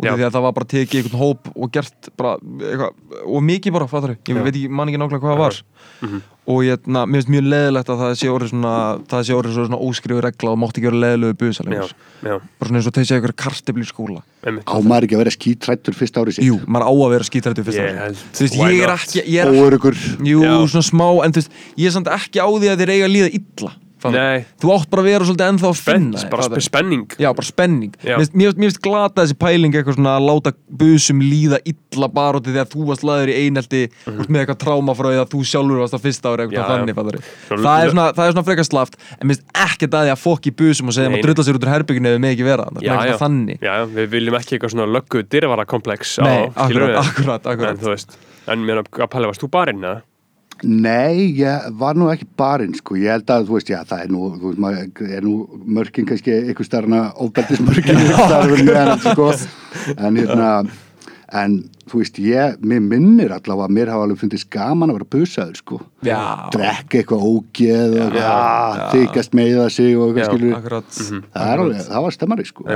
[0.00, 2.92] Út af því að það var bara tekið einhvern hóp og gert bara eitthvað,
[3.26, 4.42] og mikið bara, fattar ég Já.
[4.44, 5.62] veit ekki, man ekki nákvæmlega hvað það var.
[6.02, 6.22] Mhm.
[6.50, 8.72] Og hérna, mér finnst mjög leðilegt að það sé orðið svona
[9.12, 11.92] það sé orðið svona óskrifu regla og mátti ekki vera leðilegu busa já, lengur
[12.60, 16.16] bara svona eins og þessi eitthvað kartibli skóla á maður ekki að vera skítrættur fyrst
[16.20, 16.46] árið sitt?
[16.48, 18.00] Jú, maður á að vera skítrættu fyrst Ég ári.
[18.00, 20.54] held, Þú veist, ég er ekki ég er, óörugur Jú, Já.
[20.72, 23.14] svona smá, en þú veist Ég er samt ekki á því að þér eiga að
[23.16, 23.72] líða illa?
[24.08, 24.44] Nei.
[24.60, 27.06] Þú átt bara að vera svolítið ennþá að finna þig, bara spenning.
[27.20, 27.92] Já, bara spenning.
[28.00, 28.16] Já.
[28.16, 28.36] Mér finnst-
[28.80, 33.04] glata þessi pæling eitthvað svona að láta busum líða illa bara því að þú varst
[33.04, 36.32] laður í einelti út með eitthvað tráma frá því að þú sjálfur varst á fyrsta
[36.32, 36.96] ári eitthvað þannig,
[37.50, 40.22] Það er svona, það er svona frekar slaft en mér finnst ekkert að því að
[40.24, 42.46] fokk í busum og segja Nei, maður drulla sér út úr herbygginu við með ekki
[42.48, 42.66] vera
[43.12, 43.58] er þannig.
[43.60, 48.16] Já, við viljum ekki eitthvað svona löggu dyrvara komplex Nei, akkurat, akkurat, En akkurat
[48.50, 48.64] en
[50.66, 54.12] Nei, ég var nú ekki barinn sko, ég held að, þú veist, já, það er
[54.12, 55.34] nú þú veist, maður er nú
[55.78, 57.02] mörkin kannski einhver einhver starfna
[58.68, 59.32] meðan, sko,
[59.96, 60.52] en hérna
[61.30, 61.56] en
[61.90, 65.78] þú veist, ég, mér minnir allavega mér hafa alveg fundist gaman að vera busaður, sko.
[66.06, 66.18] Já.
[66.54, 68.34] drekka eitthvað ógeð og já,
[68.94, 70.90] þykast meiða sig og Já, eitthvað skilur Akkurat.
[70.98, 72.66] Það, er alveg, það var stemmari, sko.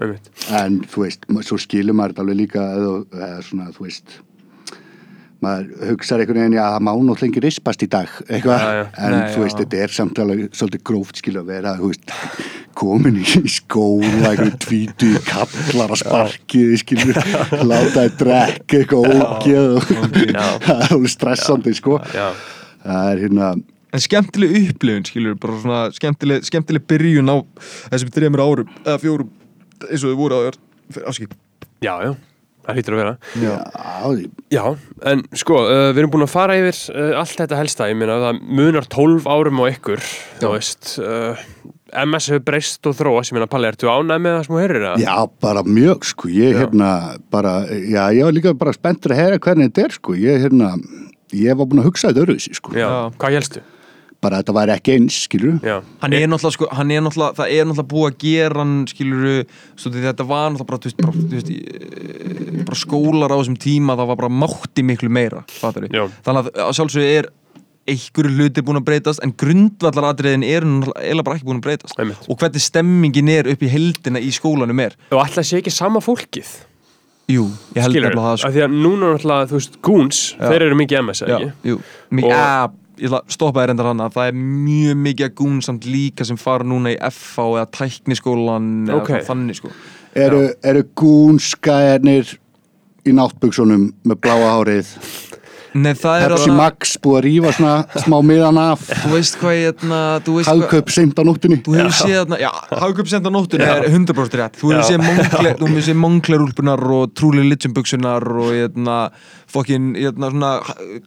[0.00, 0.32] Einmitt.
[0.62, 4.18] En þú veist, svo skilur maður þetta alveg líka eða, eða svona, þú veist
[5.44, 8.84] maður hugsaður einhvern veginn, já, það má náttúrulega ekki rispast í dag, eitthvað, Já, já.
[9.06, 9.60] en Nei, þú veist, já.
[9.64, 12.14] þetta er samt alveg svolítið gróft skilur að vera, veist
[12.80, 17.18] komin í skóla, einhvern tvítu kallar að sparkið, skilur
[17.66, 19.74] láta þið drekka eitthvað ógeð
[20.30, 20.46] Já.
[20.64, 21.98] það er alveg stressandi, sko.
[22.14, 22.30] Já,
[22.86, 23.52] það er hérna,
[23.90, 27.36] En skemmtileg upplifun, skilur, bara svona skemmtileg, skemmtileg byrjun á
[27.90, 29.32] þessum þreymur árum, eða fjórum
[29.88, 30.58] eins og þau voru áður,
[31.10, 31.32] afskip
[31.82, 32.12] já, já,
[32.66, 33.14] það hlýtur að vera.
[33.40, 33.54] Já,
[34.50, 34.64] Já,
[35.12, 38.18] en sko, uh, við erum búin að fara yfir uh, allt þetta helsta, ég meina
[38.24, 40.04] það munar 12 árum á ykkur,
[40.42, 41.44] þú veist uh,
[42.04, 44.84] MS hefur breyst og þróast, ég meina Palli, ertu ánæg með það sem þú heyrir
[44.86, 45.04] það?
[45.06, 46.60] Já, bara mjög, sko, ég Já.
[46.62, 46.90] hérna
[47.34, 50.74] bara, já, ég var líka bara spenntur að heyra hvernig þetta er, sko, ég hérna
[51.34, 52.74] ég var búin að hugsa þetta öruvísi, sko.
[52.78, 52.94] Já, Já.
[53.18, 53.62] hvað helstu?
[54.20, 57.54] Bara þetta væri ekki eins, skilur Já, Hann er náttúrulega, sko, hann er náttúrulega, það
[57.56, 59.26] er náttúrulega búið að gera hann, skilur,
[59.80, 64.20] þetta var náttúrulega bara, veist, bara, veist, í- bara skólar á þessum tíma, það var
[64.24, 65.44] bara mátti miklu meira,
[65.90, 66.04] Já.
[66.26, 67.30] Þannig að sjálfsögðu er,
[67.90, 70.66] einhverju hluti búin að breytast en grundvallaratriðin er
[71.00, 71.96] eða bara ekki búin að breytast.
[71.98, 72.26] Einmitt.
[72.28, 74.94] og hvernig stemmingin er upp í heldina í skólanum er.
[75.10, 76.50] Og alltaf sé ekki sama fólkið?
[77.30, 78.50] Jú, ég held nefnilega það af sko.
[78.54, 81.50] því að núna er alltaf, þú veist, Goons Þeir eru mikið MS, Já, ekki?
[81.70, 82.32] jú, Mi, Og-
[83.00, 85.88] ég ætla að stoppa þér endar hann að það er mjög mikið að gún samt
[85.88, 89.08] líka sem fara núna í FH eða tækniskólan eða Ok.
[89.08, 89.24] okay.
[89.26, 89.72] þannig sko.
[90.20, 92.36] Eru, eru gúnskæðinir
[93.06, 94.94] í náttbuksunum með bláa hárið?
[95.70, 98.82] Nei, það er Pepsi Max búið að rífa svona smá miðan af.
[99.04, 101.58] Þú veist hvað ég, hérna, þú veist hvað hagkaup seint á nóttunni.
[101.62, 102.48] Þú hefur séð já,
[102.82, 104.58] hagkaup senda nóttunni er 100% rétt.
[104.58, 108.96] Þú hefur séð Moncler-úlpunar og Trúli Litjumbuxunar og hérna,
[109.50, 110.50] fokkin, hérna, svona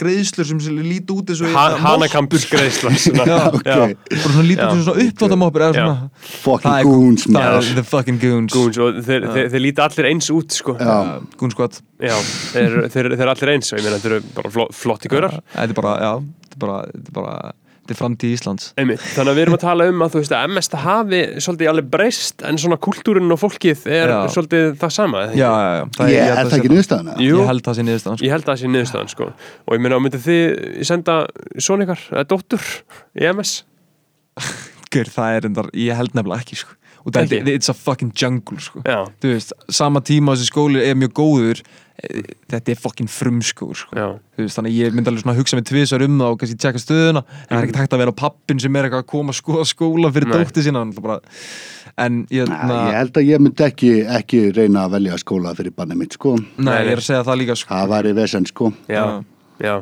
[0.01, 2.91] greiðslur sem líti út eins og Ha hérna, Hanakampus greiðsla
[3.31, 3.63] Já, ok.
[3.63, 5.85] bara svona líti út eins og svona uppþóttamoppur eða Já.
[5.87, 7.25] svona Fucking Það er- goons,
[7.79, 8.53] the fucking goons.
[8.53, 8.77] Goons
[9.07, 10.75] þeir, þeir, þeir líta allir eins út, sko.
[11.39, 11.79] Goons squad.
[12.03, 15.39] Þeir, þeir, þeir eru allir eins og ég meina þeir eru bara flotti gaurar.
[15.55, 15.77] Þetta er
[16.59, 17.53] bara,
[17.83, 19.03] þetta er framtíð Íslands Einmitt.
[19.13, 21.71] Þannig að við erum að tala um að þú veist að MS það hafi svolítið
[21.73, 24.19] alveg breyst en svona kultúrin og fólkið er Já.
[24.37, 25.23] svolítið það sama?
[25.35, 27.85] Já, já, já Það Ég held er að það ekki niðurstaðan Ég held það sé
[27.87, 28.25] niðurstaðan sko.
[28.25, 31.17] ég held að það sé niðurstaðan sko og ég meina, myndið þið senda
[31.59, 32.69] svona ykkar, eða dóttur
[33.19, 33.53] í MS?
[34.93, 36.75] Gaur, það er endar, ég held nefnilega ekki sko.
[37.03, 38.79] Og það er, it's a fucking jungle sko.
[38.85, 41.63] Þú veist, sama tíma þessi skóli er mjög góður
[42.49, 43.93] Þetta er fucking frumskór sko.
[43.95, 46.31] já, Þú veist, Þannig að ég myndi alveg svona að hugsa mig tvisar um það
[46.33, 47.21] og kannski tjekka stöðuna.
[47.21, 49.67] En það er ekkert hægt að vera pappin sem er eitthvað að koma að skoða
[49.69, 50.33] skóla fyrir Nei.
[50.41, 51.19] dótti sína hann bara,
[52.01, 55.53] En ég, Næ, na, Ég held að ég myndi ekki, ekki reyna að velja skóla
[55.55, 56.33] fyrir banni mitt sko.
[56.57, 57.69] Nei, ég er að segja það líka sko.
[57.75, 58.71] Það væri vesen sko.
[58.89, 59.05] Já,
[59.61, 59.75] já.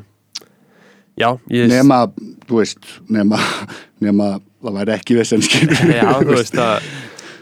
[1.20, 2.02] Já, ég Nema,
[2.48, 3.40] þú veist, nema,
[4.04, 4.34] nema
[4.64, 6.86] það væri ekki vesen skilur Já, þú veist að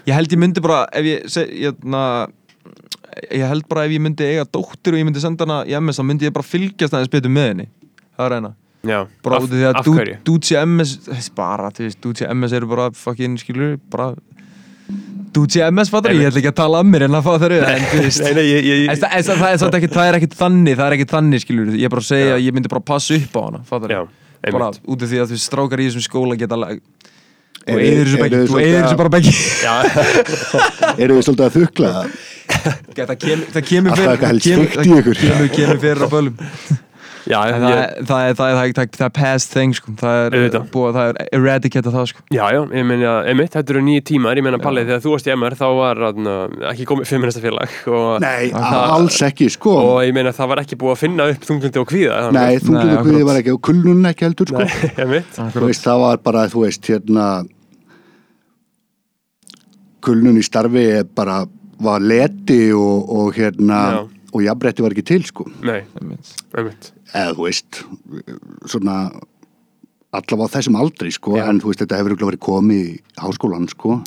[0.10, 2.28] Ég held ég myndi bara ef ég, seg, ég, na,
[3.28, 6.00] ég held bara ef ég myndi eiga dóttir og ég myndi senda hana í MS
[6.00, 7.70] þá myndi ég bara fylgjast aðeins betur með henni.
[8.16, 8.52] Það er eina.
[8.88, 10.12] Já, bara út af því að?
[10.24, 14.14] Ducci MS bara, þú veist, Ducci MS eru bara fucking, skilur, bara
[15.36, 17.84] Ducci MS, fattar ég, ætla ekki að tala um mér en að fá þeir en
[17.92, 18.24] þú veist.
[18.24, 22.06] Það, það, það, er það ekkert þannig, það er ekkert þannig, skilur ég er bara
[22.06, 24.00] að segja að ég myndi bara passa upp á hana, fattar Já,
[24.48, 26.62] ég bara út af því að þú veist, strákar í þessum skóla geta
[27.70, 29.76] þú eður þessu að- bara beggi Já,
[31.04, 32.20] Eru við svolítið að þukla það?
[33.00, 35.16] það kemur, það kemur Alltaf fyrir eitthvað helst kemur- steikt í ykkur.
[35.16, 36.36] það kemur, kemur fyrir á bölum
[37.30, 39.12] já, En ég, það, er- það, er- það, er- það, er- það, er- það er
[39.14, 39.92] past thing sko.
[40.00, 40.64] það er Auðvitað.
[40.74, 42.24] búið, það er eradicate það sko.
[42.34, 45.30] já, já, ég meina, einmitt, þetta eru nýju tímar, ég meina, Palli, þegar þú varst
[45.30, 46.02] í MR þá var
[46.72, 50.64] ekki komið feminista félag og, Nei, það- alls ekki sko og ég meina, það var
[50.64, 53.28] ekki búið að finna upp þunglindi og kvíða Nei, Nei, þunglið og akkurat.
[53.30, 54.66] var ekki og kulnun ekki heldur sko
[55.86, 57.30] það var bara, þú veist, hérna
[60.06, 61.42] kulnun í starfi er bara
[61.80, 64.00] var leti og, og hérna Já.
[64.34, 65.46] og jafnbretti var ekki til sko.
[65.64, 66.92] Nei, einmitt.
[67.14, 67.82] Eða þú veist
[68.70, 68.98] svona
[70.16, 71.46] allavega á þessum aldri sko Já.
[71.50, 74.00] en þú veist, þetta hefur örugglega verið komið í háskólan sko,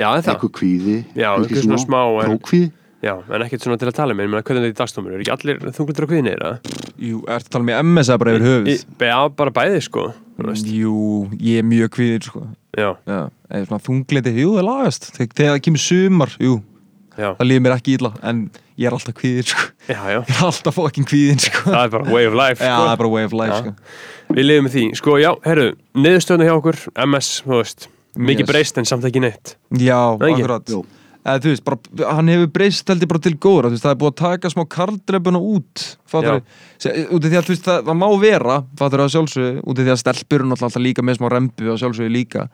[0.00, 2.68] Já, en það, eitthvað kvíði Já, einhver svona smá, en- prókvíði
[3.00, 5.12] já, en ekkert svona til að tala með, ég meina, hvernig er þetta í dagstómur,
[5.16, 6.74] er ekki allir þunglindir og kvíðinir, eða?
[7.00, 8.68] Jú, ertu að tala með MS eða bara yfir höfuð?
[8.74, 10.04] Í- Já, bara bæði, sko,
[10.48, 12.42] Jú, ég er mjög kvíðir sko.
[12.76, 13.20] já, Já,
[13.50, 16.62] eða svona þunglindi, jú, það lagast Þegar það kemur sumar, jú,
[17.18, 19.66] já, það líður mér ekki illa En ég er alltaf kvíðir sko.
[19.88, 21.64] já, já, Ég er alltaf fucking kvíðin sko.
[21.70, 22.84] það er bara way of life, Já, sko.
[22.86, 23.60] það er bara way of life Já.
[23.60, 23.74] sko.
[24.30, 25.68] Við lifum með því, sko, já, herru,
[25.98, 26.76] niðurstöðna hjá okkur,
[27.06, 28.50] MS, þú veist, mikið Yes.
[28.52, 29.56] breyst en samt ekki neitt.
[29.74, 30.42] Já, Nei, ekki?
[30.44, 30.84] akkurat Jú.
[31.20, 34.20] Eða, þú veist, bara, hann hefur breyst heldur bara til veist, það er búið að
[34.22, 38.56] taka smá karldrefuna út fattur, út af því að þú veist, það, það má vera
[38.80, 41.68] fattur að sjálfsögðu, út af því að stelpur eru náttúrulega alltaf líka með smá rembu
[41.74, 42.46] að sjálfsögðu líka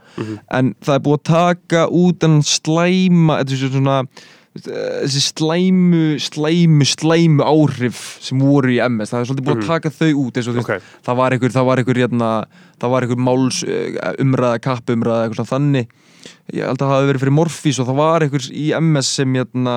[0.51, 4.01] en það er búið að taka út en slæma þetta er svona
[4.57, 9.93] þessi slæmu, slæmu, slæmu áhrif sem voru í MS það er svolítið búið að taka
[9.93, 10.83] þau út eins og þú veist, Ok.
[11.07, 12.31] það var einhver, það var einhver, hérna,
[12.81, 15.91] það var einhver máls eh, umræða, kappumræða, eitthvað þannig
[16.53, 19.35] ég held að það hafi verið fyrir Morfís og það var einhver í MS sem
[19.39, 19.77] hérna,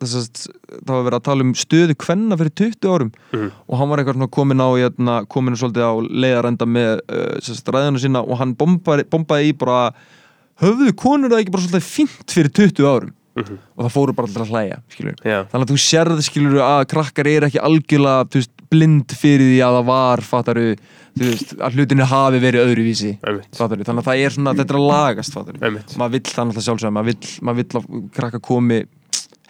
[0.00, 0.42] þess að
[0.86, 3.50] það var verið að tala um stöðu kvenna fyrir 20 árum Mhm.
[3.68, 8.22] og hann var svona komin á hérna, komin svolítið á leiðarenda með uh, ræðina sína
[8.24, 9.92] og hann bombaði, bombaði í bara
[10.60, 13.12] höfðu konur það ekki bara svolítið fínt fyrir 20 árum
[13.42, 13.58] Mhm.
[13.76, 15.16] og það fóru bara til að hlæja skilur.
[15.24, 19.58] Já, þannig að þú sérði skilur að krakkar er ekki algjörlega veist, blind fyrir því
[19.66, 20.66] að það var fattaru,
[21.18, 23.12] veist, að hlutinu hafi verið öðruvísi
[23.56, 23.84] fattaru.
[23.84, 25.36] þannig að það er svona, þetta er að lagast
[25.98, 28.84] maður vill það náttúrulega sjálfsögða maður vill, maður vill að krakka komi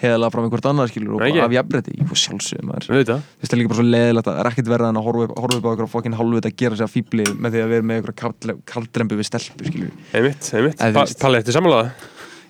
[0.01, 2.86] heiðalega fram einhvert annað skilur og bara af jafnbreytti, ég fór sjálfsögðu maður.
[2.88, 5.07] Þú veist það er líka bara svo leðilegt að það er ekkert verða en að
[5.09, 7.74] horfa upp, upp á einhverja fokkin hálfvita að gera sig að fýbli með því að
[7.74, 9.91] vera með einhverja kaldrembu við stelpu, skilju.
[10.16, 10.80] Einmitt, einmitt.
[10.80, 11.20] Eða þú Pa veist.
[11.20, 11.93] Palli, eftir samanlega?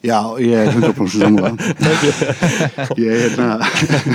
[0.00, 1.50] Já, ég er 100% sammála
[3.04, 3.58] Ég er hérna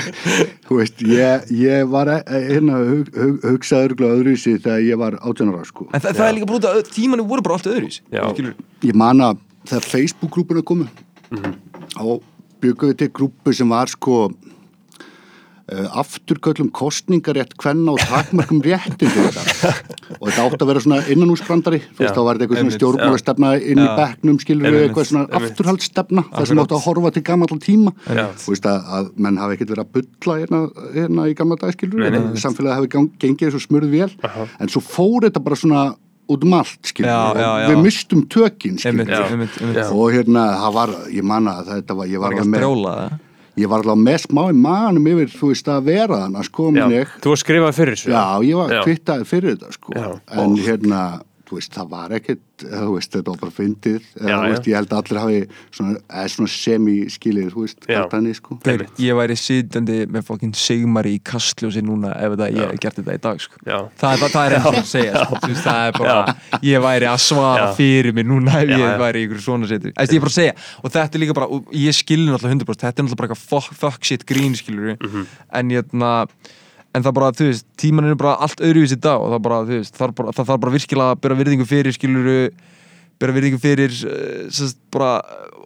[0.65, 5.17] Þú veist, ég, ég var eh, hérna, hug, hug, hugsaður glöð öðruvísi þegar ég var
[5.21, 5.85] 18 ára sko.
[5.93, 8.01] En það, það er líka út að tímanni voru bara allt öðruvísi
[8.89, 10.87] Ég man að þegar Facebook-grúpuna komu
[11.33, 11.53] Mhm.
[11.95, 12.03] þá
[12.61, 14.27] byggum við til grúpu sem var sko
[15.65, 19.09] afturköllum kostningarétt hvenna og takmarkum réttin
[20.19, 23.87] og þetta átti að vera svona innanúsbrandari þá var þetta eitthvað svona stjórnmálastefna inn í
[23.87, 23.95] Já.
[23.97, 25.49] bekknum skilur við eitthvað svona einmitt.
[25.49, 27.95] afturhaldsstefna þar sem átti að horfa til gamalla tíma.
[28.05, 30.61] Þú veist að, að menn hafi ekkert verið að bulla hérna,
[30.93, 32.39] hérna í gamla dag skilur við nei.
[32.45, 34.09] samfélagi hafi gengið svo smurð vel.
[34.61, 35.85] En svo fór þetta bara svona
[36.29, 37.67] út um allt skilur Já, við já, og já.
[37.69, 39.11] við mistum tökin skilur
[39.89, 42.65] og hérna, það var, ég manna að þetta var, ég Var var, að með,
[43.57, 46.73] ég var alveg með smá í manum yfir, þú veist, að vera þannig, sko, Já,
[46.75, 48.81] minn ég, þú var skrifað fyrir þessu já, ég var Já.
[48.83, 50.07] kvittaði fyrir þetta, sko, Já.
[50.41, 54.35] en hérna, þú veist, það var ekkert, þú veist, þetta var bara fyndið, eða, Já,
[54.35, 54.51] þú já.
[54.55, 55.39] veist, ég held að allir hafi
[55.75, 56.49] svona, eða svona
[58.15, 58.57] henni, sko.
[59.05, 63.21] Ég væri sitjandi með fokkin sigmari í kastljósi núna ef ég hef gert þetta í
[63.21, 63.55] dag sko.
[63.65, 63.77] Já.
[64.01, 65.35] það, það, það er enn að segja sko.
[65.45, 66.35] Þú veist, það er bara,
[66.65, 67.75] ég væri að svara Já.
[67.77, 68.97] fyrir mig núna ef Já, ég já.
[69.05, 70.53] væri í ykkur svona setur ég er bara að segja,
[70.83, 73.73] og þetta er líka bara ég skilur náttúrulega 100% þetta er náttúrulega bara eitthvað fuck,
[73.75, 75.25] fuck shit grín skilur Mhm.
[75.53, 75.83] en ég
[76.95, 79.59] en það bara, þú veist, tíman er bara allt öðruvísi í dag og það bara,
[79.67, 82.31] þú veist, það, bara, þarf bara virkilega að bera virðingu fyrir skilur
[83.21, 85.11] bera virðingu fyrir uh, bara,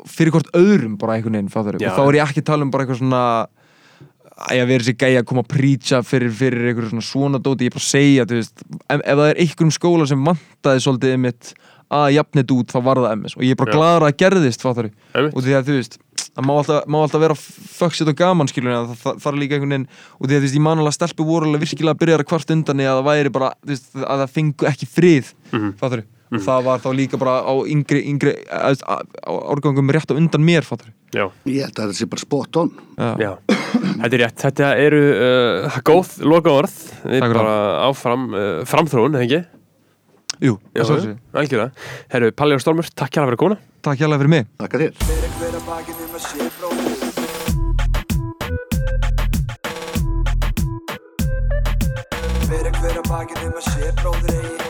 [0.10, 1.91] fyrir hvort öðrum bara einhvern veginn, fattar Já.
[1.91, 3.23] og þá er ég ekki að tala um bara eitthvað svona
[4.39, 7.73] að verið sér gæja að koma að preacha fyrir, fyrir eitthvað svona svona dóti, ég
[7.73, 11.15] er bara að segja þú veist, ef, ef það er einhverjum skóla sem vantaði svolítið
[11.15, 11.51] einmitt
[11.89, 13.77] að jafnit út þá var það MS og ég er bara Já.
[13.80, 15.34] gladur að gerðist fattar Einmitt.
[15.34, 15.99] og því að þú veist
[16.39, 19.39] það má alltaf, má alltaf vera föksit og gaman skilur en það, það, það er
[19.43, 19.89] líka einhvern veginn
[20.19, 22.19] og því að þú veist, ég man alveg að stelpu voru alveg virkilega að byrja
[22.21, 25.75] að kvart undan eða það væri bara, þú veist, að það fengu ekki frið Mhm.
[25.81, 28.69] fattar og það var þá líka bara á yngri, yngri á,
[29.49, 32.69] árgangum rétt á undan mér fattar Já, Ég held að þetta sé bara spot on.
[33.17, 34.35] já, þetta er rétt.
[34.43, 36.75] Þetta eru uh, góð loka orð
[37.09, 37.55] Við bara
[37.89, 39.39] áfram uh, framþróun, ekki?
[40.39, 41.87] Jú, Já, það svo algjörlega.
[42.13, 44.47] Herru, Palli og Stormur, takk hjá að vera kona Takk hérlega fyrir mig.
[44.59, 44.91] Þér.
[45.03, 45.63] Fyrir hver að
[46.59, 46.87] bróðir
[52.49, 54.68] Fyrir hver að bakið um að sé bróðir eigi